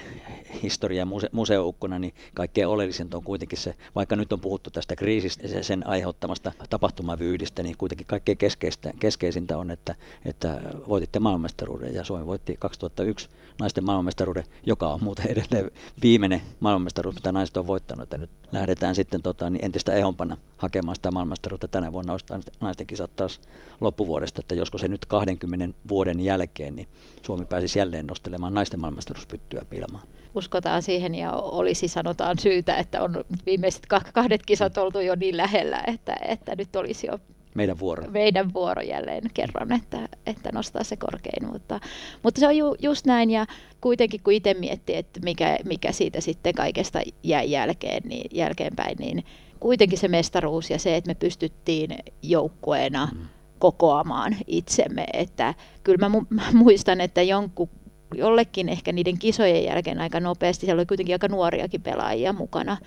historia- 0.63 1.05
muse- 1.05 1.29
museoukkona, 1.31 1.99
niin 1.99 2.13
kaikkein 2.33 2.67
oleellisinta 2.67 3.17
on 3.17 3.23
kuitenkin 3.23 3.57
se, 3.57 3.75
vaikka 3.95 4.15
nyt 4.15 4.33
on 4.33 4.39
puhuttu 4.39 4.69
tästä 4.69 4.95
kriisistä 4.95 5.47
ja 5.47 5.63
sen 5.63 5.87
aiheuttamasta 5.87 6.51
tapahtumavyydistä, 6.69 7.63
niin 7.63 7.77
kuitenkin 7.77 8.07
kaikkein 8.07 8.37
keskeistä, 8.37 8.93
keskeisintä 8.99 9.57
on, 9.57 9.71
että, 9.71 9.95
että 10.25 10.61
voititte 10.87 11.19
maailmanmestaruuden. 11.19 11.93
Ja 11.93 12.03
Suomi 12.03 12.25
voitti 12.25 12.55
2001 12.59 13.29
naisten 13.59 13.85
maailmanmestaruuden, 13.85 14.43
joka 14.65 14.87
on 14.87 15.03
muuten 15.03 15.25
edelleen 15.27 15.71
viimeinen 16.01 16.41
maailmanmestaruus, 16.59 17.15
mitä 17.15 17.31
naiset 17.31 17.57
on 17.57 17.67
voittanut. 17.67 18.03
Että 18.03 18.17
nyt 18.17 18.29
lähdetään 18.51 18.95
sitten 18.95 19.21
tota, 19.21 19.49
niin 19.49 19.65
entistä 19.65 19.93
ehompana 19.93 20.37
hakemaan 20.57 20.95
sitä 20.95 21.11
maailmanmestaruutta. 21.11 21.67
Tänä 21.67 21.91
vuonna, 21.91 22.13
ostaa 22.13 22.39
naisten 22.59 22.87
kisat 22.87 23.15
taas 23.15 23.41
loppuvuodesta, 23.81 24.39
että 24.39 24.55
josko 24.55 24.77
se 24.77 24.87
nyt 24.87 25.05
20 25.05 25.77
vuoden 25.89 26.19
jälkeen, 26.19 26.75
niin 26.75 26.87
Suomi 27.21 27.45
pääsisi 27.45 27.79
jälleen 27.79 28.07
nostelemaan 28.07 28.53
naisten 28.53 28.79
maailmanmestaruuspyttyä 28.79 29.54
pilmaan 29.69 30.07
uskotaan 30.35 30.81
siihen 30.81 31.15
ja 31.15 31.31
olisi 31.31 31.87
sanotaan 31.87 32.39
syytä, 32.39 32.77
että 32.77 33.03
on 33.03 33.23
viimeiset 33.45 33.85
kahdet 34.13 34.45
kisat 34.45 34.77
oltu 34.77 34.99
jo 34.99 35.15
niin 35.15 35.37
lähellä, 35.37 35.83
että, 35.87 36.15
että 36.27 36.55
nyt 36.55 36.75
olisi 36.75 37.07
jo 37.07 37.19
meidän 37.55 37.79
vuoro. 37.79 38.11
Meidän 38.11 38.53
vuoro 38.53 38.81
jälleen 38.81 39.23
kerran, 39.33 39.71
että, 39.71 40.09
että 40.25 40.49
nostaa 40.53 40.83
se 40.83 40.95
korkein. 40.95 41.51
Mutta, 41.51 41.79
mutta 42.23 42.39
se 42.39 42.47
on 42.47 42.57
ju, 42.57 42.75
just 42.81 43.05
näin 43.05 43.29
ja 43.29 43.45
kuitenkin 43.81 44.21
kun 44.23 44.33
itse 44.33 44.53
miettii, 44.53 44.95
että 44.95 45.19
mikä, 45.23 45.57
mikä 45.65 45.91
siitä 45.91 46.21
sitten 46.21 46.53
kaikesta 46.53 47.01
jäi 47.23 47.51
jälkeen, 47.51 48.03
niin, 48.05 48.29
jälkeenpäin, 48.33 48.97
niin 48.99 49.23
kuitenkin 49.59 49.97
se 49.97 50.07
mestaruus 50.07 50.69
ja 50.69 50.79
se, 50.79 50.95
että 50.95 51.07
me 51.07 51.15
pystyttiin 51.15 51.95
joukkueena 52.21 53.09
mm. 53.13 53.27
kokoamaan 53.59 54.35
itsemme. 54.47 55.05
Että 55.13 55.53
kyllä 55.83 56.09
mä, 56.09 56.17
mu- 56.19 56.27
mä 56.29 56.43
muistan, 56.53 57.01
että 57.01 57.21
jonkun 57.21 57.69
jollekin 58.13 58.69
ehkä 58.69 58.91
niiden 58.91 59.19
kisojen 59.19 59.63
jälkeen 59.63 60.01
aika 60.01 60.19
nopeasti, 60.19 60.65
siellä 60.65 60.79
oli 60.79 60.85
kuitenkin 60.85 61.15
aika 61.15 61.27
nuoriakin 61.27 61.81
pelaajia 61.81 62.33
mukana, 62.33 62.77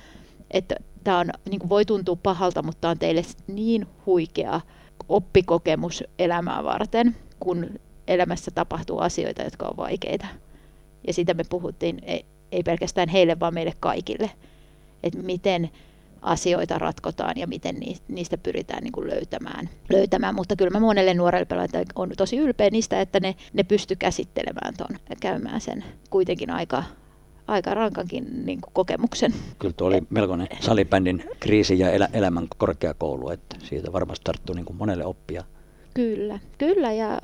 että 0.50 0.74
tämä 1.04 1.18
on, 1.18 1.30
niin 1.50 1.68
voi 1.68 1.84
tuntua 1.84 2.16
pahalta, 2.22 2.62
mutta 2.62 2.80
tämä 2.80 2.90
on 2.90 2.98
teille 2.98 3.22
niin 3.46 3.86
huikea 4.06 4.60
oppikokemus 5.08 6.04
elämää 6.18 6.64
varten, 6.64 7.16
kun 7.40 7.80
elämässä 8.08 8.50
tapahtuu 8.50 8.98
asioita, 8.98 9.42
jotka 9.42 9.66
on 9.66 9.76
vaikeita. 9.76 10.26
Ja 11.06 11.12
sitä 11.12 11.34
me 11.34 11.44
puhuttiin 11.48 11.98
ei, 12.02 12.24
ei 12.52 12.62
pelkästään 12.62 13.08
heille, 13.08 13.40
vaan 13.40 13.54
meille 13.54 13.72
kaikille. 13.80 14.30
Että 15.02 15.18
miten 15.18 15.70
asioita 16.22 16.78
ratkotaan 16.78 17.34
ja 17.36 17.46
miten 17.46 17.76
niistä 18.08 18.38
pyritään 18.38 18.82
niin 18.82 18.92
kuin 18.92 19.08
löytämään. 19.08 19.70
löytämään. 19.92 20.34
Mutta 20.34 20.56
kyllä 20.56 20.70
mä 20.70 20.80
monelle 20.80 21.14
nuorelle 21.14 21.44
pelaajalle 21.44 21.84
on 21.94 22.10
tosi 22.16 22.36
ylpeä 22.36 22.70
niistä, 22.70 23.00
että 23.00 23.20
ne, 23.20 23.34
ne 23.52 23.62
pysty 23.62 23.96
käsittelemään 23.96 24.74
ton 24.76 24.98
ja 25.10 25.16
käymään 25.20 25.60
sen 25.60 25.84
kuitenkin 26.10 26.50
aika 26.50 26.84
aika 27.48 27.74
rankankin 27.74 28.46
niin 28.46 28.60
kuin 28.60 28.72
kokemuksen. 28.72 29.34
Kyllä 29.58 29.74
tuo 29.76 29.88
oli 29.88 30.02
melkoinen 30.10 30.48
salibändin 30.60 31.24
kriisi 31.40 31.78
ja 31.78 31.90
elä, 31.90 32.08
elämän 32.12 32.48
korkeakoulu, 32.56 33.30
että 33.30 33.56
siitä 33.62 33.92
varmasti 33.92 34.24
tarttuu 34.24 34.54
niin 34.54 34.64
kuin 34.64 34.76
monelle 34.76 35.04
oppia. 35.04 35.44
Kyllä, 35.94 36.38
kyllä 36.58 36.92
ja 36.92 37.18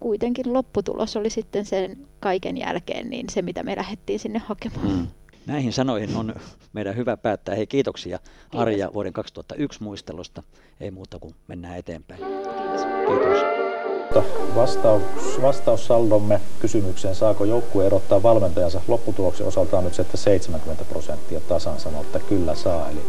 kuitenkin 0.00 0.52
lopputulos 0.52 1.16
oli 1.16 1.30
sitten 1.30 1.64
sen 1.64 1.98
kaiken 2.20 2.56
jälkeen 2.56 3.10
niin 3.10 3.26
se, 3.30 3.42
mitä 3.42 3.62
me 3.62 3.76
lähdettiin 3.76 4.18
sinne 4.18 4.38
hakemaan. 4.38 4.88
Mm. 4.88 5.06
Näihin 5.46 5.72
sanoihin 5.72 6.16
on 6.16 6.34
meidän 6.72 6.96
hyvä 6.96 7.16
päättää. 7.16 7.54
Hei 7.54 7.66
kiitoksia 7.66 8.18
Kiitos. 8.18 8.60
Arja 8.60 8.90
vuoden 8.94 9.12
2001 9.12 9.82
muistelusta. 9.82 10.42
Ei 10.80 10.90
muuta 10.90 11.18
kuin 11.18 11.34
mennään 11.48 11.78
eteenpäin. 11.78 12.20
Kiitos. 12.20 12.82
Kiitos. 13.06 14.26
Vastaus, 14.54 15.02
vastaussaldomme 15.42 16.40
kysymykseen, 16.60 17.14
saako 17.14 17.44
joukkue 17.44 17.86
erottaa 17.86 18.22
valmentajansa 18.22 18.80
lopputuloksen 18.88 19.46
osalta 19.46 19.78
on 19.78 19.84
nyt 19.84 19.98
että 19.98 20.16
70 20.16 20.84
prosenttia 20.84 21.40
tasan 21.40 21.80
sanoo, 21.80 22.02
että 22.02 22.18
kyllä 22.18 22.54
saa. 22.54 22.90
Eli 22.90 23.00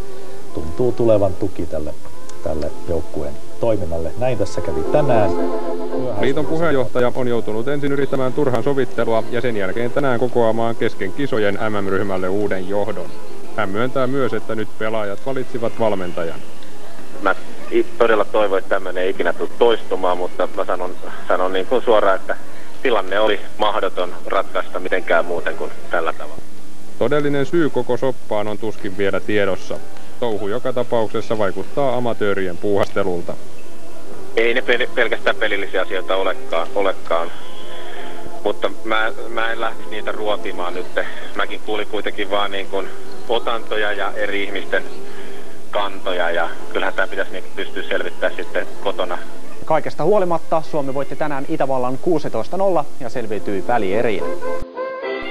tuntuu 0.54 0.92
tulevan 0.92 1.34
tuki 1.34 1.66
tälle, 1.66 1.94
tälle 2.44 2.72
joukkueen 2.90 3.34
toiminnalle. 3.60 4.12
Näin 4.18 4.38
tässä 4.38 4.62
kävi 4.62 4.82
tänään. 4.92 5.32
Liiton 6.22 6.46
puheenjohtaja 6.46 7.12
on 7.16 7.28
joutunut 7.28 7.68
ensin 7.68 7.92
yrittämään 7.92 8.34
turhan 8.34 8.64
sovittelua 8.64 9.24
ja 9.32 9.42
sen 9.42 9.58
jälkeen 9.58 9.92
tänään 9.92 10.20
kokoamaan 10.20 10.76
kesken 10.76 11.14
kisojen 11.14 11.60
MM-ryhmälle 11.70 12.30
uuden 12.30 12.70
johdon. 12.70 13.10
Hän 13.58 13.70
myöntää 13.70 14.08
myös, 14.08 14.34
että 14.34 14.56
nyt 14.56 14.68
pelaajat 14.80 15.26
valitsivat 15.26 15.80
valmentajan. 15.80 16.40
Mä 17.22 17.36
todella 17.98 18.26
toivon, 18.26 18.58
että 18.58 18.70
tämmöinen 18.70 19.04
ei 19.04 19.10
ikinä 19.10 19.34
tule 19.34 19.50
toistumaan, 19.60 20.18
mutta 20.18 20.50
mä 20.56 20.66
sanon, 20.66 20.96
sanon 21.28 21.54
niin 21.54 21.66
kuin 21.66 21.84
suoraan, 21.84 22.16
että 22.16 22.38
tilanne 22.84 23.20
oli 23.20 23.40
mahdoton 23.58 24.14
ratkaista 24.26 24.80
mitenkään 24.80 25.26
muuten 25.26 25.58
kuin 25.58 25.72
tällä 25.92 26.14
tavalla. 26.14 26.42
Todellinen 27.00 27.46
syy 27.46 27.70
koko 27.70 27.98
soppaan 27.98 28.48
on 28.48 28.58
tuskin 28.58 28.98
vielä 28.98 29.20
tiedossa. 29.20 29.80
Touhu 30.20 30.48
joka 30.48 30.74
tapauksessa 30.74 31.38
vaikuttaa 31.38 31.96
amatöörien 31.96 32.58
puuhastelulta. 32.58 33.34
Ei 34.36 34.54
ne 34.54 34.62
pel- 34.62 34.90
pelkästään 34.96 35.36
pelillisiä 35.36 35.82
asioita 35.82 36.16
olekaan, 36.16 36.68
olekaan. 36.76 37.32
mutta 38.44 38.70
mä, 38.84 39.12
mä 39.30 39.52
en 39.52 39.62
lähtisi 39.62 39.90
niitä 39.90 40.12
ruotimaan 40.12 40.74
nyt. 40.74 40.86
Mäkin 41.36 41.60
kuulin 41.66 41.88
kuitenkin 41.88 42.32
vaan 42.32 42.52
niin 42.52 42.68
kuin 42.68 42.88
otantoja 43.30 43.94
ja 43.94 44.12
eri 44.16 44.44
ihmisten 44.44 44.84
kantoja 45.72 46.32
ja 46.32 46.50
kyllähän 46.74 46.94
tämä 46.94 47.08
pitäisi 47.08 47.32
niin 47.32 47.44
pystyä 47.56 47.84
selvittämään 47.84 48.36
sitten 48.36 48.68
kotona. 48.84 49.18
Kaikesta 49.66 50.04
huolimatta 50.04 50.62
Suomi 50.62 50.94
voitti 50.94 51.16
tänään 51.16 51.46
Itävallan 51.50 52.00
16-0 52.82 52.86
ja 53.00 53.10
selviytyi 53.10 53.64
välieriin. 53.68 54.24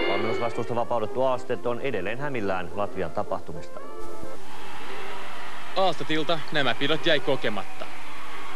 Valmennusvastuusta 0.09 0.75
vapauduttu 0.75 1.23
Aastet 1.23 1.67
on 1.67 1.81
edelleen 1.81 2.19
hämillään 2.19 2.69
Latvian 2.75 3.11
tapahtumista. 3.11 3.81
Aastetilta 5.77 6.41
nämä 6.53 6.75
pidot 6.75 7.07
jäi 7.07 7.21
kokematta. 7.21 7.87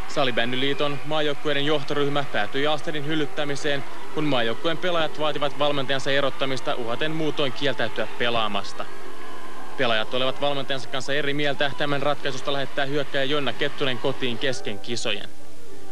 Salibändyliiton 0.07 0.99
maajoukkueiden 1.05 1.65
johtoryhmä 1.65 2.25
päätyi 2.31 2.67
Aastedin 2.67 3.05
hyllyttämiseen, 3.05 3.83
kun 4.13 4.23
maajoukkueen 4.23 4.77
pelaajat 4.77 5.19
vaativat 5.19 5.59
valmentajansa 5.59 6.11
erottamista 6.11 6.75
uhaten 6.75 7.11
muutoin 7.11 7.53
kieltäytyä 7.53 8.07
pelaamasta. 8.17 8.85
Pelaajat 9.77 10.13
olivat 10.13 10.41
valmentajansa 10.41 10.89
kanssa 10.89 11.13
eri 11.13 11.33
mieltä. 11.33 11.71
Tämän 11.77 12.01
ratkaisusta 12.01 12.53
lähettää 12.53 12.85
hyökkäjä 12.85 13.23
Jonna 13.23 13.53
Kettunen 13.53 13.97
kotiin 13.97 14.37
kesken 14.37 14.79
kisojen. 14.79 15.29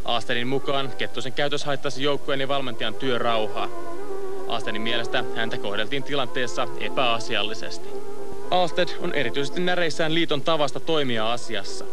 Aastenin 0.05 0.47
mukaan 0.47 0.91
Kettusen 0.97 1.33
käytös 1.33 1.65
haittasi 1.65 2.03
joukkueen 2.03 2.41
ja 2.41 2.47
valmentajan 2.47 2.95
työrauhaa. 2.95 3.67
Aastenin 4.47 4.81
mielestä 4.81 5.23
häntä 5.35 5.57
kohdeltiin 5.57 6.03
tilanteessa 6.03 6.67
epäasiallisesti. 6.79 8.08
Alsted 8.51 8.89
on 9.01 9.13
erityisesti 9.13 9.61
näreissään 9.61 10.13
liiton 10.13 10.41
tavasta 10.41 10.79
toimia 10.79 11.31
asiassa. 11.31 11.85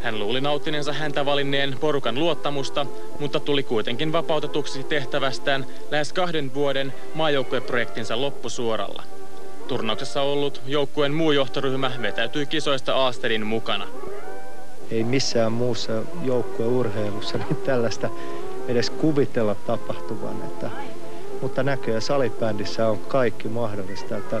Hän 0.00 0.18
luuli 0.18 0.40
nauttineensa 0.40 0.92
häntä 0.92 1.26
valinneen 1.26 1.76
porukan 1.80 2.18
luottamusta, 2.18 2.86
mutta 3.20 3.40
tuli 3.40 3.62
kuitenkin 3.62 4.12
vapautetuksi 4.12 4.84
tehtävästään 4.84 5.66
lähes 5.90 6.12
kahden 6.12 6.54
vuoden 6.54 6.92
maajoukkueprojektinsa 7.14 8.20
loppusuoralla. 8.20 9.02
Turnauksessa 9.68 10.22
ollut 10.22 10.62
joukkueen 10.66 11.14
muu 11.14 11.32
johtoryhmä 11.32 11.92
vetäytyi 12.02 12.46
kisoista 12.46 12.94
Aastedin 12.94 13.46
mukana. 13.46 13.86
Ei 14.90 15.04
missään 15.04 15.52
muussa 15.52 15.92
joukkueurheilussa 16.22 17.38
niin 17.38 17.56
tällaista 17.56 18.10
edes 18.68 18.90
kuvitella 18.90 19.54
tapahtuvan. 19.54 20.42
Että, 20.46 20.70
mutta 21.42 21.62
näköjään 21.62 22.02
salibändissä 22.02 22.88
on 22.88 22.98
kaikki 22.98 23.48
mahdollista, 23.48 24.16
että 24.16 24.40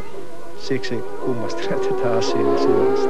siksi 0.58 1.04
kummastelen 1.24 1.80
tätä 1.80 2.12
asiaa 2.16 2.58
suuresti. 2.58 3.08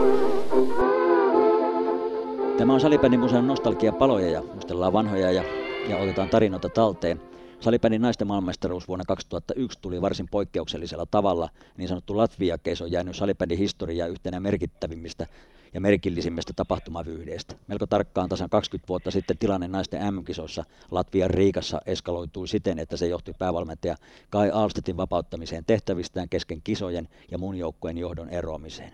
Tämä 2.58 2.74
on 2.74 2.80
Salibändin 2.80 3.20
museon 3.20 3.46
nostalgia 3.46 3.92
paloja 3.92 4.30
ja 4.30 4.42
muistellaan 4.42 4.92
vanhoja 4.92 5.32
ja, 5.32 5.44
ja 5.88 5.96
otetaan 5.96 6.28
tarinoita 6.28 6.68
talteen. 6.68 7.20
Salibändin 7.60 8.02
naisten 8.02 8.26
maailmanmestaruus 8.26 8.88
vuonna 8.88 9.04
2001 9.04 9.78
tuli 9.82 10.02
varsin 10.02 10.28
poikkeuksellisella 10.30 11.06
tavalla. 11.06 11.48
Niin 11.76 11.88
sanottu 11.88 12.16
Latvia-keis 12.16 12.82
on 12.82 12.92
jäänyt 12.92 13.16
salibändin 13.16 13.58
historiaa 13.58 14.08
yhtenä 14.08 14.40
merkittävimmistä 14.40 15.26
ja 15.74 15.80
merkillisimmistä 15.80 16.52
tapahtumavyyhdeistä. 16.56 17.54
Melko 17.66 17.86
tarkkaan 17.86 18.28
tasan 18.28 18.50
20 18.50 18.88
vuotta 18.88 19.10
sitten 19.10 19.38
tilanne 19.38 19.68
naisten 19.68 20.14
M-kisoissa 20.14 20.64
Latvian 20.90 21.30
Riikassa 21.30 21.80
eskaloitui 21.86 22.48
siten, 22.48 22.78
että 22.78 22.96
se 22.96 23.06
johti 23.06 23.32
päävalmentaja 23.38 23.96
Kai 24.30 24.50
Alstetin 24.50 24.96
vapauttamiseen 24.96 25.64
tehtävistään 25.64 26.28
kesken 26.28 26.62
kisojen 26.62 27.08
ja 27.30 27.38
muun 27.38 27.56
joukkueen 27.56 27.98
johdon 27.98 28.28
eroamiseen. 28.28 28.92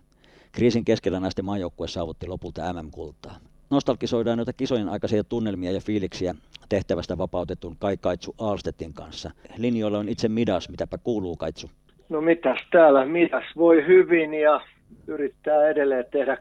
Kriisin 0.53 0.85
keskellä 0.85 1.21
naisten 1.21 1.45
maajoukkue 1.45 1.89
saavutti 1.89 2.27
lopulta 2.27 2.73
MM-kultaa. 2.73 3.41
Nostalgisoidaan 3.75 4.39
noita 4.39 4.53
kisojen 4.53 4.89
aikaisia 4.89 5.25
tunnelmia 5.25 5.73
ja 5.73 5.81
fiiliksiä 5.81 6.35
tehtävästä 6.69 7.19
vapautetun 7.19 7.77
Kai 7.79 7.97
Kaitsu 7.97 8.35
Alstetin 8.39 8.95
kanssa. 8.95 9.31
Linjoilla 9.57 9.99
on 9.99 10.09
itse 10.09 10.29
Midas, 10.29 10.69
mitäpä 10.69 10.99
kuuluu 10.99 11.37
Kaitsu? 11.37 11.71
No 12.09 12.21
mitäs 12.21 12.59
täällä, 12.71 13.07
Midas 13.07 13.45
voi 13.57 13.87
hyvin 13.87 14.35
ja 14.35 14.61
yrittää 15.07 15.69
edelleen 15.69 16.05
tehdä 16.11 16.39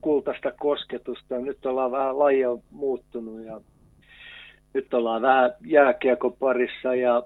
kultaista 0.00 0.52
kosketusta. 0.60 1.38
Nyt 1.38 1.66
ollaan 1.66 1.90
vähän 1.90 2.18
lajia 2.18 2.48
muuttunut 2.70 3.44
ja 3.44 3.60
nyt 4.74 4.94
ollaan 4.94 5.22
vähän 5.22 5.50
jääkiekon 5.66 6.36
parissa 6.38 6.94
ja 6.94 7.22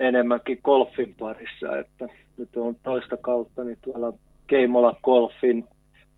enemmänkin 0.00 0.60
golfin 0.64 1.14
parissa. 1.18 1.78
Että 1.78 2.08
nyt 2.36 2.56
on 2.56 2.76
toista 2.82 3.16
kautta 3.16 3.64
niin 3.64 3.78
tuolla 3.82 4.12
Keimola 4.46 4.96
Golfin 5.02 5.64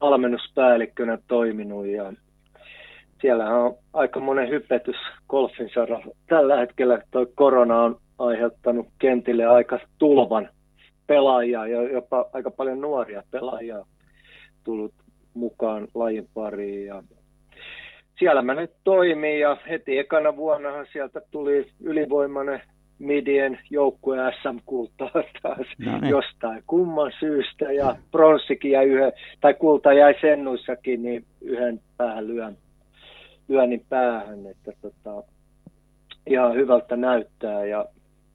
valmennuspäällikkönä 0.00 1.18
toiminut 1.28 1.86
ja 1.86 2.12
siellä 3.22 3.54
on 3.54 3.74
aika 3.92 4.20
monen 4.20 4.48
hypetys 4.48 4.96
golfin 5.28 5.70
saralla. 5.74 6.14
Tällä 6.26 6.56
hetkellä 6.56 7.02
tuo 7.10 7.26
korona 7.34 7.82
on 7.82 7.96
aiheuttanut 8.18 8.86
kentille 8.98 9.46
aika 9.46 9.78
tulvan 9.98 10.48
pelaajia 11.06 11.66
ja 11.66 11.82
jopa 11.82 12.26
aika 12.32 12.50
paljon 12.50 12.80
nuoria 12.80 13.22
pelaajia 13.30 13.84
tullut 14.64 14.94
mukaan 15.34 15.88
lajin 15.94 16.28
pariin. 16.34 16.86
Ja 16.86 17.02
siellä 18.18 18.42
mä 18.42 18.54
nyt 18.54 18.70
toimin 18.84 19.40
ja 19.40 19.56
heti 19.68 19.98
ekana 19.98 20.36
vuonnahan 20.36 20.86
sieltä 20.92 21.20
tuli 21.30 21.66
ylivoimainen 21.80 22.62
midien 22.98 23.58
joukkue 23.70 24.16
SM-kultaa 24.42 25.10
taas 25.42 25.66
no 25.78 26.00
niin. 26.00 26.10
jostain 26.10 26.62
kumman 26.66 27.12
syystä 27.20 27.72
ja 27.72 27.96
pronssikin 28.10 28.70
jäi 28.70 28.86
yhden, 28.86 29.12
tai 29.40 29.54
kulta 29.54 29.92
jäi 29.92 30.14
sennuissakin, 30.20 31.02
niin 31.02 31.24
yhden 31.40 31.80
päähän 31.96 32.26
lyön, 32.26 32.56
lyönnin 33.52 33.86
päähän, 33.88 34.46
että 34.46 34.72
tota, 34.82 35.22
ihan 36.26 36.54
hyvältä 36.54 36.96
näyttää 36.96 37.64
ja 37.64 37.84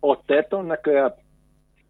otteet 0.02 0.54
on 0.54 0.68
näköjään 0.68 1.12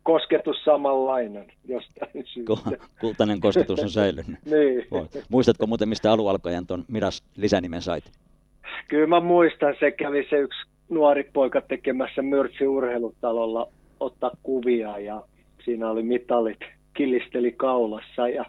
kosketus 0.03 0.63
samanlainen 0.63 1.45
jostain 1.65 2.25
syystä. 2.25 2.77
Kultainen 3.01 3.39
kosketus 3.39 3.79
on 3.79 3.89
säilynyt. 3.89 4.39
niin. 4.51 4.87
Muistatko 5.29 5.67
muuten, 5.67 5.89
mistä 5.89 6.11
alualkojen 6.11 6.67
tuon 6.67 6.85
Miras 6.87 7.23
lisänimen 7.35 7.81
sait? 7.81 8.11
Kyllä 8.87 9.07
mä 9.07 9.19
muistan, 9.19 9.75
se 9.79 9.91
kävi 9.91 10.27
se 10.29 10.35
yksi 10.35 10.59
nuori 10.89 11.29
poika 11.33 11.61
tekemässä 11.61 12.21
Mörtsi 12.21 12.67
urheilutalolla 12.67 13.67
ottaa 13.99 14.31
kuvia 14.43 14.99
ja 14.99 15.23
siinä 15.65 15.89
oli 15.89 16.03
mitalit 16.03 16.59
killisteli 16.93 17.51
kaulassa 17.51 18.29
ja 18.29 18.45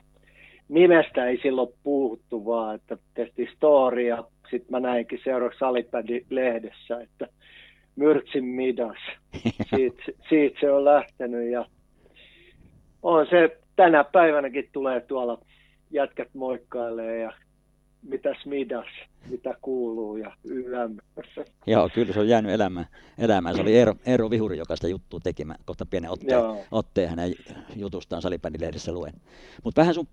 nimestä 0.68 1.26
ei 1.26 1.39
silloin 1.43 1.68
puhuttu 1.83 2.47
vaan, 2.47 2.74
että 2.74 2.99
tehtiin 3.14 3.49
storia. 3.57 4.24
Sitten 4.51 4.70
mä 4.70 4.80
näinkin 4.80 5.20
seuraavaksi 5.24 5.59
Salipädi 5.59 6.24
lehdessä, 6.30 7.01
että 7.01 7.28
Myrtsin 7.96 8.44
midas. 8.44 8.99
Siitä, 9.76 10.03
siitä 10.28 10.61
se 10.61 10.72
on 10.72 10.84
lähtenyt 10.84 11.51
ja 11.51 11.66
on 13.03 13.26
se 13.26 13.59
tänä 13.76 14.05
päivänäkin 14.05 14.68
tulee 14.72 15.01
tuolla 15.01 15.38
jätkät 15.90 16.28
moikkailee 16.34 17.18
ja 17.18 17.32
mitäs 18.03 18.46
midas, 18.46 18.86
mitä 19.30 19.55
kuuluu 19.62 20.16
ja 20.16 20.36
YM. 20.44 20.96
Joo, 21.66 21.88
kyllä 21.94 22.12
se 22.12 22.20
on 22.20 22.28
jäänyt 22.28 22.53
elämään. 22.53 22.86
elämään. 23.18 23.55
Se 23.55 23.62
oli 23.62 23.76
Eero, 23.76 23.94
Eero 24.07 24.30
Vihuri, 24.30 24.59
joka 24.59 24.76
sitä 24.76 24.88
juttua 24.88 25.20
teki. 25.20 25.44
Mä 25.44 25.55
kohta 25.64 25.86
pienen 25.86 26.11
otteen, 26.11 26.40
otteen 26.70 27.09
hänen 27.09 27.34
jutustaan 27.76 28.22
Salibändilehdessä 28.22 28.92
luen. 28.92 29.14
Mutta 29.64 29.80
vähän 29.80 29.94
sun 29.94 30.09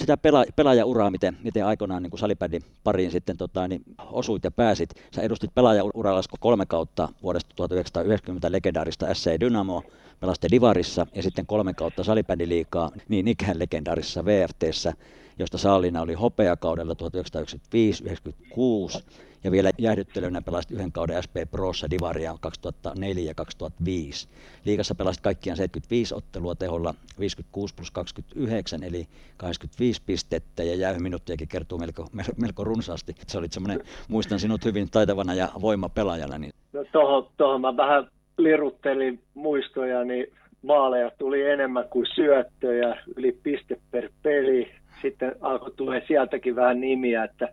sitä 0.00 0.16
pela, 0.16 0.44
pelaajauraa, 0.56 1.10
miten, 1.10 1.36
miten 1.42 1.66
aikoinaan 1.66 2.02
niin 2.02 2.18
salibändin 2.18 2.62
pariin 2.84 3.10
sitten 3.10 3.36
tota, 3.36 3.68
niin 3.68 3.82
osuit 4.12 4.44
ja 4.44 4.50
pääsit. 4.50 4.90
Sä 5.14 5.22
edustit 5.22 5.54
pelaajauralla 5.54 6.22
kolme 6.40 6.66
kautta 6.66 7.08
vuodesta 7.22 7.54
1990 7.56 8.52
legendaarista 8.52 9.14
SC 9.14 9.40
Dynamo, 9.40 9.82
pelaste 10.20 10.48
Divarissa 10.50 11.06
ja 11.14 11.22
sitten 11.22 11.46
kolme 11.46 11.74
kautta 11.74 12.04
salibändiliikaa, 12.04 12.90
niin 13.08 13.28
ikään 13.28 13.58
legendaarissa 13.58 14.24
VFTssä 14.24 14.92
josta 15.40 15.58
Saalina 15.58 16.02
oli 16.02 16.14
hopeakaudella 16.14 16.94
1995-1996 16.94 19.02
ja 19.44 19.50
vielä 19.50 19.70
jäähdyttelynä 19.78 20.42
pelasit 20.42 20.70
yhden 20.70 20.92
kauden 20.92 21.22
SP 21.24 21.36
Prossa 21.50 21.90
Divaria 21.90 22.36
2004 22.40 23.24
ja 23.24 23.34
2005. 23.34 24.28
Liikassa 24.64 24.94
pelasit 24.94 25.22
kaikkiaan 25.22 25.56
75 25.56 26.14
ottelua 26.14 26.54
teholla 26.54 26.94
56 27.18 27.74
plus 27.74 27.90
29 27.90 28.82
eli 28.82 29.06
85 29.36 30.02
pistettä 30.06 30.62
ja 30.62 30.74
jäähyminuuttiakin 30.74 31.48
kertoo 31.48 31.78
melko, 31.78 32.06
melko 32.36 32.64
runsaasti. 32.64 33.14
Se 33.26 33.38
oli 33.38 33.48
semmoinen, 33.50 33.80
muistan 34.08 34.38
sinut 34.38 34.64
hyvin 34.64 34.90
taitavana 34.90 35.34
ja 35.34 35.48
voimapelaajana. 35.60 36.38
Niin... 36.38 36.52
No 36.72 36.84
tohon, 36.92 37.26
tohon 37.36 37.60
mä 37.60 37.76
vähän 37.76 38.08
liruttelin 38.38 39.20
muistoja, 39.34 40.04
niin 40.04 40.26
maaleja 40.62 41.10
tuli 41.18 41.42
enemmän 41.42 41.88
kuin 41.88 42.06
syöttöjä, 42.14 43.02
yli 43.16 43.38
piste 43.42 43.76
per 43.90 44.10
peli, 44.22 44.79
sitten 45.02 45.32
alkoi 45.40 45.70
tulee 45.76 46.02
sieltäkin 46.08 46.56
vähän 46.56 46.80
nimiä, 46.80 47.24
että 47.24 47.48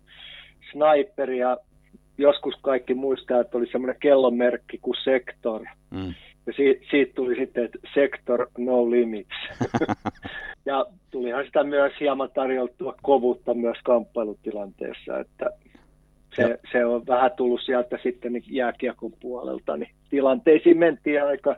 Sniper 0.72 1.32
ja 1.32 1.58
joskus 2.18 2.56
kaikki 2.62 2.94
muistaa, 2.94 3.42
että 3.42 3.58
oli 3.58 3.68
semmoinen 3.72 4.00
kellonmerkki 4.00 4.78
kuin 4.82 4.98
Sector. 5.04 5.62
Mm. 5.92 6.14
Ja 6.48 6.54
si- 6.54 6.82
siitä 6.92 7.14
tuli 7.16 7.36
sitten, 7.36 7.66
että 7.66 7.80
Sector 7.94 8.48
No 8.58 8.92
Limits. 8.92 9.36
ja 10.66 10.86
tulihan 11.12 11.46
sitä 11.46 11.64
myös 11.64 11.94
hieman 12.00 12.30
tarjoltua 12.34 12.96
kovuutta 13.02 13.54
myös 13.54 13.78
kamppailutilanteessa, 13.84 15.20
että 15.20 15.50
se, 16.36 16.60
se 16.72 16.86
on 16.86 17.08
vähän 17.08 17.32
tullut 17.38 17.62
sieltä 17.62 17.98
sitten 18.04 18.34
niin 18.34 18.44
jääkiekon 18.48 19.12
puolelta, 19.20 19.78
niin 19.78 19.92
tilanteisiin 20.10 20.78
mentiin 20.78 21.24
aika 21.24 21.56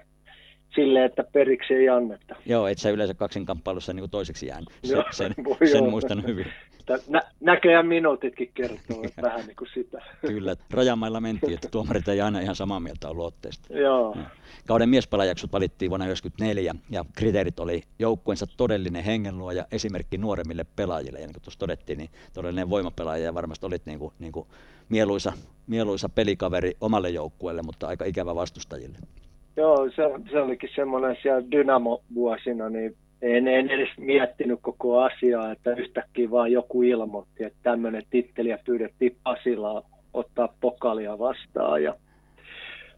silleen, 0.76 1.06
että 1.06 1.24
periksi 1.24 1.74
ei 1.74 1.90
anneta. 1.90 2.36
Joo, 2.46 2.68
et 2.68 2.78
sä 2.78 2.90
yleensä 2.90 3.14
kaksinkamppailussa 3.14 3.94
niin 3.94 4.10
toiseksi 4.10 4.48
jään. 4.48 4.64
Se, 4.84 4.94
Joo, 4.94 5.04
sen, 5.12 5.34
sen 5.72 5.90
muistan 5.90 6.24
hyvin. 6.28 6.46
Nä, 7.08 7.22
näköjään 7.40 7.88
minuutitkin 7.88 8.52
kertoo 8.54 9.04
vähän 9.22 9.46
niin 9.46 9.56
kuin 9.56 9.70
sitä. 9.74 10.02
Kyllä, 10.22 10.56
rajamailla 10.72 11.22
mentiin, 11.22 11.54
että 11.54 11.68
tuomarit 11.72 12.08
ei 12.08 12.22
aina 12.22 12.40
ihan 12.40 12.56
samaa 12.56 12.80
mieltä 12.80 13.10
ollut 13.10 13.26
otteesta. 13.26 13.74
Joo. 13.74 14.18
Kauden 14.68 14.90
miespelajaksot 14.90 15.54
valittiin 15.54 15.90
vuonna 15.90 16.06
1994 16.06 16.76
ja 16.90 17.06
kriteerit 17.16 17.60
oli 17.60 17.84
joukkueensa 18.00 18.46
todellinen 18.58 19.04
hengenluo 19.04 19.52
ja 19.52 19.66
esimerkki 19.72 20.18
nuoremmille 20.18 20.66
pelaajille. 20.76 21.20
Ja 21.20 21.28
niin 21.28 21.34
kuin 21.34 21.44
tuossa 21.44 21.60
todettiin, 21.60 21.98
niin 21.98 22.10
todellinen 22.34 22.70
voimapelaaja 22.70 23.26
ja 23.26 23.34
varmasti 23.34 23.66
olit 23.66 23.86
niin 23.86 24.00
kuin, 24.00 24.14
niin 24.20 24.32
kuin 24.32 24.48
mieluisa, 24.90 25.34
mieluisa 25.68 26.10
pelikaveri 26.10 26.72
omalle 26.82 27.10
joukkueelle, 27.10 27.62
mutta 27.62 27.88
aika 27.88 28.06
ikävä 28.06 28.36
vastustajille. 28.36 28.98
Joo, 29.58 29.90
se, 29.90 30.04
se 30.32 30.40
olikin 30.40 30.70
semmoinen 30.76 31.18
siellä 31.22 31.44
Dynamo-vuosina, 31.52 32.70
niin 32.70 32.96
en, 33.22 33.48
en 33.48 33.70
edes 33.70 33.90
miettinyt 33.98 34.60
koko 34.62 35.00
asiaa, 35.00 35.52
että 35.52 35.72
yhtäkkiä 35.72 36.32
vaan 36.32 36.52
joku 36.52 36.82
ilmoitti, 36.82 37.44
että 37.44 37.60
tämmöinen 37.64 38.04
titteliä 38.10 38.60
pyydettiin 38.66 39.16
Pasilaa 39.24 39.84
ottaa 40.14 40.56
pokalia 40.62 41.20
vastaan 41.20 41.84
ja 41.84 41.94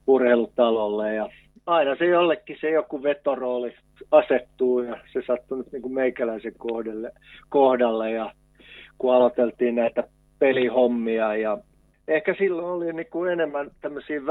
urheilutalolle. 0.08 1.16
Ja 1.16 1.30
aina 1.66 1.95
se 1.95 2.06
jollekin 2.06 2.58
se 2.62 2.70
joku 2.70 3.04
vetorooli 3.04 3.74
asettuu 4.12 4.80
ja 4.80 4.97
se 5.14 5.22
sattui 5.28 5.58
nyt 5.58 5.72
niin 5.72 5.82
kuin 5.82 5.93
meikäläisen 5.93 6.54
kohdalle, 6.58 7.12
kohdalle. 7.49 8.12
Ja 8.12 8.32
kun 8.97 9.14
aloiteltiin 9.14 9.76
näitä 9.76 10.04
pelihommia 10.39 11.36
ja 11.36 11.58
ehkä 12.08 12.36
silloin 12.38 12.68
oli 12.68 12.93
niin 12.93 13.12
kuin 13.12 13.32
enemmän 13.32 13.72
tämmöisiä 13.82 14.26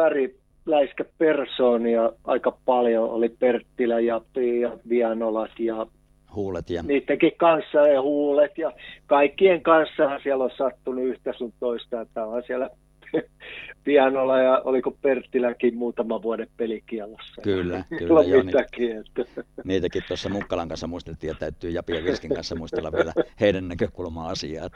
väriläiskäpersoonia 0.67 2.13
aika 2.25 2.59
paljon, 2.65 3.11
oli 3.11 3.29
Perttilä 3.29 4.01
ja 4.01 4.21
ja 4.61 4.79
Vianolat 4.89 5.51
ja 5.59 5.87
huulet 6.35 6.71
ja... 6.71 6.83
Niidenkin 6.83 7.33
kanssa 7.37 7.79
ja 7.79 8.03
huulet 8.03 8.59
ja 8.59 8.73
kaikkien 9.07 9.63
kanssa 9.63 10.19
siellä 10.23 10.45
on 10.45 10.51
sattunut 10.59 11.05
yhtä 11.05 11.33
sun 11.39 11.53
toista, 11.61 12.01
että 12.01 12.25
on 12.25 12.43
siellä 12.47 12.71
pianolla 13.85 14.39
ja 14.39 14.61
oliko 14.65 14.91
Perttiläkin 14.91 15.77
muutama 15.77 16.23
vuoden 16.23 16.49
pelikielossa. 16.57 17.43
Kyllä, 17.43 17.85
kyllä. 17.99 18.23
joo, 18.23 18.43
mitäkin, 18.43 18.97
että. 18.97 19.43
Niitäkin 19.65 20.03
tuossa 20.09 20.29
Mukkalan 20.29 20.69
kanssa 20.69 20.87
muisteltiin 20.87 21.29
ja 21.29 21.35
täytyy 21.35 21.71
Japi 21.71 21.97
ja 21.97 22.05
Virskin 22.05 22.35
kanssa 22.35 22.55
muistella 22.55 22.93
vielä 22.93 23.13
heidän 23.41 23.69
näkökulmaa 23.69 24.29
asiaa. 24.29 24.71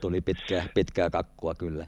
Tuli 0.00 0.20
pitkää, 0.20 0.66
pitkää 0.74 1.10
kakkua 1.10 1.54
kyllä. 1.54 1.86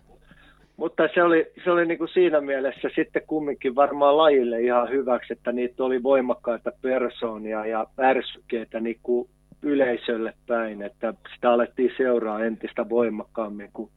Mutta 0.83 1.09
se 1.15 1.23
oli, 1.23 1.53
se 1.65 1.71
oli 1.71 1.87
niin 1.87 1.99
kuin 1.99 2.09
siinä 2.09 2.41
mielessä 2.41 2.89
sitten 2.95 3.23
kumminkin 3.27 3.75
varmaan 3.75 4.17
lajille 4.17 4.61
ihan 4.61 4.91
hyväksi, 4.91 5.33
että 5.33 5.53
niitä 5.53 5.85
oli 5.85 6.03
voimakkaita 6.03 6.73
persoonia 6.83 7.67
ja 7.67 7.87
ärsykkeitä 8.01 8.81
niin 8.81 8.99
kuin 9.03 9.29
yleisölle 9.63 10.35
päin, 10.47 10.83
että 10.83 11.15
sitä 11.35 11.51
alettiin 11.51 11.93
seuraa 11.97 12.45
entistä 12.45 12.89
voimakkaammin, 12.89 13.71
kun 13.73 13.91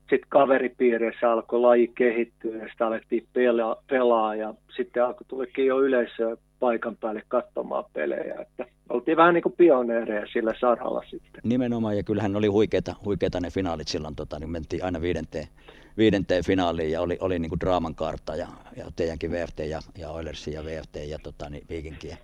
sitten 0.00 0.28
kaveripiireissä 0.28 1.32
alkoi 1.32 1.60
laji 1.60 1.92
kehittyä 1.94 2.56
ja 2.56 2.68
sitä 2.72 2.86
alettiin 2.86 3.26
pelaa, 3.32 3.76
pelaa 3.90 4.34
ja 4.34 4.54
sitten 4.76 5.04
alkoi 5.04 5.26
tulikin 5.28 5.66
jo 5.66 5.80
yleisöä 5.80 6.36
paikan 6.60 6.96
päälle 6.96 7.22
katsomaan 7.28 7.84
pelejä. 7.92 8.34
Että 8.40 8.66
oltiin 8.88 9.16
vähän 9.16 9.34
niin 9.34 9.42
kuin 9.42 9.54
pioneereja 9.56 10.26
sillä 10.32 10.54
saralla 10.60 11.02
sitten. 11.10 11.40
Nimenomaan, 11.44 11.96
ja 11.96 12.02
kyllähän 12.02 12.36
oli 12.36 12.46
huikeita, 12.46 12.94
huikeita 13.04 13.40
ne 13.40 13.50
finaalit 13.50 13.88
silloin, 13.88 14.16
tota, 14.16 14.38
niin 14.38 14.50
mentiin 14.50 14.84
aina 14.84 15.00
viidenteen, 15.00 15.48
viidenteen 15.96 16.44
finaaliin 16.44 16.92
ja 16.92 17.00
oli, 17.00 17.18
oli 17.20 17.38
niin 17.38 17.48
kuin 17.48 17.60
draaman 17.60 17.94
kartta 17.94 18.36
ja, 18.36 18.48
ja 18.76 18.84
teidänkin 18.96 19.30
VFT 19.30 19.58
ja, 19.58 19.80
ja 19.98 20.10
Oilersin 20.10 20.54
ja 20.54 20.64
VFT 20.64 20.96
ja 21.08 21.18
tota, 21.22 21.50
niin 21.50 21.64
Viikinkien 21.70 22.18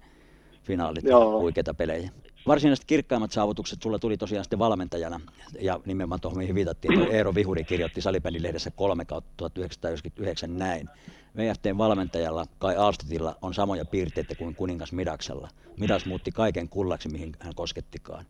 finaalit, 0.63 1.05
Joo. 1.05 1.41
huikeita 1.41 1.75
pelejä. 1.75 2.11
Varsinaiset 2.47 2.85
kirkkaimmat 2.85 3.33
saavutukset 3.33 3.83
sulla 3.83 3.99
tuli 3.99 4.17
tosiaan 4.17 4.45
sitten 4.45 4.59
valmentajana, 4.59 5.21
ja 5.61 5.81
nimenomaan 5.87 6.21
tuohon 6.21 6.39
mihin 6.39 6.55
viitattiin, 6.55 7.03
Eero 7.11 7.35
Vihuri 7.35 7.65
kirjoitti 7.65 8.01
Salibändin 8.01 8.43
lehdessä 8.43 8.71
3 8.71 9.05
kautta 9.05 9.31
1999 9.37 10.59
näin. 10.59 10.89
VFTn 11.37 11.79
valmentajalla 11.79 12.47
Kai 12.59 12.77
Alstetilla 12.77 13.37
on 13.43 13.55
samoja 13.55 13.85
piirteitä 13.85 14.35
kuin 14.35 14.55
kuningas 14.55 14.93
Midaksella. 14.93 15.49
Midas 15.77 16.07
muutti 16.07 16.33
kaiken 16.33 16.69
kullaksi, 16.69 17.09
mihin 17.09 17.33
hän 17.41 17.55
koskettikaan. 17.55 18.27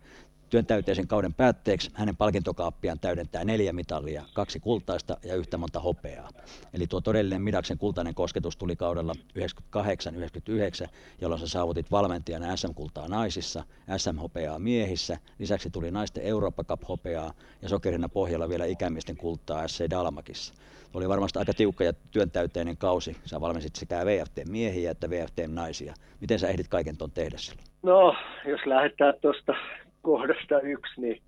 Työn 0.51 0.67
täyteisen 0.67 1.09
kauden 1.09 1.35
päätteeksi 1.35 1.91
hänen 1.95 2.17
palkintokaappiaan 2.17 2.99
täydentää 2.99 3.45
neljä 3.45 3.73
mitallia, 3.73 4.25
kaksi 4.35 4.61
kultaista 4.61 5.17
ja 5.25 5.35
yhtä 5.35 5.57
monta 5.59 5.81
hopeaa. 5.81 6.29
Eli 6.75 6.87
tuo 6.87 7.01
todellinen 7.01 7.43
Midaksen 7.43 7.79
kultainen 7.79 8.15
kosketus 8.15 8.57
tuli 8.57 8.77
kaudella 8.77 9.15
98-99, 9.39 10.89
jolloin 11.21 11.41
sä 11.41 11.49
saavutit 11.49 11.91
valmentajana 11.91 12.57
SM-kultaa 12.57 13.09
naisissa, 13.09 13.65
SM-hopeaa 13.97 14.59
miehissä, 14.59 15.19
lisäksi 15.39 15.71
tuli 15.71 15.91
naisten 15.91 16.25
Eurooppa 16.25 16.65
Cup-hopeaa 16.65 17.33
ja 17.63 17.69
sokerina 17.69 18.09
pohjalla 18.09 18.49
vielä 18.49 18.65
ikämiesten 18.65 19.17
kultaa 19.17 19.69
SC 19.69 19.91
Dalmakissa. 19.91 20.55
Oli 20.95 21.09
varmasti 21.09 21.39
aika 21.39 21.53
tiukka 21.53 21.85
ja 21.85 21.93
työntäyteinen 22.11 22.77
kausi. 22.77 23.17
Sä 23.25 23.41
valmensit 23.41 23.77
sekä 23.77 24.07
VFT-miehiä 24.07 24.91
että 24.91 25.11
VFT-naisia. 25.11 25.95
Miten 26.21 26.39
sä 26.39 26.49
ehdit 26.49 26.69
kaiken 26.69 26.97
tuon 26.99 27.11
tehdä 27.11 27.39
silloin? 27.39 27.67
No, 27.83 28.15
jos 28.47 28.61
lähdetään 28.67 29.15
tuosta 29.21 29.55
kohdasta 30.03 30.61
yksi, 30.61 31.01
niin 31.01 31.23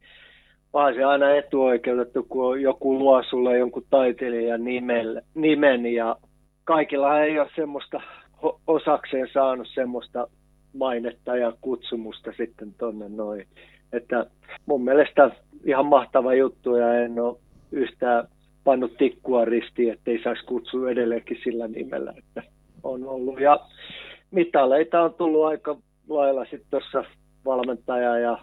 vaan 0.72 0.94
se 0.94 1.04
aina 1.04 1.30
etuoikeutettu, 1.30 2.22
kun 2.22 2.62
joku 2.62 2.98
luo 2.98 3.22
sulle 3.22 3.58
jonkun 3.58 3.86
taiteilijan 3.90 4.64
nimelle, 4.64 5.22
nimen 5.34 5.86
ja 5.86 6.16
kaikilla 6.64 7.20
ei 7.20 7.38
ole 7.38 7.50
semmoista 7.56 8.00
osakseen 8.66 9.28
saanut 9.32 9.68
semmoista 9.74 10.28
mainetta 10.74 11.36
ja 11.36 11.52
kutsumusta 11.60 12.32
sitten 12.36 12.74
tonne 12.78 13.08
noin. 13.08 13.46
Että 13.92 14.26
mun 14.66 14.84
mielestä 14.84 15.30
ihan 15.64 15.86
mahtava 15.86 16.34
juttu 16.34 16.76
ja 16.76 16.94
en 16.94 17.20
ole 17.20 17.36
yhtään 17.72 18.28
pannut 18.64 18.96
tikkua 18.96 19.44
ristiin, 19.44 19.92
ettei 19.92 20.22
saisi 20.22 20.44
kutsua 20.44 20.90
edelleenkin 20.90 21.38
sillä 21.44 21.68
nimellä, 21.68 22.14
että 22.18 22.42
on 22.82 23.04
ollut. 23.04 23.40
Ja 23.40 23.60
mitaleita 24.30 25.02
on 25.02 25.14
tullut 25.14 25.44
aika 25.44 25.76
lailla 26.08 26.44
sitten 26.44 26.70
tuossa 26.70 27.04
valmentaja 27.44 28.18
ja 28.18 28.38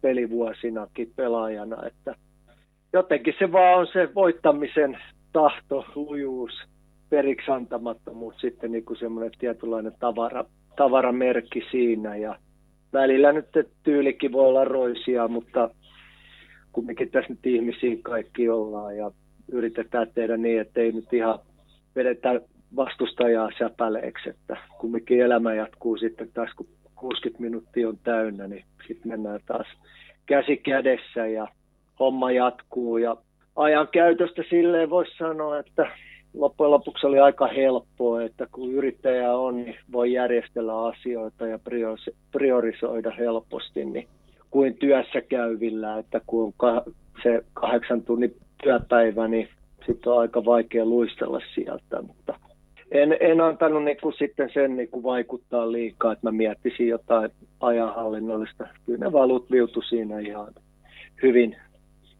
pelivuosinakin 0.00 1.12
pelaajana, 1.16 1.86
että 1.86 2.14
jotenkin 2.92 3.34
se 3.38 3.52
vaan 3.52 3.78
on 3.78 3.86
se 3.92 4.14
voittamisen 4.14 4.98
tahto, 5.32 5.84
lujuus, 5.94 6.52
periksi 7.10 7.50
antamattomuus, 7.50 8.34
sitten 8.40 8.72
niin 8.72 8.84
kuin 8.84 8.98
semmoinen 8.98 9.32
tietynlainen 9.38 9.92
tavara, 10.00 10.44
tavaramerkki 10.76 11.62
siinä 11.70 12.16
ja 12.16 12.36
välillä 12.92 13.32
nyt 13.32 13.46
tyylikin 13.82 14.32
voi 14.32 14.46
olla 14.46 14.64
roisia, 14.64 15.28
mutta 15.28 15.70
kumminkin 16.72 17.10
tässä 17.10 17.30
nyt 17.32 17.46
ihmisiä 17.46 17.96
kaikki 18.02 18.48
ollaan 18.48 18.96
ja 18.96 19.10
yritetään 19.52 20.06
tehdä 20.14 20.36
niin, 20.36 20.60
että 20.60 20.80
ei 20.80 20.92
nyt 20.92 21.12
ihan 21.12 21.38
vedetä 21.96 22.40
vastustajaa 22.76 23.50
säpäleeksi, 23.58 24.30
että 24.30 24.56
kumminkin 24.78 25.20
elämä 25.20 25.54
jatkuu 25.54 25.96
sitten 25.96 26.28
taas, 26.34 26.50
kun 26.56 26.66
60 26.94 27.42
minuuttia 27.42 27.88
on 27.88 27.98
täynnä, 28.04 28.48
niin 28.48 28.64
sitten 28.86 29.12
mennään 29.12 29.40
taas 29.46 29.66
käsi 30.26 30.56
kädessä 30.56 31.26
ja 31.26 31.48
homma 32.00 32.32
jatkuu. 32.32 32.98
Ja 32.98 33.16
ajan 33.56 33.88
käytöstä 33.92 34.42
silleen 34.50 34.90
voisi 34.90 35.16
sanoa, 35.18 35.58
että 35.58 35.90
loppujen 36.34 36.70
lopuksi 36.70 37.06
oli 37.06 37.18
aika 37.18 37.46
helppoa, 37.46 38.22
että 38.22 38.46
kun 38.52 38.72
yrittäjä 38.72 39.32
on, 39.32 39.56
niin 39.56 39.76
voi 39.92 40.12
järjestellä 40.12 40.86
asioita 40.86 41.46
ja 41.46 41.58
priorisoida 42.32 43.10
helposti, 43.10 43.84
niin 43.84 44.08
kuin 44.50 44.76
työssä 44.76 45.20
käyvillä, 45.20 45.98
että 45.98 46.20
kun 46.26 46.54
on 46.62 46.82
se 47.22 47.44
kahdeksan 47.54 48.02
tunnin 48.02 48.36
työpäivä, 48.62 49.28
niin 49.28 49.48
sitten 49.86 50.12
on 50.12 50.20
aika 50.20 50.44
vaikea 50.44 50.84
luistella 50.84 51.40
sieltä, 51.54 52.02
mutta 52.02 52.38
en, 52.90 53.16
en 53.20 53.40
antanut 53.40 53.84
niin 53.84 53.96
kuin 54.02 54.14
sitten 54.18 54.50
sen 54.54 54.76
niin 54.76 54.88
kuin 54.88 55.02
vaikuttaa 55.02 55.72
liikaa, 55.72 56.12
että 56.12 56.26
mä 56.26 56.32
miettisin 56.32 56.88
jotain 56.88 57.30
ajanhallinnollista. 57.60 58.68
Kyllä 58.86 59.04
ne 59.04 59.12
valut 59.12 59.50
viutu 59.50 59.82
siinä 59.82 60.18
ihan 60.18 60.54
hyvin 61.22 61.56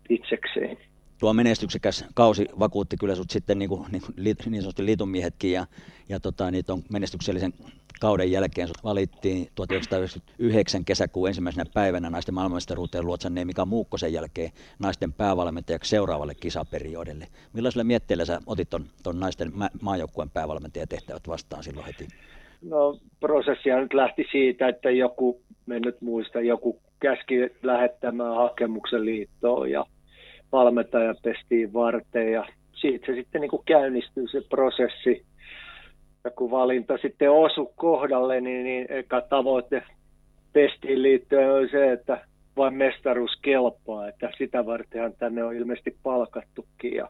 itsekseen. 0.08 0.76
Tuo 1.18 1.32
menestyksekäs 1.32 2.04
kausi 2.14 2.46
vakuutti 2.58 2.96
kyllä 2.96 3.14
sut 3.14 3.30
sitten 3.30 3.58
niin, 3.58 3.68
kuin, 3.68 3.86
niin, 3.92 4.02
niin 4.16 4.62
sanotusti 4.62 4.86
liitonmiehetkin 4.86 5.52
ja, 5.52 5.66
ja 6.10 6.20
tota, 6.20 6.50
niitä 6.50 6.72
on 6.72 6.82
menestyksellisen 6.92 7.52
kauden 8.00 8.32
jälkeen 8.32 8.68
valittiin 8.84 9.48
1999 9.54 10.84
kesäkuun 10.84 11.28
ensimmäisenä 11.28 11.64
päivänä 11.74 12.10
naisten 12.10 12.34
maailmanmestaruuteen 12.34 13.06
luotsanneen 13.06 13.46
Mika 13.46 13.64
Muukkosen 13.64 14.12
jälkeen 14.12 14.50
naisten 14.78 15.12
päävalmentajaksi 15.12 15.90
seuraavalle 15.90 16.34
kisaperiodille. 16.34 17.26
Millaisella 17.52 17.84
mietteellä 17.84 18.24
sä 18.24 18.40
otit 18.46 18.70
ton, 18.70 18.84
ton 19.02 19.20
naisten 19.20 19.52
maajoukkueen 19.82 20.30
päävalmentajatehtävät 20.30 21.28
vastaan 21.28 21.62
silloin 21.62 21.86
heti? 21.86 22.08
No 22.62 22.98
prosessia 23.20 23.80
nyt 23.80 23.94
lähti 23.94 24.26
siitä, 24.32 24.68
että 24.68 24.90
joku, 24.90 25.40
mennyt 25.66 26.00
muista, 26.00 26.40
joku 26.40 26.80
käski 27.00 27.34
lähettämään 27.62 28.36
hakemuksen 28.36 29.04
liittoon 29.04 29.70
ja 29.70 29.86
valmentaja 30.52 31.14
pestiin 31.22 31.72
varten 31.72 32.32
ja 32.32 32.46
siitä 32.72 33.06
se 33.06 33.14
sitten 33.14 33.40
niin 33.40 33.50
kuin 33.50 33.62
käynnistyy 33.66 34.28
se 34.28 34.40
prosessi 34.48 35.29
ja 36.24 36.30
kun 36.30 36.50
valinta 36.50 36.98
sitten 36.98 37.30
osu 37.30 37.72
kohdalle, 37.76 38.40
niin, 38.40 38.64
niin 38.64 38.86
eka 38.88 39.20
tavoite 39.20 39.82
testiin 40.52 41.02
liittyen 41.02 41.52
oli 41.52 41.68
se, 41.68 41.92
että 41.92 42.24
vain 42.56 42.74
mestaruus 42.74 43.38
kelpaa, 43.42 44.08
että 44.08 44.30
sitä 44.38 44.66
vartenhan 44.66 45.12
tänne 45.18 45.44
on 45.44 45.56
ilmeisesti 45.56 45.96
palkattukin 46.02 46.94
ja 46.94 47.08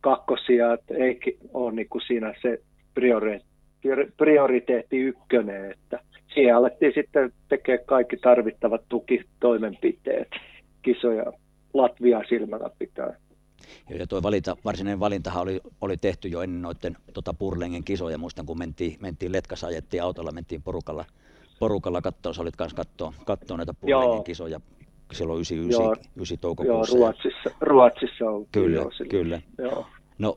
kakkosia, 0.00 0.72
että 0.72 0.94
ei 0.94 1.20
ole 1.54 1.72
niin 1.72 1.88
kuin 1.88 2.02
siinä 2.06 2.34
se 2.42 2.58
prioriteetti 4.16 4.98
ykkönen, 4.98 5.70
että 5.70 6.00
siihen 6.34 6.56
alettiin 6.56 6.92
sitten 6.94 7.32
tekemään 7.48 7.86
kaikki 7.86 8.16
tarvittavat 8.16 8.82
tukitoimenpiteet 8.88 10.28
kisoja 10.82 11.32
Latvia 11.74 12.22
silmällä 12.28 12.70
pitää. 12.78 13.14
Ja 13.88 14.06
tuo 14.06 14.22
valinta, 14.22 14.56
varsinainen 14.64 15.00
valintahan 15.00 15.42
oli, 15.42 15.60
oli 15.80 15.96
tehty 15.96 16.28
jo 16.28 16.42
ennen 16.42 16.62
noiden 16.62 16.96
tota 17.12 17.34
Purlengen 17.34 17.84
kisoja. 17.84 18.18
Muistan, 18.18 18.46
kun 18.46 18.58
mentiin, 18.58 18.96
mentiin 19.00 19.32
Letkassa, 19.32 19.66
ajettiin 19.66 20.02
autolla, 20.02 20.32
mentiin 20.32 20.62
porukalla, 20.62 21.04
porukalla 21.58 22.02
kattoon. 22.02 22.34
Sä 22.34 22.42
olit 22.42 22.56
kanssa 22.56 22.76
kattoon, 22.76 23.14
kattoon 23.24 23.58
näitä 23.58 23.74
Purlengen 23.74 24.08
Joo. 24.08 24.22
kisoja 24.22 24.60
silloin 25.12 25.36
99, 25.36 25.84
Joo. 25.84 25.94
9 26.16 26.38
toukokuussa. 26.38 26.96
Joo, 26.96 27.06
Ruotsissa, 27.06 27.50
Ruotsissa 27.60 28.24
on. 28.24 28.46
Kyllä, 28.52 28.82
kyllä. 29.10 29.40
Joo. 29.58 29.86
No, 30.18 30.36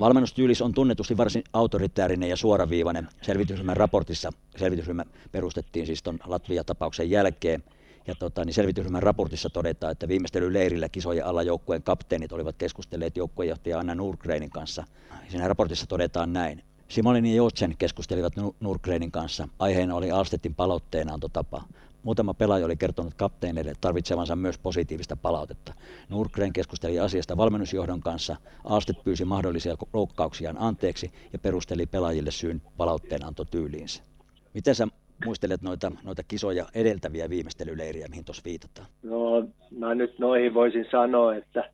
valmennustyylis 0.00 0.62
on 0.62 0.74
tunnetusti 0.74 1.16
varsin 1.16 1.44
autoritäärinen 1.52 2.28
ja 2.28 2.36
suoraviivainen. 2.36 3.08
Selvitysryhmän 3.22 3.76
raportissa, 3.76 4.30
selvitysryhmä 4.56 5.04
perustettiin 5.32 5.86
siis 5.86 6.02
tuon 6.02 6.18
Latvia-tapauksen 6.26 7.10
jälkeen, 7.10 7.62
ja 8.08 8.14
tota, 8.14 8.44
niin 8.44 8.54
selvitysryhmän 8.54 9.02
raportissa 9.02 9.50
todetaan, 9.50 9.92
että 9.92 10.08
viimeistelyleirillä 10.08 10.88
kisojen 10.88 11.26
alla 11.26 11.42
joukkueen 11.42 11.82
kapteenit 11.82 12.32
olivat 12.32 12.56
keskustelleet 12.56 13.16
joukkueenjohtaja 13.16 13.78
Anna 13.78 13.94
Nurgrenin 13.94 14.50
kanssa. 14.50 14.84
Siinä 15.28 15.48
raportissa 15.48 15.86
todetaan 15.86 16.32
näin. 16.32 16.62
Simolin 16.88 17.26
ja 17.26 17.34
Jotsen 17.34 17.74
keskustelivat 17.78 18.32
Nurgrenin 18.60 19.10
kanssa. 19.10 19.48
Aiheena 19.58 19.94
oli 19.94 20.10
Alstettin 20.10 20.54
palautteena-antotapa. 20.54 21.62
Muutama 22.02 22.34
pelaaja 22.34 22.66
oli 22.66 22.76
kertonut 22.76 23.14
kapteenille 23.14 23.72
tarvitsevansa 23.80 24.36
myös 24.36 24.58
positiivista 24.58 25.16
palautetta. 25.16 25.74
Nurgren 26.08 26.52
keskusteli 26.52 27.00
asiasta 27.00 27.36
valmennusjohdon 27.36 28.00
kanssa. 28.00 28.36
Alstet 28.64 29.04
pyysi 29.04 29.24
mahdollisia 29.24 29.76
loukkauksiaan 29.92 30.56
anteeksi 30.58 31.12
ja 31.32 31.38
perusteli 31.38 31.86
pelaajille 31.86 32.30
syyn 32.30 32.62
palautteenantotyyliinsä. 32.76 34.02
Miten 34.54 34.74
sä 34.74 34.88
muistelet 35.24 35.62
noita, 35.62 35.92
noita 36.04 36.22
kisoja 36.28 36.66
edeltäviä 36.74 37.30
viimeistelyleiriä, 37.30 38.06
mihin 38.10 38.24
tuossa 38.24 38.42
viitataan? 38.44 38.88
No, 39.02 39.48
mä 39.78 39.94
nyt 39.94 40.18
noihin 40.18 40.54
voisin 40.54 40.86
sanoa, 40.90 41.34
että 41.34 41.70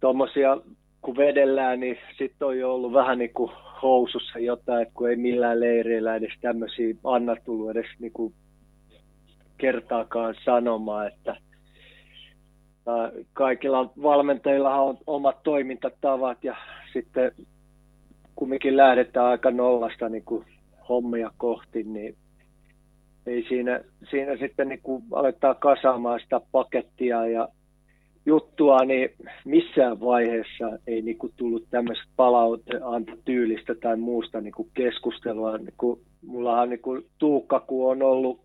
tuommoisia 0.00 0.58
kun 1.02 1.16
vedellään, 1.16 1.80
niin 1.80 1.98
sitten 2.18 2.48
on 2.48 2.58
jo 2.58 2.74
ollut 2.74 2.92
vähän 2.92 3.18
niin 3.18 3.34
kuin 3.34 3.52
housussa 3.82 4.38
jotain, 4.38 4.82
että 4.82 4.94
kun 4.94 5.10
ei 5.10 5.16
millään 5.16 5.60
leireillä 5.60 6.14
edes 6.14 6.32
tämmöisiä 6.40 6.94
anna 7.04 7.36
tullut 7.44 7.70
edes 7.70 7.86
niin 7.98 8.12
kuin 8.12 8.34
kertaakaan 9.58 10.34
sanomaan, 10.44 11.06
että 11.06 11.36
kaikilla 13.32 13.92
valmentajilla 14.02 14.74
on 14.74 14.98
omat 15.06 15.42
toimintatavat 15.42 16.44
ja 16.44 16.56
sitten 16.92 17.32
kumminkin 18.36 18.76
lähdetään 18.76 19.26
aika 19.26 19.50
nollasta 19.50 20.08
niin 20.08 20.24
kuin 20.24 20.44
hommia 20.88 21.30
kohti, 21.36 21.82
niin 21.82 22.16
ei 23.26 23.44
siinä, 23.48 23.80
siinä 24.10 24.36
sitten 24.36 24.68
niin 24.68 24.82
kuin 24.82 25.02
aletaan 25.12 25.56
kasaamaan 25.56 26.20
sitä 26.20 26.40
pakettia 26.52 27.26
ja 27.26 27.48
juttua, 28.26 28.84
niin 28.84 29.08
missään 29.44 30.00
vaiheessa 30.00 30.78
ei 30.86 31.02
niin 31.02 31.18
kuin 31.18 31.32
tullut 31.36 31.66
tämmöistä 31.70 32.04
palauteantotyylistä 32.16 33.74
tai 33.74 33.96
muusta 33.96 34.40
niin 34.40 34.52
kuin 34.52 34.70
keskustelua. 34.74 35.58
Niin 35.58 35.74
kuin, 35.76 36.00
mullahan 36.26 36.70
niin 36.70 36.82
kuin 36.82 37.06
Tuukka, 37.18 37.60
kun 37.60 37.90
on 37.90 38.02
ollut, 38.02 38.40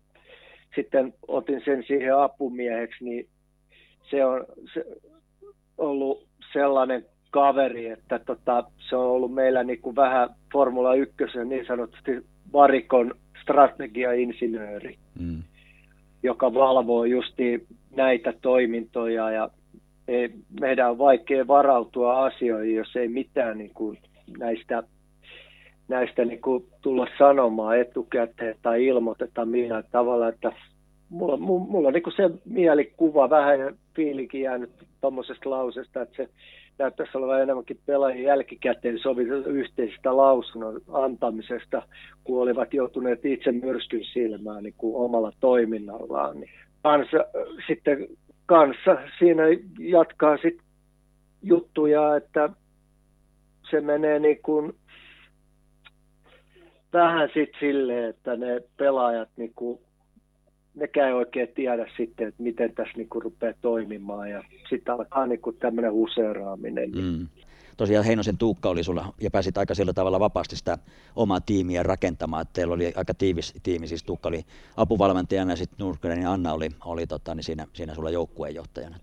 sitten 0.74 1.14
otin 1.28 1.62
sen 1.64 1.84
siihen 1.86 2.16
apumieheksi, 2.16 3.04
niin 3.04 3.28
se 4.10 4.24
on 4.24 4.46
se, 4.74 4.84
ollut 5.78 6.26
sellainen 6.52 7.06
kaveri, 7.30 7.86
että 7.86 8.18
tota, 8.18 8.64
se 8.88 8.96
on 8.96 9.06
ollut 9.06 9.34
meillä 9.34 9.64
niin 9.64 9.80
kuin 9.80 9.96
vähän 9.96 10.28
Formula 10.52 10.94
1 10.94 11.14
niin 11.44 11.66
sanotusti 11.66 12.26
varikon 12.52 13.14
strategiainsinööri, 13.42 14.98
mm. 15.20 15.42
joka 16.22 16.54
valvoo 16.54 17.04
justi 17.04 17.66
näitä 17.96 18.32
toimintoja 18.42 19.30
ja 19.30 19.50
ei, 20.08 20.30
meidän 20.60 20.90
on 20.90 20.98
vaikea 20.98 21.46
varautua 21.46 22.24
asioihin, 22.24 22.74
jos 22.74 22.96
ei 22.96 23.08
mitään 23.08 23.58
niin 23.58 23.74
kuin 23.74 23.98
näistä, 24.38 24.82
näistä 25.88 26.24
niin 26.24 26.40
kuin 26.40 26.66
tulla 26.82 27.06
sanomaan 27.18 27.78
etukäteen 27.78 28.56
tai 28.62 28.86
ilmoiteta 28.86 29.44
millään 29.44 29.84
tavalla, 29.92 30.28
että 30.28 30.52
mulla, 31.08 31.36
mulla 31.36 31.88
on 31.88 31.94
niin 31.94 32.02
kuin 32.02 32.16
se 32.16 32.30
mielikuva 32.44 33.30
vähän 33.30 33.76
fiilikin 33.96 34.42
jäänyt 34.42 34.70
tuommoisesta 35.00 35.50
lausesta, 35.50 36.02
että 36.02 36.16
se 36.16 36.28
näyttäisi 36.80 37.18
olevan 37.18 37.42
enemmänkin 37.42 37.80
pelaajien 37.86 38.24
jälkikäteen 38.24 38.98
sovittu 38.98 39.34
yhteisestä 39.34 40.16
lausunnon 40.16 40.80
antamisesta, 40.92 41.82
kun 42.24 42.42
olivat 42.42 42.74
joutuneet 42.74 43.24
itse 43.24 43.52
myrskyn 43.52 44.04
silmään 44.04 44.62
niin 44.62 44.74
kuin 44.78 44.96
omalla 44.96 45.32
toiminnallaan. 45.40 46.40
Niin 46.40 46.50
kanssa, 46.82 47.24
sitten 47.66 48.08
kanssa 48.46 48.98
siinä 49.18 49.42
jatkaa 49.78 50.36
sitten 50.36 50.66
juttuja, 51.42 52.16
että 52.16 52.48
se 53.70 53.80
menee 53.80 54.18
niin 54.18 54.42
kuin 54.42 54.72
vähän 56.92 57.28
sitten 57.34 57.60
silleen, 57.60 58.10
että 58.10 58.36
ne 58.36 58.60
pelaajat 58.76 59.28
niin 59.36 59.52
kuin 59.54 59.80
nekään 60.80 61.08
ei 61.08 61.14
oikein 61.14 61.48
tiedä 61.54 61.86
sitten, 61.96 62.28
että 62.28 62.42
miten 62.42 62.74
tässä 62.74 62.96
niinku 62.96 63.20
rupeaa 63.20 63.54
toimimaan 63.62 64.30
ja 64.30 64.44
sitten 64.68 64.94
alkaa 64.94 65.26
niinku 65.26 65.52
tämmöinen 65.52 65.92
huseeraaminen. 65.92 66.90
Mm. 66.90 67.28
Tosiaan 67.76 68.04
Heinosen 68.04 68.38
Tuukka 68.38 68.68
oli 68.68 68.84
sulla 68.84 69.14
ja 69.20 69.30
pääsit 69.30 69.58
aika 69.58 69.74
sillä 69.74 69.92
tavalla 69.92 70.20
vapaasti 70.20 70.56
sitä 70.56 70.78
omaa 71.16 71.40
tiimiä 71.40 71.82
rakentamaan. 71.82 72.42
Että 72.42 72.52
teillä 72.52 72.74
oli 72.74 72.92
aika 72.96 73.14
tiivis 73.14 73.54
tiimi, 73.62 73.86
siis 73.86 74.04
Tuukka 74.04 74.28
oli 74.28 74.44
apuvalmentajana 74.76 75.52
ja 75.52 75.56
sitten 75.56 75.76
Nurkinen 75.78 76.22
ja 76.22 76.32
Anna 76.32 76.52
oli, 76.52 76.68
oli 76.84 77.06
tota, 77.06 77.34
niin 77.34 77.44
siinä, 77.44 77.66
siinä 77.72 77.94
sulla 77.94 78.10
joukkueenjohtajana. 78.10 78.96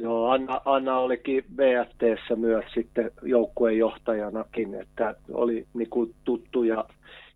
Joo, 0.00 0.30
Anna, 0.30 0.60
Anna 0.64 0.98
olikin 0.98 1.44
VFTssä 1.56 2.36
myös 2.36 2.64
sitten 2.74 3.10
joukkueenjohtajanakin, 3.22 4.74
että 4.74 5.14
oli 5.32 5.66
niinku 5.74 6.10
tuttuja 6.24 6.84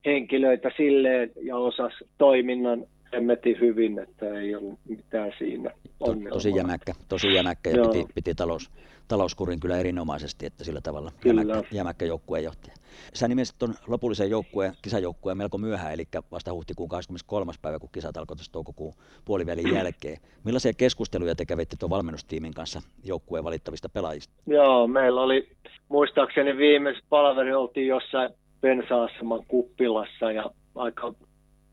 henkilöitä 0.05 0.71
silleen 0.77 1.31
ja 1.43 1.57
osas 1.57 1.93
toiminnan 2.19 2.85
hemmetin 3.13 3.61
hyvin, 3.61 3.99
että 3.99 4.27
ei 4.41 4.55
ollut 4.55 4.79
mitään 4.89 5.33
siinä 5.39 5.71
ongelmaa. 6.01 6.33
Tosi 6.33 6.57
jämäkkä, 6.57 6.95
tosi 7.09 7.35
jämäkkä 7.35 7.71
ja 7.71 7.89
piti, 7.89 8.07
piti 8.15 8.35
talous, 8.35 8.71
talouskurin 9.09 9.61
kyllä 9.61 9.79
erinomaisesti, 9.79 10.47
että 10.47 10.65
sillä 10.65 10.81
tavalla 10.81 11.13
kyllä. 11.21 11.43
jämäkkä, 11.43 11.77
jämäkkä 11.77 12.05
joukkueenjohtaja. 12.05 12.75
Sä 13.15 13.29
nimesit 13.29 13.59
tuon 13.59 13.75
lopullisen 13.87 14.31
joukkueen, 14.31 14.73
kisajoukkueen 14.83 15.39
melko 15.39 15.59
myöhään, 15.59 15.93
eli 15.93 16.05
vasta 16.31 16.53
huhtikuun 16.53 16.89
23. 16.89 17.53
päivä, 17.63 17.79
kun 17.79 17.89
kisat 17.93 18.17
alkoi 18.17 18.37
toukokuun 18.53 18.95
puolivälin 19.25 19.75
jälkeen. 19.79 20.19
Millaisia 20.45 20.73
keskusteluja 20.73 21.35
te 21.35 21.47
kävitte 21.47 21.77
tuon 21.77 21.91
valmennustiimin 21.91 22.55
kanssa 22.55 22.83
joukkueen 23.05 23.45
valittavista 23.45 23.89
pelaajista? 23.89 24.35
Joo, 24.47 24.87
meillä 24.87 25.21
oli, 25.21 25.49
muistaakseni 25.89 26.57
viimeisessä 26.57 27.07
palaveri 27.09 27.55
oltiin 27.55 27.87
jossain 27.87 28.31
bensa-aseman 28.61 29.45
kuppilassa 29.49 30.33
ja 30.33 30.51
aika 30.75 31.15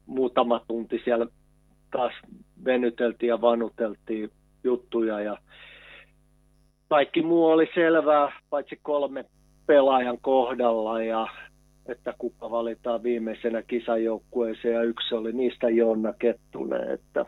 muutama 0.08 0.62
tunti 0.68 1.02
siellä 1.04 1.28
taas 1.92 2.14
venyteltiin 2.66 3.28
ja 3.28 3.42
vanuteltiin 3.42 4.30
juttuja 4.64 5.20
ja 5.20 5.38
kaikki 6.90 7.22
muu 7.22 7.46
oli 7.46 7.70
selvää, 7.76 8.32
paitsi 8.50 8.80
kolme 8.82 9.26
pelaajan 9.66 10.18
kohdalla 10.22 11.04
ja 11.04 11.28
että 11.88 12.14
kuka 12.18 12.52
valitaan 12.52 13.04
viimeisenä 13.04 13.62
kisajoukkueeseen 13.62 14.74
ja 14.74 14.84
yksi 14.84 15.16
oli 15.16 15.34
niistä 15.34 15.70
Jonna 15.70 16.14
Kettunen, 16.14 16.92
että 16.92 17.26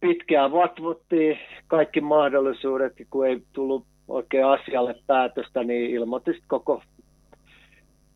pitkään 0.00 0.52
vatvottiin 0.52 1.38
kaikki 1.66 2.00
mahdollisuudet, 2.00 2.92
kun 3.10 3.26
ei 3.26 3.42
tullut 3.52 3.86
oikein 4.08 4.46
asialle 4.46 4.94
päätöstä, 5.06 5.64
niin 5.64 5.90
ilmoitin 5.90 6.34
koko 6.46 6.82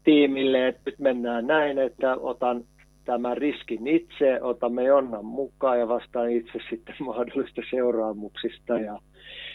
tiimille, 0.05 0.69
että 0.69 0.83
nyt 0.87 0.99
mennään 0.99 1.47
näin, 1.47 1.79
että 1.79 2.17
otan 2.17 2.65
tämän 3.05 3.37
riskin 3.37 3.87
itse, 3.87 4.43
otamme 4.43 4.85
Jonnan 4.85 5.25
mukaan 5.25 5.79
ja 5.79 5.89
vastaan 5.89 6.31
itse 6.31 6.59
sitten 6.71 6.95
mahdollista 7.07 7.63
seuraamuksista. 7.71 8.79
Ja, 8.79 8.99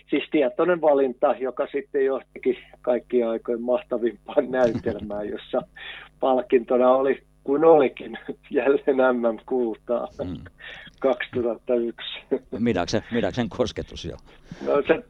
siis 0.10 0.24
tietoinen 0.32 0.82
valinta, 0.82 1.36
joka 1.40 1.68
sitten 1.72 2.06
johtikin 2.06 2.58
kaikkien 2.82 3.30
aikojen 3.30 3.62
mahtavimpaan 3.62 4.52
näytelmään, 4.60 5.30
jossa 5.30 5.62
palkintona 6.20 6.92
oli 6.92 7.22
kuin 7.44 7.66
olikin 7.66 8.18
jälleen 8.50 9.18
MM-kultaa 9.18 10.08
mm. 10.24 10.44
2001. 11.00 12.06
Midaksen, 12.60 13.02
Midaksen 13.12 13.50
kosketus 13.50 14.06
jo. 14.06 14.18
No 14.68 14.82
se, 14.88 15.04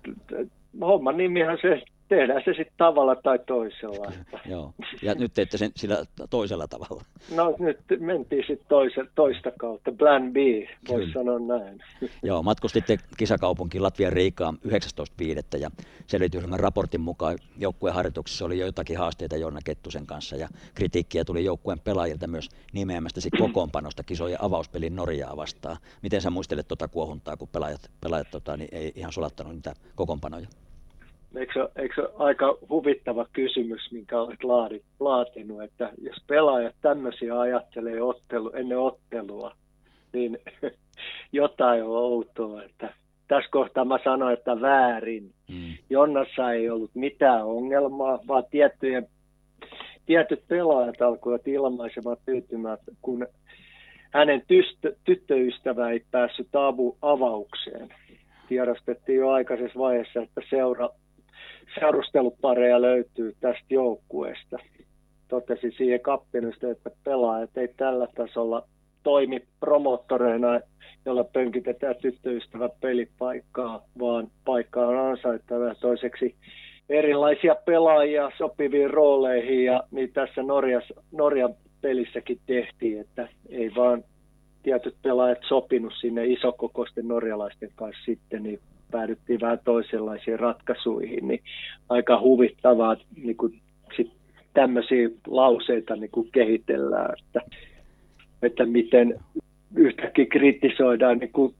homman 0.81 1.17
nimihän 1.17 1.57
se 1.61 1.81
tehdään 2.09 2.41
se 2.45 2.53
sitten 2.53 2.77
tavalla 2.77 3.15
tai 3.15 3.39
toisella. 3.39 4.11
Joo, 4.45 4.73
ja 5.01 5.15
nyt 5.15 5.33
teette 5.33 5.57
sen 5.57 5.71
sillä 5.75 6.05
toisella 6.29 6.67
tavalla. 6.67 7.03
No 7.35 7.55
nyt 7.59 7.79
mentiin 7.99 8.43
sitten 8.47 8.67
toise, 8.69 9.05
toista 9.15 9.51
kautta, 9.59 9.91
plan 9.91 10.33
B, 10.33 10.35
voisi 10.89 11.11
sanoa 11.11 11.39
näin. 11.39 11.79
Joo, 12.23 12.43
matkustitte 12.43 12.97
kisakaupunkiin 13.17 13.83
Latvian 13.83 14.13
Riikaan 14.13 14.57
19.5. 14.67 15.59
ja 15.59 15.69
selvitysryhmän 16.07 16.59
raportin 16.59 17.01
mukaan 17.01 17.37
joukkueen 17.57 17.95
harjoituksessa 17.95 18.45
oli 18.45 18.59
joitakin 18.59 18.97
haasteita 18.97 19.37
Jonna 19.37 19.59
Kettusen 19.65 20.05
kanssa 20.05 20.35
ja 20.35 20.47
kritiikkiä 20.73 21.25
tuli 21.25 21.45
joukkueen 21.45 21.79
pelaajilta 21.79 22.27
myös 22.27 22.49
nimeämästäsi 22.73 23.29
kokoonpanosta 23.31 24.03
kisojen 24.03 24.43
avauspelin 24.43 24.95
Norjaa 24.95 25.37
vastaan. 25.37 25.77
Miten 26.01 26.21
sä 26.21 26.29
muistelet 26.29 26.67
tuota 26.67 26.87
kuohuntaa, 26.87 27.37
kun 27.37 27.47
pelaajat, 27.47 27.91
pelaajat 28.01 28.31
tota, 28.31 28.57
niin 28.57 28.69
ei 28.71 28.91
ihan 28.95 29.13
sulattanut 29.13 29.53
niitä 29.53 29.73
kokoonpanoja? 29.95 30.47
Eikö, 31.35 31.69
eikö 31.75 32.09
aika 32.17 32.57
huvittava 32.69 33.25
kysymys, 33.33 33.91
minkä 33.91 34.21
olet 34.21 34.43
laadit, 34.43 34.83
laatinut, 34.99 35.63
että 35.63 35.91
jos 36.01 36.23
pelaajat 36.27 36.75
tämmöisiä 36.81 37.39
ajattelee 37.39 38.01
ottelu, 38.01 38.51
ennen 38.53 38.79
ottelua, 38.79 39.55
niin 40.13 40.37
jotain 41.31 41.83
on 41.83 41.89
outoa, 41.89 42.63
että 42.63 42.93
tässä 43.27 43.51
kohtaa 43.51 43.85
mä 43.85 43.99
sanoin, 44.03 44.33
että 44.33 44.61
väärin. 44.61 45.31
Mm. 45.49 45.73
Jonnassa 45.89 46.51
ei 46.51 46.69
ollut 46.69 46.91
mitään 46.93 47.45
ongelmaa, 47.45 48.19
vaan 48.27 48.43
tiettyjen, 48.51 49.07
tietyt 50.05 50.47
pelaajat 50.47 51.01
alkoivat 51.01 51.47
ilmaisemaan 51.47 52.17
tyytymään, 52.25 52.77
kun 53.01 53.27
hänen 54.11 54.43
tystö, 54.47 54.95
tyttöystävä 55.03 55.89
ei 55.89 56.03
päässyt 56.11 56.55
avu, 56.55 56.97
avaukseen. 57.01 57.89
Tiedostettiin 58.47 59.17
jo 59.17 59.29
aikaisessa 59.29 59.79
vaiheessa, 59.79 60.21
että 60.21 60.41
seura, 60.49 60.89
seurustelupareja 61.79 62.81
löytyy 62.81 63.35
tästä 63.39 63.65
joukkueesta. 63.69 64.57
Totesi 65.27 65.71
siihen 65.71 65.99
kappinista, 65.99 66.71
että 66.71 66.91
pelaajat 67.03 67.57
ei 67.57 67.67
tällä 67.77 68.07
tasolla 68.15 68.67
toimi 69.03 69.43
promottoreina, 69.59 70.59
jolla 71.05 71.23
pönkitetään 71.23 71.95
tyttöystävä 72.01 72.69
pelipaikkaa, 72.81 73.81
vaan 73.99 74.27
paikka 74.45 74.87
on 74.87 74.97
ansaittava. 74.97 75.75
Toiseksi 75.75 76.35
erilaisia 76.89 77.55
pelaajia 77.55 78.31
sopiviin 78.37 78.89
rooleihin 78.89 79.65
ja 79.65 79.83
niin 79.91 80.13
tässä 80.13 80.43
Norjas, 80.43 80.93
Norjan 81.11 81.55
pelissäkin 81.81 82.39
tehtiin, 82.45 83.01
että 83.01 83.27
ei 83.49 83.71
vaan 83.75 84.03
tietyt 84.63 84.95
pelaajat 85.01 85.39
sopinut 85.47 85.93
sinne 86.01 86.25
isokokoisten 86.25 87.07
norjalaisten 87.07 87.69
kanssa 87.75 88.05
sitten, 88.05 88.43
niin 88.43 88.59
päädyttiin 88.91 89.41
vähän 89.41 89.59
toisenlaisiin 89.63 90.39
ratkaisuihin, 90.39 91.27
niin 91.27 91.41
aika 91.89 92.21
huvittavaa 92.21 92.97
niin 93.23 93.37
kuin 93.37 93.59
sit 93.97 94.11
tämmöisiä 94.53 95.09
lauseita 95.27 95.95
niin 95.95 96.11
kuin 96.11 96.29
kehitellään, 96.31 97.15
että, 97.19 97.41
että 98.41 98.65
miten 98.65 99.19
yhtäkkiä 99.75 100.25
kritisoidaan 100.25 101.17
niin 101.17 101.31
kuin 101.31 101.55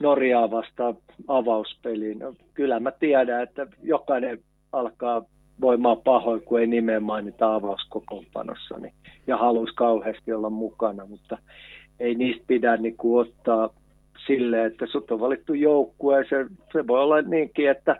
Norjaa 0.00 0.50
vastaan 0.50 0.96
avauspeliin. 1.28 2.18
No, 2.18 2.34
kyllä 2.54 2.80
mä 2.80 2.90
tiedän, 2.90 3.42
että 3.42 3.66
jokainen 3.82 4.38
alkaa 4.72 5.24
voimaa 5.60 5.96
pahoin, 5.96 6.42
kun 6.42 6.60
ei 6.60 6.66
nimeä 6.66 7.00
mainita 7.00 7.54
avauskokoonpanossa 7.54 8.78
niin, 8.78 8.92
ja 9.26 9.36
haluaisi 9.36 9.74
kauheasti 9.74 10.32
olla 10.32 10.50
mukana, 10.50 11.06
mutta 11.06 11.38
ei 12.00 12.14
niistä 12.14 12.44
pidä 12.46 12.76
niin 12.76 12.96
kuin, 12.96 13.28
ottaa 13.28 13.70
silleen, 14.26 14.66
että 14.66 14.86
sut 14.86 15.10
on 15.10 15.20
valittu 15.20 15.54
joukkue. 15.54 16.24
Se, 16.28 16.46
se 16.72 16.86
voi 16.86 17.00
olla 17.00 17.22
niinkin, 17.22 17.70
että 17.70 17.96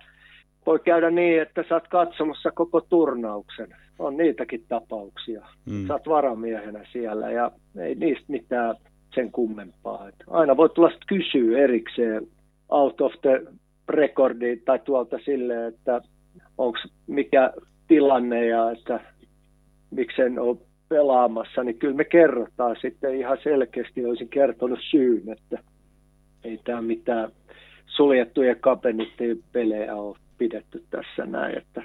voi 0.67 0.79
käydä 0.79 1.11
niin, 1.11 1.43
että 1.43 1.65
sä 1.69 1.75
oot 1.75 1.89
katsomassa 1.89 2.51
koko 2.51 2.81
turnauksen. 2.81 3.77
On 3.99 4.17
niitäkin 4.17 4.65
tapauksia. 4.69 5.47
Mm. 5.67 5.87
Sä 5.87 5.93
oot 5.93 6.09
varamiehenä 6.09 6.85
siellä 6.93 7.31
ja 7.31 7.51
ei 7.79 7.95
niistä 7.95 8.25
mitään 8.29 8.77
sen 9.15 9.33
kummempaa. 9.33 10.09
Että 10.09 10.25
aina 10.31 10.57
voi 10.57 10.69
tulla 10.69 10.91
kysyä 11.07 11.59
erikseen 11.59 12.27
out 12.69 13.01
of 13.01 13.13
the 13.23 13.43
recordi 13.89 14.57
tai 14.57 14.79
tuolta 14.79 15.19
silleen, 15.25 15.75
että 15.75 16.01
onko 16.59 16.79
mikä 17.07 17.53
tilanne 17.89 18.47
ja 18.47 18.71
että 18.71 19.01
miksen 19.91 20.39
ole 20.39 20.57
pelaamassa, 20.89 21.65
niin 21.65 21.79
kyllä 21.79 21.95
me 21.95 22.05
kerrotaan 22.05 22.77
sitten 22.81 23.15
ihan 23.15 23.39
selkeästi, 23.43 24.07
olisin 24.07 24.29
kertonut 24.29 24.79
syyn, 24.91 25.33
että 25.33 25.59
ei 26.45 26.61
tämä 26.65 26.83
mitään 26.83 27.33
suljettuja 27.87 28.55
kapenittiin 28.55 29.45
pelejä 29.53 29.95
ole 29.95 30.17
pidetty 30.39 30.85
tässä 30.91 31.27
näin, 31.27 31.59
että 31.59 31.83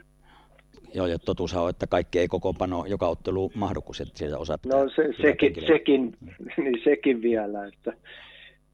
Joo, 0.93 1.07
ja 1.07 1.19
totuus 1.19 1.53
on, 1.53 1.69
että 1.69 1.87
kaikki 1.87 2.19
ei 2.19 2.27
kokoonpano 2.27 2.85
joka 2.85 3.07
ottelu 3.07 3.51
mahdu, 3.55 3.81
kun 3.81 3.95
sieltä 3.95 4.37
osa 4.37 4.57
No 4.65 4.89
se, 4.89 5.21
sekin, 5.21 5.55
sekin, 5.67 6.17
niin 6.63 6.81
sekin 6.83 7.21
vielä, 7.21 7.65
että 7.67 7.93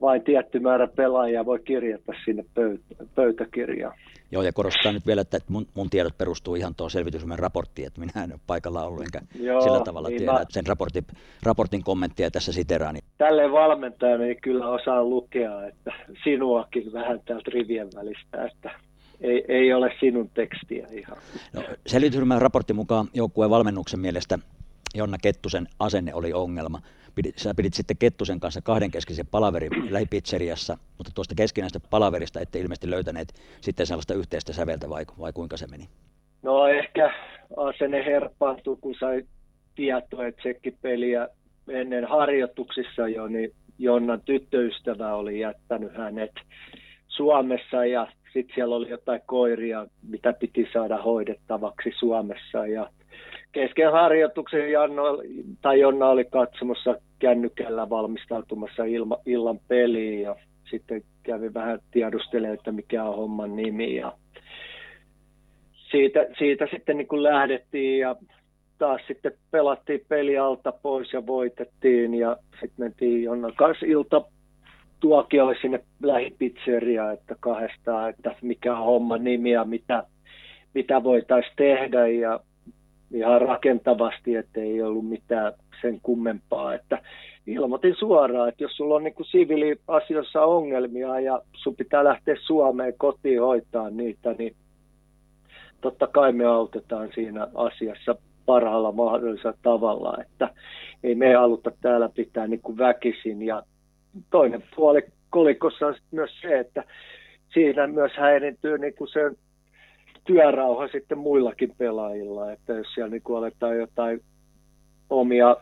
vain 0.02 0.24
tietty 0.24 0.60
määrä 0.60 0.88
pelaajia 0.88 1.46
voi 1.46 1.60
kirjata 1.60 2.14
sinne 2.26 2.46
pöytä, 2.54 2.84
pöytäkirjaan. 3.16 3.98
Joo, 4.32 4.44
ja 4.44 4.54
korostaa 4.54 4.92
nyt 4.92 5.08
vielä, 5.08 5.22
että 5.22 5.40
mun, 5.48 5.68
mun 5.74 5.90
tiedot 5.90 6.18
perustuu 6.18 6.56
ihan 6.56 6.76
tuohon 6.76 6.92
selvitysryhmän 6.92 7.40
raporttiin, 7.40 7.88
että 7.88 8.00
minä 8.00 8.24
en 8.24 8.32
ole 8.32 8.40
paikalla 8.48 8.84
ollut, 8.84 9.04
enkä 9.04 9.22
Joo, 9.40 9.62
sillä 9.62 9.80
tavalla 9.80 10.10
niin 10.10 10.18
tiedä, 10.18 10.34
mä... 10.34 10.42
että 10.42 10.54
sen 10.54 10.68
raportin, 10.68 11.06
raportin 11.44 11.84
kommenttia 11.84 12.32
tässä 12.32 12.54
siteraan. 12.54 12.94
Niin... 12.94 13.04
Tälle 13.18 13.52
valmentajana 13.52 14.24
ei 14.24 14.36
kyllä 14.36 14.70
osaa 14.70 15.04
lukea, 15.04 15.68
että 15.68 15.94
sinuakin 16.24 16.94
vähän 16.94 17.20
täältä 17.26 17.52
rivien 17.54 17.88
välistä, 17.96 18.46
että 18.46 18.72
ei, 19.22 19.46
ei 19.48 19.74
ole 19.74 19.92
sinun 20.00 20.30
tekstiä 20.34 20.88
ihan. 20.92 21.18
No, 21.54 21.64
selvitysryhmän 21.88 22.42
raportin 22.42 22.76
mukaan 22.76 23.08
joukkueen 23.14 23.52
valmennuksen 23.52 24.00
mielestä 24.00 24.40
Jonna 24.96 25.18
Kettusen 25.18 25.68
asenne 25.80 26.14
oli 26.14 26.34
ongelma. 26.34 26.82
Pidit, 27.16 27.38
sä 27.38 27.54
pidit 27.58 27.74
sitten 27.74 27.98
Kettusen 27.98 28.40
kanssa 28.40 28.62
kahdenkeskisen 28.62 29.28
palaverin 29.28 29.72
lähipizzeriassa, 29.94 30.78
mutta 30.98 31.12
tuosta 31.16 31.36
keskinäistä 31.36 31.80
palaverista 31.90 32.40
ette 32.40 32.60
ilmeisesti 32.60 32.90
löytäneet 32.90 33.34
sitten 33.62 33.88
sellaista 33.88 34.14
yhteistä 34.14 34.54
säveltä 34.54 34.90
vai, 34.90 35.06
vai 35.20 35.34
kuinka 35.34 35.58
se 35.58 35.68
meni? 35.68 35.90
No 36.44 36.68
ehkä 36.68 37.14
asenne 37.58 38.06
herpaantui, 38.06 38.78
kun 38.82 38.96
sai 39.00 39.24
tietoa, 39.76 40.28
että 40.28 40.42
peliä 40.82 41.28
ennen 41.70 42.06
harjoituksissa 42.06 43.08
jo, 43.08 43.28
niin 43.28 43.52
Jonnan 43.82 44.22
tyttöystävä 44.22 45.16
oli 45.16 45.40
jättänyt 45.40 45.98
hänet 45.98 46.32
Suomessa 47.08 47.86
ja 47.86 48.08
sitten 48.34 48.56
siellä 48.56 48.76
oli 48.76 48.90
jotain 48.90 49.22
koiria, 49.26 49.88
mitä 50.10 50.34
piti 50.34 50.68
saada 50.74 51.02
hoidettavaksi 51.02 51.92
Suomessa 52.00 52.68
ja 52.68 52.90
kesken 53.52 53.92
harjoituksen 53.92 54.72
Janno, 54.72 55.04
tai 55.62 55.80
Jonna 55.80 56.10
oli 56.10 56.26
katsomassa 56.26 56.96
kännykällä 57.20 57.90
valmistautumassa 57.90 58.84
ilma, 58.84 59.18
illan 59.26 59.60
peliin 59.68 60.22
ja 60.22 60.36
sitten 60.70 61.04
kävi 61.24 61.54
vähän 61.54 61.80
tiedustelemaan, 61.92 62.54
että 62.58 62.72
mikä 62.72 63.04
on 63.04 63.16
homman 63.16 63.56
nimi 63.56 63.96
ja 63.96 64.14
siitä, 65.92 66.26
siitä 66.38 66.68
sitten 66.72 66.98
niin 66.98 67.08
kuin 67.08 67.24
lähdettiin 67.24 68.00
ja 68.00 68.16
taas 68.78 69.02
sitten 69.08 69.32
pelattiin 69.52 70.06
peli 70.08 70.38
alta 70.38 70.72
pois 70.72 71.14
ja 71.14 71.28
voitettiin 71.28 72.14
ja 72.14 72.38
sitten 72.52 72.86
mentiin 72.86 73.24
Jonnan 73.24 73.54
kanssa 73.56 73.86
ilta 73.86 74.22
tuokiolle 75.00 75.56
sinne 75.62 75.84
lähipizzeriaan, 76.04 77.14
että 77.14 77.36
kahdestaan, 77.40 78.10
että 78.10 78.36
mikä 78.42 78.78
on 78.78 78.86
homman 78.86 79.24
nimi 79.24 79.52
ja 79.52 79.66
mitä, 79.66 80.04
mitä 80.74 81.04
voitaisiin 81.04 81.54
tehdä 81.56 82.08
ja 82.08 82.40
ihan 83.14 83.42
rakentavasti, 83.42 84.36
että 84.36 84.62
ei 84.62 84.82
ollut 84.82 85.10
mitään 85.10 85.54
sen 85.82 86.00
kummempaa, 86.04 86.74
että 86.74 87.02
ilmoitin 87.48 87.96
suoraan, 87.96 88.50
että 88.50 88.64
jos 88.64 88.78
sulla 88.78 88.96
on 88.96 89.04
niin 89.04 89.16
siviiliasioissa 89.24 90.42
ongelmia 90.42 91.20
ja 91.20 91.42
sun 91.54 91.76
pitää 91.76 92.04
lähteä 92.04 92.36
Suomeen 92.42 92.94
kotiin 92.98 93.42
hoitaa 93.42 93.90
niitä, 93.90 94.34
niin 94.34 94.56
totta 95.82 96.08
kai 96.08 96.32
me 96.32 96.46
autetaan 96.46 97.10
siinä 97.16 97.48
asiassa 97.54 98.16
parhaalla 98.46 98.92
mahdollisella 98.92 99.58
tavalla, 99.62 100.18
että 100.22 100.50
ei 101.04 101.16
me 101.16 101.34
haluta 101.34 101.72
täällä 101.82 102.10
pitää 102.10 102.48
niin 102.48 102.62
kuin 102.62 102.78
väkisin. 102.78 103.42
Ja 103.42 103.64
toinen 104.30 104.64
puoli 104.76 105.02
kolikossa 105.30 105.88
on 105.88 105.96
myös 106.12 106.32
se, 106.42 106.60
että 106.60 106.84
siinä 107.54 107.88
myös 107.88 108.12
häirintyy 108.18 108.78
niin 108.78 108.96
kuin 108.96 109.08
se 109.08 109.32
työrauha 110.24 110.88
sitten 110.88 111.18
muillakin 111.18 111.76
pelaajilla, 111.78 112.52
että 112.52 112.74
jos 112.74 112.88
siellä 112.94 113.10
niin 113.10 113.38
aletaan 113.38 113.78
jotain 113.78 114.22
omia 115.10 115.58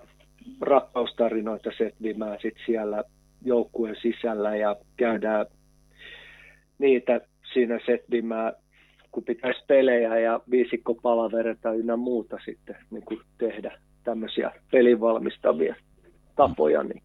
rakkaustarinoita 0.62 1.72
setvimään 1.78 2.38
sit 2.42 2.56
siellä 2.66 3.04
joukkueen 3.46 3.96
sisällä 4.02 4.56
ja 4.56 4.76
käydään 4.98 5.46
niitä 6.78 7.22
siinä 7.54 7.80
setvimään, 7.86 8.54
kun 9.12 9.24
pitäisi 9.24 9.64
pelejä 9.68 10.20
ja 10.20 10.40
viisikko 10.52 10.96
palavereta 10.96 11.74
ynnä 11.74 11.96
muuta 11.98 12.38
sitten 12.46 12.76
niin 12.92 13.06
kuin 13.06 13.20
tehdä 13.38 13.80
tämmöisiä 14.04 14.52
pelivalmistavia 14.72 15.76
tapoja. 16.36 16.84
Niin. 16.84 17.02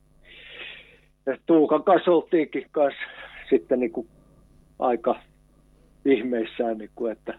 Ja 1.27 1.39
Tuukan 1.47 1.85
kanssa 1.85 2.11
oltiinkin 2.11 2.67
kanssa 2.71 3.01
sitten 3.51 3.81
niin 3.81 3.93
kuin 3.93 4.09
aika 4.79 5.21
ihmeissään, 6.05 6.79
niin 6.79 6.91
kuin, 6.95 7.13
että 7.13 7.35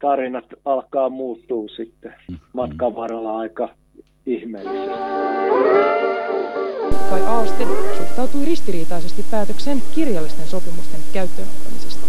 tarinat 0.00 0.44
alkaa 0.64 1.08
muuttua 1.08 1.68
sitten 1.76 2.14
matkan 2.52 2.96
varrella 2.96 3.38
aika 3.38 3.68
ihmeellisesti. 4.26 4.94
Kai 7.10 7.22
Aasten 7.26 7.68
suhtautui 7.98 8.44
ristiriitaisesti 8.44 9.24
päätökseen 9.30 9.82
kirjallisten 9.94 10.46
sopimusten 10.46 11.00
käyttöönottamisesta. 11.12 12.06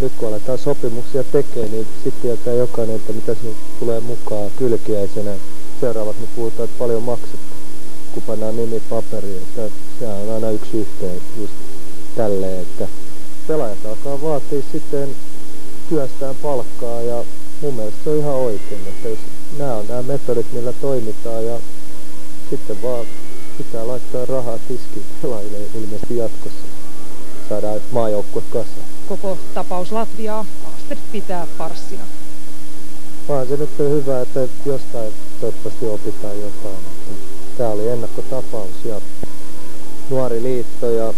Nyt 0.00 0.12
kun 0.18 0.28
aletaan 0.28 0.58
sopimuksia 0.58 1.24
tekemään, 1.24 1.70
niin 1.70 1.86
sitten 2.04 2.22
tietää 2.22 2.54
jokainen, 2.54 2.96
että 2.96 3.12
mitä 3.12 3.34
sinne 3.34 3.54
tulee 3.80 4.00
mukaan 4.00 4.50
kylkiäisenä. 4.58 5.30
Seuraavat 5.80 6.20
me 6.20 6.26
puhutaan, 6.36 6.64
että 6.64 6.78
paljon 6.78 7.02
maksettu, 7.02 7.54
kun 8.14 8.22
pannaan 8.26 8.56
nimi 8.56 8.82
paperiin. 8.90 9.42
Että 9.42 9.62
se 9.98 10.06
on 10.06 10.34
aina 10.34 10.50
yksi 10.50 10.76
yhteen 10.76 11.20
just 11.40 11.52
tälleen, 12.16 12.62
että 12.62 12.88
pelaajat 13.48 13.86
alkaa 13.86 14.22
vaatia 14.22 14.62
sitten 14.72 15.08
työstään 15.88 16.34
palkkaa 16.42 17.02
ja 17.02 17.24
mun 17.60 17.74
mielestä 17.74 18.00
se 18.04 18.10
on 18.10 18.18
ihan 18.18 18.34
oikein, 18.34 18.80
että 18.88 19.08
jos 19.08 19.18
nämä 19.58 19.74
on 19.74 19.88
nämä 19.88 20.02
metodit, 20.02 20.52
millä 20.52 20.72
toimitaan 20.72 21.46
ja 21.46 21.58
sitten 22.50 22.82
vaan 22.82 23.06
pitää 23.58 23.86
laittaa 23.86 24.26
rahaa 24.26 24.58
tiskiin 24.68 25.06
pelaajille 25.22 25.58
ilmeisesti 25.74 26.16
jatkossa. 26.16 26.58
saadaan 27.48 27.80
maajoukkue 27.90 28.42
kasaan. 28.50 28.86
Koko 29.08 29.38
tapaus 29.54 29.92
Latviaa 29.92 30.46
Aasted 30.66 30.98
pitää 31.12 31.46
parssina. 31.58 32.02
Vaan 33.28 33.46
se 33.46 33.56
nyt 33.56 33.80
on 33.80 33.90
hyvä, 33.90 34.20
että 34.20 34.48
jostain 34.66 35.12
toivottavasti 35.40 35.86
opitaan 35.88 36.40
jotain. 36.40 36.76
Tämä 37.58 37.70
oli 37.70 37.88
ennakkotapaus 37.88 38.84
ja 38.84 39.00
nuori 40.10 40.42
liitto 40.42 40.90
ja 40.90 41.14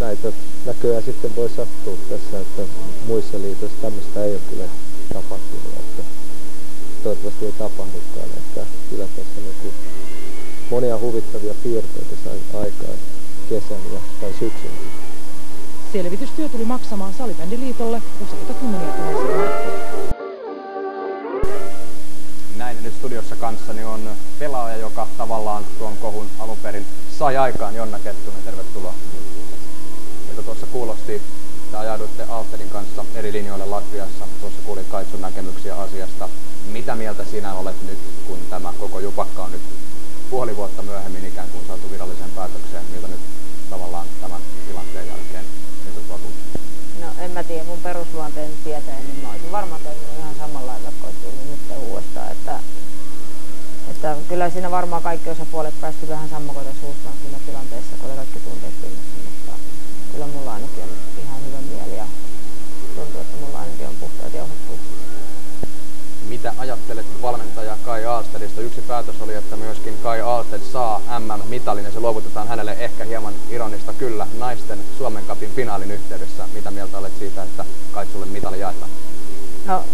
näitä 0.00 0.32
näköjään 0.66 1.02
sitten 1.02 1.36
voi 1.36 1.48
sattua 1.48 1.94
tässä, 2.08 2.40
että 2.40 2.62
muissa 3.06 3.38
liitoissa 3.38 3.78
tämmöistä 3.82 4.24
ei 4.24 4.32
ole 4.32 4.40
kyllä 4.50 4.64
tapahtunut. 5.12 5.74
Että 5.78 6.02
toivottavasti 7.02 7.46
ei 7.46 7.52
tapahdukaan, 7.52 8.28
että 8.36 8.60
kyllä 8.90 9.04
tässä 9.16 9.40
niin 9.40 9.74
monia 10.70 10.98
huvittavia 10.98 11.54
piirteitä 11.62 12.16
sai 12.24 12.62
aikaan 12.62 12.98
kesän 13.48 13.92
ja 13.92 14.00
tai 14.20 14.30
syksyn. 14.30 14.70
Selvitystyö 15.92 16.48
tuli 16.48 16.64
maksamaan 16.64 17.14
Salibändiliitolle 17.14 18.02
useita 18.22 18.54
kymmeniä 18.54 18.92
tuhansia 18.92 20.14
Näin 22.56 22.82
nyt 22.82 22.94
studiossa 22.94 23.36
kanssani 23.36 23.84
on 23.84 24.10
pelaaja, 24.38 24.76
joka 24.76 25.08
tavallaan 25.18 25.64
tuon 25.78 25.96
kohun 25.96 26.26
alun 26.38 26.58
perin 26.62 26.86
sai 27.18 27.36
aikaan 27.36 27.74
Jonna 27.74 27.98
Kettunen. 27.98 28.42
Tervetuloa. 28.44 28.94
Tuossa 30.44 30.66
kuulosti, 30.66 31.14
että 31.64 31.78
ajauduitte 31.80 32.22
Alterin 32.22 32.70
kanssa 32.70 33.04
eri 33.14 33.32
linjoille 33.32 33.64
Latviassa. 33.64 34.24
Tuossa 34.40 34.60
kuulin 34.66 34.84
Kaitsun 34.84 35.20
näkemyksiä 35.20 35.76
asiasta. 35.76 36.28
Mitä 36.64 36.94
mieltä 36.94 37.24
sinä 37.24 37.54
olet 37.54 37.82
nyt, 37.82 37.98
kun 38.26 38.38
tämä 38.50 38.72
koko 38.80 39.00
jupakka 39.00 39.44
on 39.44 39.52
nyt 39.52 39.62
puoli 40.30 40.56
vuotta 40.56 40.82
myöhemmin 40.82 41.26
ikään 41.26 41.50
kuin 41.50 41.64
saatu 41.66 41.90
viralliseen 41.90 42.30
päätökseen? 42.30 42.84
Miltä 42.92 43.08
nyt 43.08 43.20
tavallaan 43.70 44.06
tämän 44.20 44.40
tilanteen 44.68 45.06
jälkeen 45.06 45.44
nyt 45.84 46.10
on? 46.10 46.20
No 47.00 47.06
en 47.18 47.30
mä 47.30 47.42
tiedä, 47.42 47.64
mun 47.64 47.80
perusluonteen 47.82 48.50
tietää, 48.64 48.98
niin 49.00 49.22
mä 49.22 49.30
olisin 49.30 49.52
varmaan 49.52 49.80
toiminut 49.80 50.18
ihan 50.18 50.34
samalla 50.38 50.72
lailla, 50.72 50.92
kun 51.00 51.10
nyt 51.50 51.78
uudestaan. 51.78 52.32
Että, 52.32 52.60
että 53.90 54.16
kyllä 54.28 54.50
siinä 54.50 54.70
varmaan 54.70 55.02
kaikki 55.02 55.30
osapuolet 55.30 55.80
päästy 55.80 56.08
vähän 56.08 56.28
sammakoita 56.28 56.70
suustaan 56.80 57.14
siinä 57.22 57.38
tilanteessa, 57.46 57.96
kun 58.00 58.08
oli 58.08 58.16
kaikki 58.16 58.40
tunteet 58.40 58.74
pinnassa, 58.80 59.16
mutta 59.24 59.52
kyllä 60.12 60.26
mulla 60.26 60.52
ainakin 60.52 60.82
on 60.82 60.90
ihan 61.22 61.40
hyvä 61.46 61.60
mieli 61.60 61.96
ja 61.96 62.06
tuntuu, 62.96 63.20
että 63.20 63.36
mulla 63.36 63.58
ainakin 63.58 63.88
on 63.88 63.96
puhtaat 64.00 64.34
jauhat 64.34 64.58
pussissa 64.68 65.04
mitä 66.44 66.60
ajattelet 66.60 67.06
valmentaja 67.22 67.76
Kai 67.84 68.04
Aalstedista? 68.04 68.60
Yksi 68.60 68.80
päätös 68.80 69.14
oli, 69.20 69.34
että 69.34 69.56
myöskin 69.56 69.98
Kai 70.02 70.20
Aalsted 70.20 70.60
saa 70.72 71.00
MM-mitalin 71.18 71.84
ja 71.84 71.90
se 71.90 72.00
luovutetaan 72.00 72.48
hänelle 72.48 72.76
ehkä 72.80 73.04
hieman 73.04 73.34
ironista 73.50 73.92
kyllä 73.92 74.26
naisten 74.38 74.78
Suomen 74.98 75.24
Cupin 75.24 75.50
finaalin 75.50 75.90
yhteydessä. 75.90 76.48
Mitä 76.54 76.70
mieltä 76.70 76.98
olet 76.98 77.12
siitä, 77.18 77.42
että 77.42 77.64
Kaitsulle 77.92 78.26
mitali 78.26 78.60
jaetaan? 78.60 78.90
No, 79.66 79.84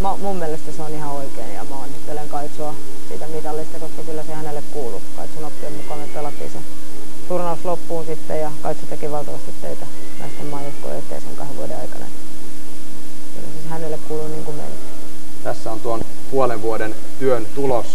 mä, 0.00 0.16
mun 0.16 0.36
mielestä 0.36 0.72
se 0.72 0.82
on 0.82 0.94
ihan 0.94 1.10
oikein 1.10 1.54
ja 1.54 1.64
mä 1.64 1.76
onnittelen 1.76 2.28
Kaitsua 2.28 2.74
siitä 3.08 3.26
mitalista, 3.26 3.78
koska 3.78 4.02
kyllä 4.02 4.22
se 4.22 4.34
hänelle 4.34 4.62
kuuluu. 4.72 5.02
Kaitsun 5.16 5.44
oppien 5.44 5.72
mukaan 5.72 6.00
me 6.00 6.06
pelattiin 6.14 6.50
se 6.50 6.58
turnaus 7.28 7.64
loppuun 7.64 8.06
sitten 8.06 8.40
ja 8.40 8.50
Kaitsu 8.62 8.86
teki 8.86 9.10
valtavasti 9.10 9.54
töitä 9.62 9.86
naisten 10.18 10.46
maajoukkojen 10.46 10.98
eteen 10.98 11.22
sen 11.22 11.36
kahden 11.36 11.56
vuoden 11.56 11.80
aikana. 11.80 12.04
Kyllä 13.34 13.48
se 13.62 13.68
hänelle 13.68 13.98
kuuluu 14.08 14.28
niin 14.28 14.37
Tässä 15.68 15.76
on 15.76 15.98
tuon 16.00 16.04
puolen 16.30 16.62
vuoden 16.62 16.94
työn 17.18 17.46
tulos. 17.54 17.86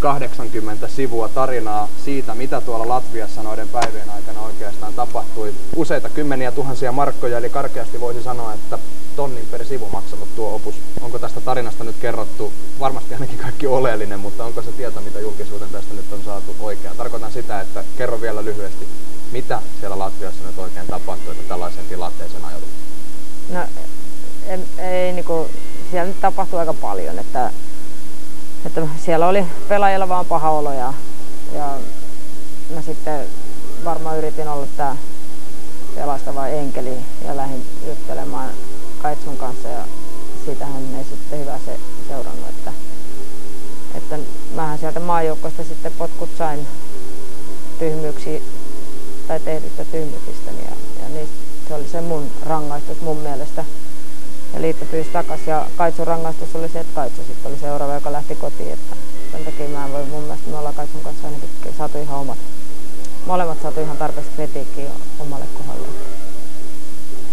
80 0.00 0.88
sivua 0.88 1.28
tarinaa 1.28 1.88
siitä, 2.04 2.34
mitä 2.34 2.60
tuolla 2.60 2.88
Latviassa 2.88 3.42
noiden 3.42 3.68
päivien 3.68 4.10
aikana 4.10 4.40
oikeastaan 4.40 4.94
tapahtui. 4.94 5.54
Useita 5.76 6.08
kymmeniä 6.08 6.52
tuhansia 6.52 6.92
markkoja, 6.92 7.38
eli 7.38 7.50
karkeasti 7.50 8.00
voisi 8.00 8.22
sanoa, 8.22 8.54
että 8.54 8.78
tonnin 9.16 9.46
per 9.50 9.64
sivu 9.64 9.88
maksanut 9.92 10.28
tuo 10.36 10.54
opus. 10.54 10.74
Onko 11.00 11.18
tästä 11.18 11.40
tarinasta 11.40 11.84
nyt 11.84 11.96
kerrottu, 12.00 12.52
varmasti 12.80 13.14
ainakin 13.14 13.38
kaikki 13.38 13.66
oleellinen, 13.66 14.20
mutta 14.20 14.44
onko 14.44 14.62
se 14.62 14.72
tieto, 14.72 15.00
mitä 15.00 15.20
julkisuuteen 15.20 15.70
tästä 15.70 15.94
nyt 15.94 16.12
on 16.12 16.24
saatu 16.24 16.56
oikea? 16.60 16.94
Tarkoitan 16.96 17.32
sitä, 17.32 17.60
että 17.60 17.84
kerro 17.98 18.20
vielä 18.20 18.44
lyhyesti, 18.44 18.88
mitä 19.32 19.62
siellä 19.80 19.98
Latviassa 19.98 20.44
nyt 20.46 20.58
oikein 20.58 20.86
tapahtui, 20.86 21.32
että 21.32 21.48
tällaisen 21.48 21.86
tilanteeseen 21.88 22.44
ajaudut? 22.44 22.68
No, 23.48 23.60
ei, 24.48 24.58
ei 24.78 25.12
niinku, 25.12 25.48
siellä 25.90 26.06
nyt 26.06 26.20
tapahtui 26.20 26.60
aika 26.60 26.74
paljon, 26.74 27.18
että, 27.18 27.50
että 28.66 28.80
siellä 29.04 29.26
oli 29.26 29.46
pelaajilla 29.68 30.08
vaan 30.08 30.26
paha 30.26 30.50
olo 30.50 30.72
ja, 30.72 30.92
ja 31.54 31.78
mä 32.74 32.82
sitten 32.82 33.26
varmaan 33.84 34.18
yritin 34.18 34.48
olla 34.48 34.66
tämä 34.76 34.96
pelastava 35.94 36.46
enkeli 36.46 36.96
ja 37.26 37.36
lähdin 37.36 37.66
juttelemaan 37.86 38.50
Kaitsun 39.02 39.36
kanssa 39.36 39.68
ja 39.68 39.84
siitähän 40.44 40.82
ei 40.98 41.04
sitten 41.04 41.38
hyvä 41.38 41.58
se 41.64 41.76
seurannut, 42.08 42.48
että, 42.48 42.72
että 43.94 44.18
mähän 44.54 44.78
sieltä 44.78 45.00
maajoukkoista 45.00 45.64
sitten 45.64 45.92
potkut 45.98 46.30
sain 46.38 46.66
tyhmyyksi 47.78 48.42
tai 49.28 49.40
tehdystä 49.40 49.84
tyhmyyksistäni 49.84 50.58
ja, 50.64 51.02
ja 51.02 51.08
niistä, 51.08 51.34
se 51.68 51.74
oli 51.74 51.88
se 51.88 52.00
mun 52.00 52.30
rangaistus 52.46 53.00
mun 53.00 53.16
mielestä 53.16 53.64
ja 54.54 54.62
liitto 54.62 54.84
pyysi 54.84 55.10
takaisin. 55.10 55.48
Ja 55.48 55.66
Kaitsun 55.76 56.06
rangaistus 56.06 56.54
oli 56.54 56.68
se, 56.68 56.80
että 56.80 56.94
Kaitsu 56.94 57.22
sitten 57.26 57.50
oli 57.50 57.58
seuraava, 57.60 57.94
joka 57.94 58.12
lähti 58.12 58.34
kotiin. 58.34 58.72
Että 58.72 58.96
sen 59.32 59.44
takia 59.44 59.68
mä 59.68 59.86
en 59.86 59.92
voi, 59.92 60.04
mun 60.04 60.22
mielestä 60.22 60.50
me 60.50 60.58
ollaan 60.58 60.74
Kaitsun 60.74 61.00
kanssa 61.00 61.26
ainakin 61.26 61.48
saatu 61.78 61.98
ihan 61.98 62.18
omat, 62.18 62.38
molemmat 63.26 63.62
saatu 63.62 63.80
ihan 63.80 63.96
tarpeeksi 63.96 64.30
kritiikkiä 64.36 64.90
omalle 65.20 65.44
kohdalle. 65.54 65.88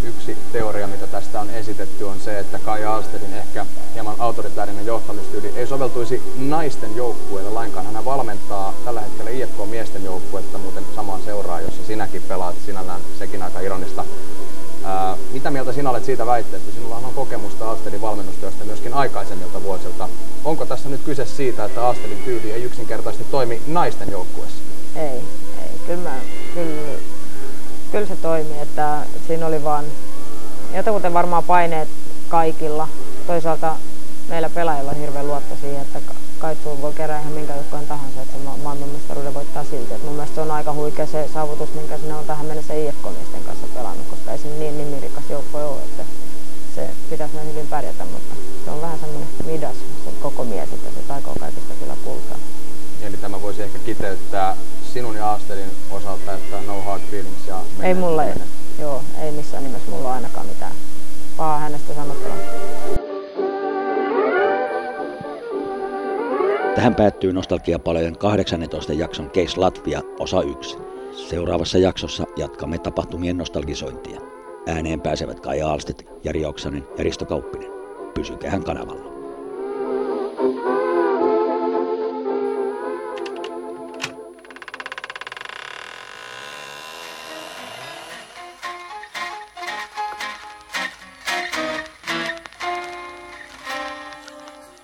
Yksi 0.04 0.38
teoria, 0.52 0.88
mitä 0.88 1.08
tästä 1.08 1.42
on 1.42 1.50
esitetty, 1.50 2.04
on 2.04 2.20
se, 2.20 2.40
että 2.40 2.60
Kai 2.60 2.86
Alstedin 2.86 3.34
ehkä 3.34 3.66
hieman 3.94 4.16
autoritäärinen 4.20 4.86
johtamistyyli 4.86 5.54
ei 5.56 5.68
soveltuisi 5.68 6.22
naisten 6.36 6.96
joukkueelle 6.96 7.50
lainkaan. 7.50 7.94
Hän 7.94 8.06
valmentaa 8.06 8.74
tällä 8.86 9.02
hetkellä 9.02 9.32
IFK 9.32 9.66
miesten 9.70 10.04
joukkuetta, 10.04 10.58
muuten 10.58 10.84
samaan 10.96 11.22
seuraa, 11.22 11.62
jossa 11.62 11.84
sinäkin 11.88 12.22
pelaat, 12.22 12.56
sinällään 12.66 13.02
sekin 13.20 13.44
aika 13.44 13.60
ironista 13.60 14.06
Ää, 14.86 15.18
mitä 15.34 15.52
mieltä 15.52 15.74
sinä 15.74 15.90
olet 15.90 16.06
siitä 16.06 16.26
väitteestä? 16.26 16.72
Sinulla 16.72 16.96
on 16.96 17.14
kokemusta 17.16 17.70
Aastedin 17.70 18.02
valmennustyöstä 18.02 18.66
myöskin 18.66 18.94
aikaisemmilta 18.94 19.64
vuosilta. 19.64 20.10
Onko 20.44 20.66
tässä 20.66 20.90
nyt 20.90 21.02
kyse 21.06 21.26
siitä, 21.26 21.66
että 21.66 21.86
Aastedin 21.86 22.24
tyyli 22.26 22.52
ei 22.52 22.64
yksinkertaisesti 22.64 23.26
toimi 23.32 23.62
naisten 23.68 24.12
joukkueessa? 24.12 24.58
Ei, 24.96 25.22
ei. 25.62 25.80
Kyllä, 25.88 26.10
mä, 26.10 26.16
kyllä, 26.54 26.98
kyllä 27.92 28.06
se 28.06 28.16
toimii, 28.16 28.60
että 28.62 28.98
siinä 29.28 29.48
oli 29.48 29.64
vaan 29.64 29.86
jotakuten 30.76 31.14
varmaan 31.14 31.44
paineet 31.44 31.90
kaikilla. 32.30 32.88
Toisaalta 33.28 33.76
meillä 34.30 34.50
pelaajilla 34.50 34.92
on 34.92 34.98
hirveän 34.98 35.28
luotto 35.28 35.56
siihen, 35.62 35.82
että 35.82 36.00
Kaitsuun 36.40 36.82
voi 36.82 36.94
kerää 36.94 37.20
ihan 37.20 37.34
minkä 37.34 37.56
joukkojen 37.56 37.88
tahansa, 37.88 38.22
että 38.22 38.38
se 38.38 38.44
maailmanmestaruuden 38.64 39.34
voittaa 39.34 39.64
silti. 39.64 39.94
Et 39.94 40.04
mun 40.04 40.14
mielestä 40.14 40.36
se 40.36 40.42
on 40.42 40.52
aika 40.52 40.74
huikea 40.74 41.06
se 41.06 41.30
saavutus, 41.34 41.74
minkä 41.74 41.98
sinne 41.98 42.14
on 42.14 42.26
tähän 42.26 42.46
mennessä 42.46 42.74
IFK-miesten 42.74 43.35
ei 44.46 44.52
se 44.52 44.60
niin 44.60 44.78
nimirikas 44.78 45.24
joukko 45.30 45.58
ole, 45.58 45.82
että 45.84 46.04
se 46.76 46.90
pitäisi 47.10 47.36
noin 47.36 47.48
hyvin 47.48 47.68
pärjätä, 47.68 48.06
mutta 48.06 48.36
se 48.66 48.72
on 48.72 48.82
vähän 48.82 49.00
semmoinen 49.00 49.28
midas 49.46 49.76
se 50.06 50.12
koko 50.22 50.44
mies, 50.44 50.70
että 50.74 50.90
se 50.90 51.08
taikoo 51.08 51.36
kaikista 51.40 51.74
kyllä 51.80 51.96
kultaa. 52.04 52.38
Eli 53.02 53.18
tämä 53.18 53.42
voisi 53.42 53.64
ehkä 53.64 53.80
kiteyttää 53.80 54.58
sinun 54.94 55.16
ja 55.16 55.30
Aastelin 55.30 55.72
osalta, 55.92 56.34
että 56.34 56.62
no 56.68 56.82
hard 56.82 57.02
feelings 57.12 57.48
ja 57.48 57.60
Ei 57.82 57.94
mulla, 57.94 58.24
joo, 58.80 59.02
ei 59.22 59.32
missään 59.32 59.64
nimessä 59.64 59.92
mulla 59.92 60.14
ainakaan 60.14 60.48
mitään 60.48 60.72
pahaa 61.38 61.60
hänestä 61.60 61.94
sanottavaa. 61.94 62.38
Tähän 66.76 66.96
päättyy 66.96 67.34
Nostalgiapalojen 67.34 68.18
18 68.18 68.94
jakson 68.94 69.30
Case 69.30 69.60
Latvia 69.60 70.02
osa 70.20 70.42
1. 70.42 70.78
Seuraavassa 71.30 71.78
jaksossa 71.78 72.24
jatkamme 72.36 72.78
tapahtumien 72.78 73.38
nostalgisointia. 73.38 74.25
Ääneen 74.68 75.02
pääsevät 75.02 75.40
Kai 75.40 75.62
Aalstet, 75.62 76.08
Jari 76.24 76.46
Oksanen 76.46 76.88
ja 76.98 77.04
Risto 77.04 77.26
Kauppinen. 77.26 77.72
Pysykäähän 78.14 78.64
kanavalla. 78.64 79.16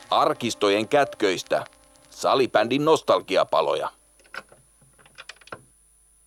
arkistojen 0.09 0.87
kätköistä. 0.87 1.65
Salibändin 2.09 2.85
nostalgiapaloja. 2.85 4.00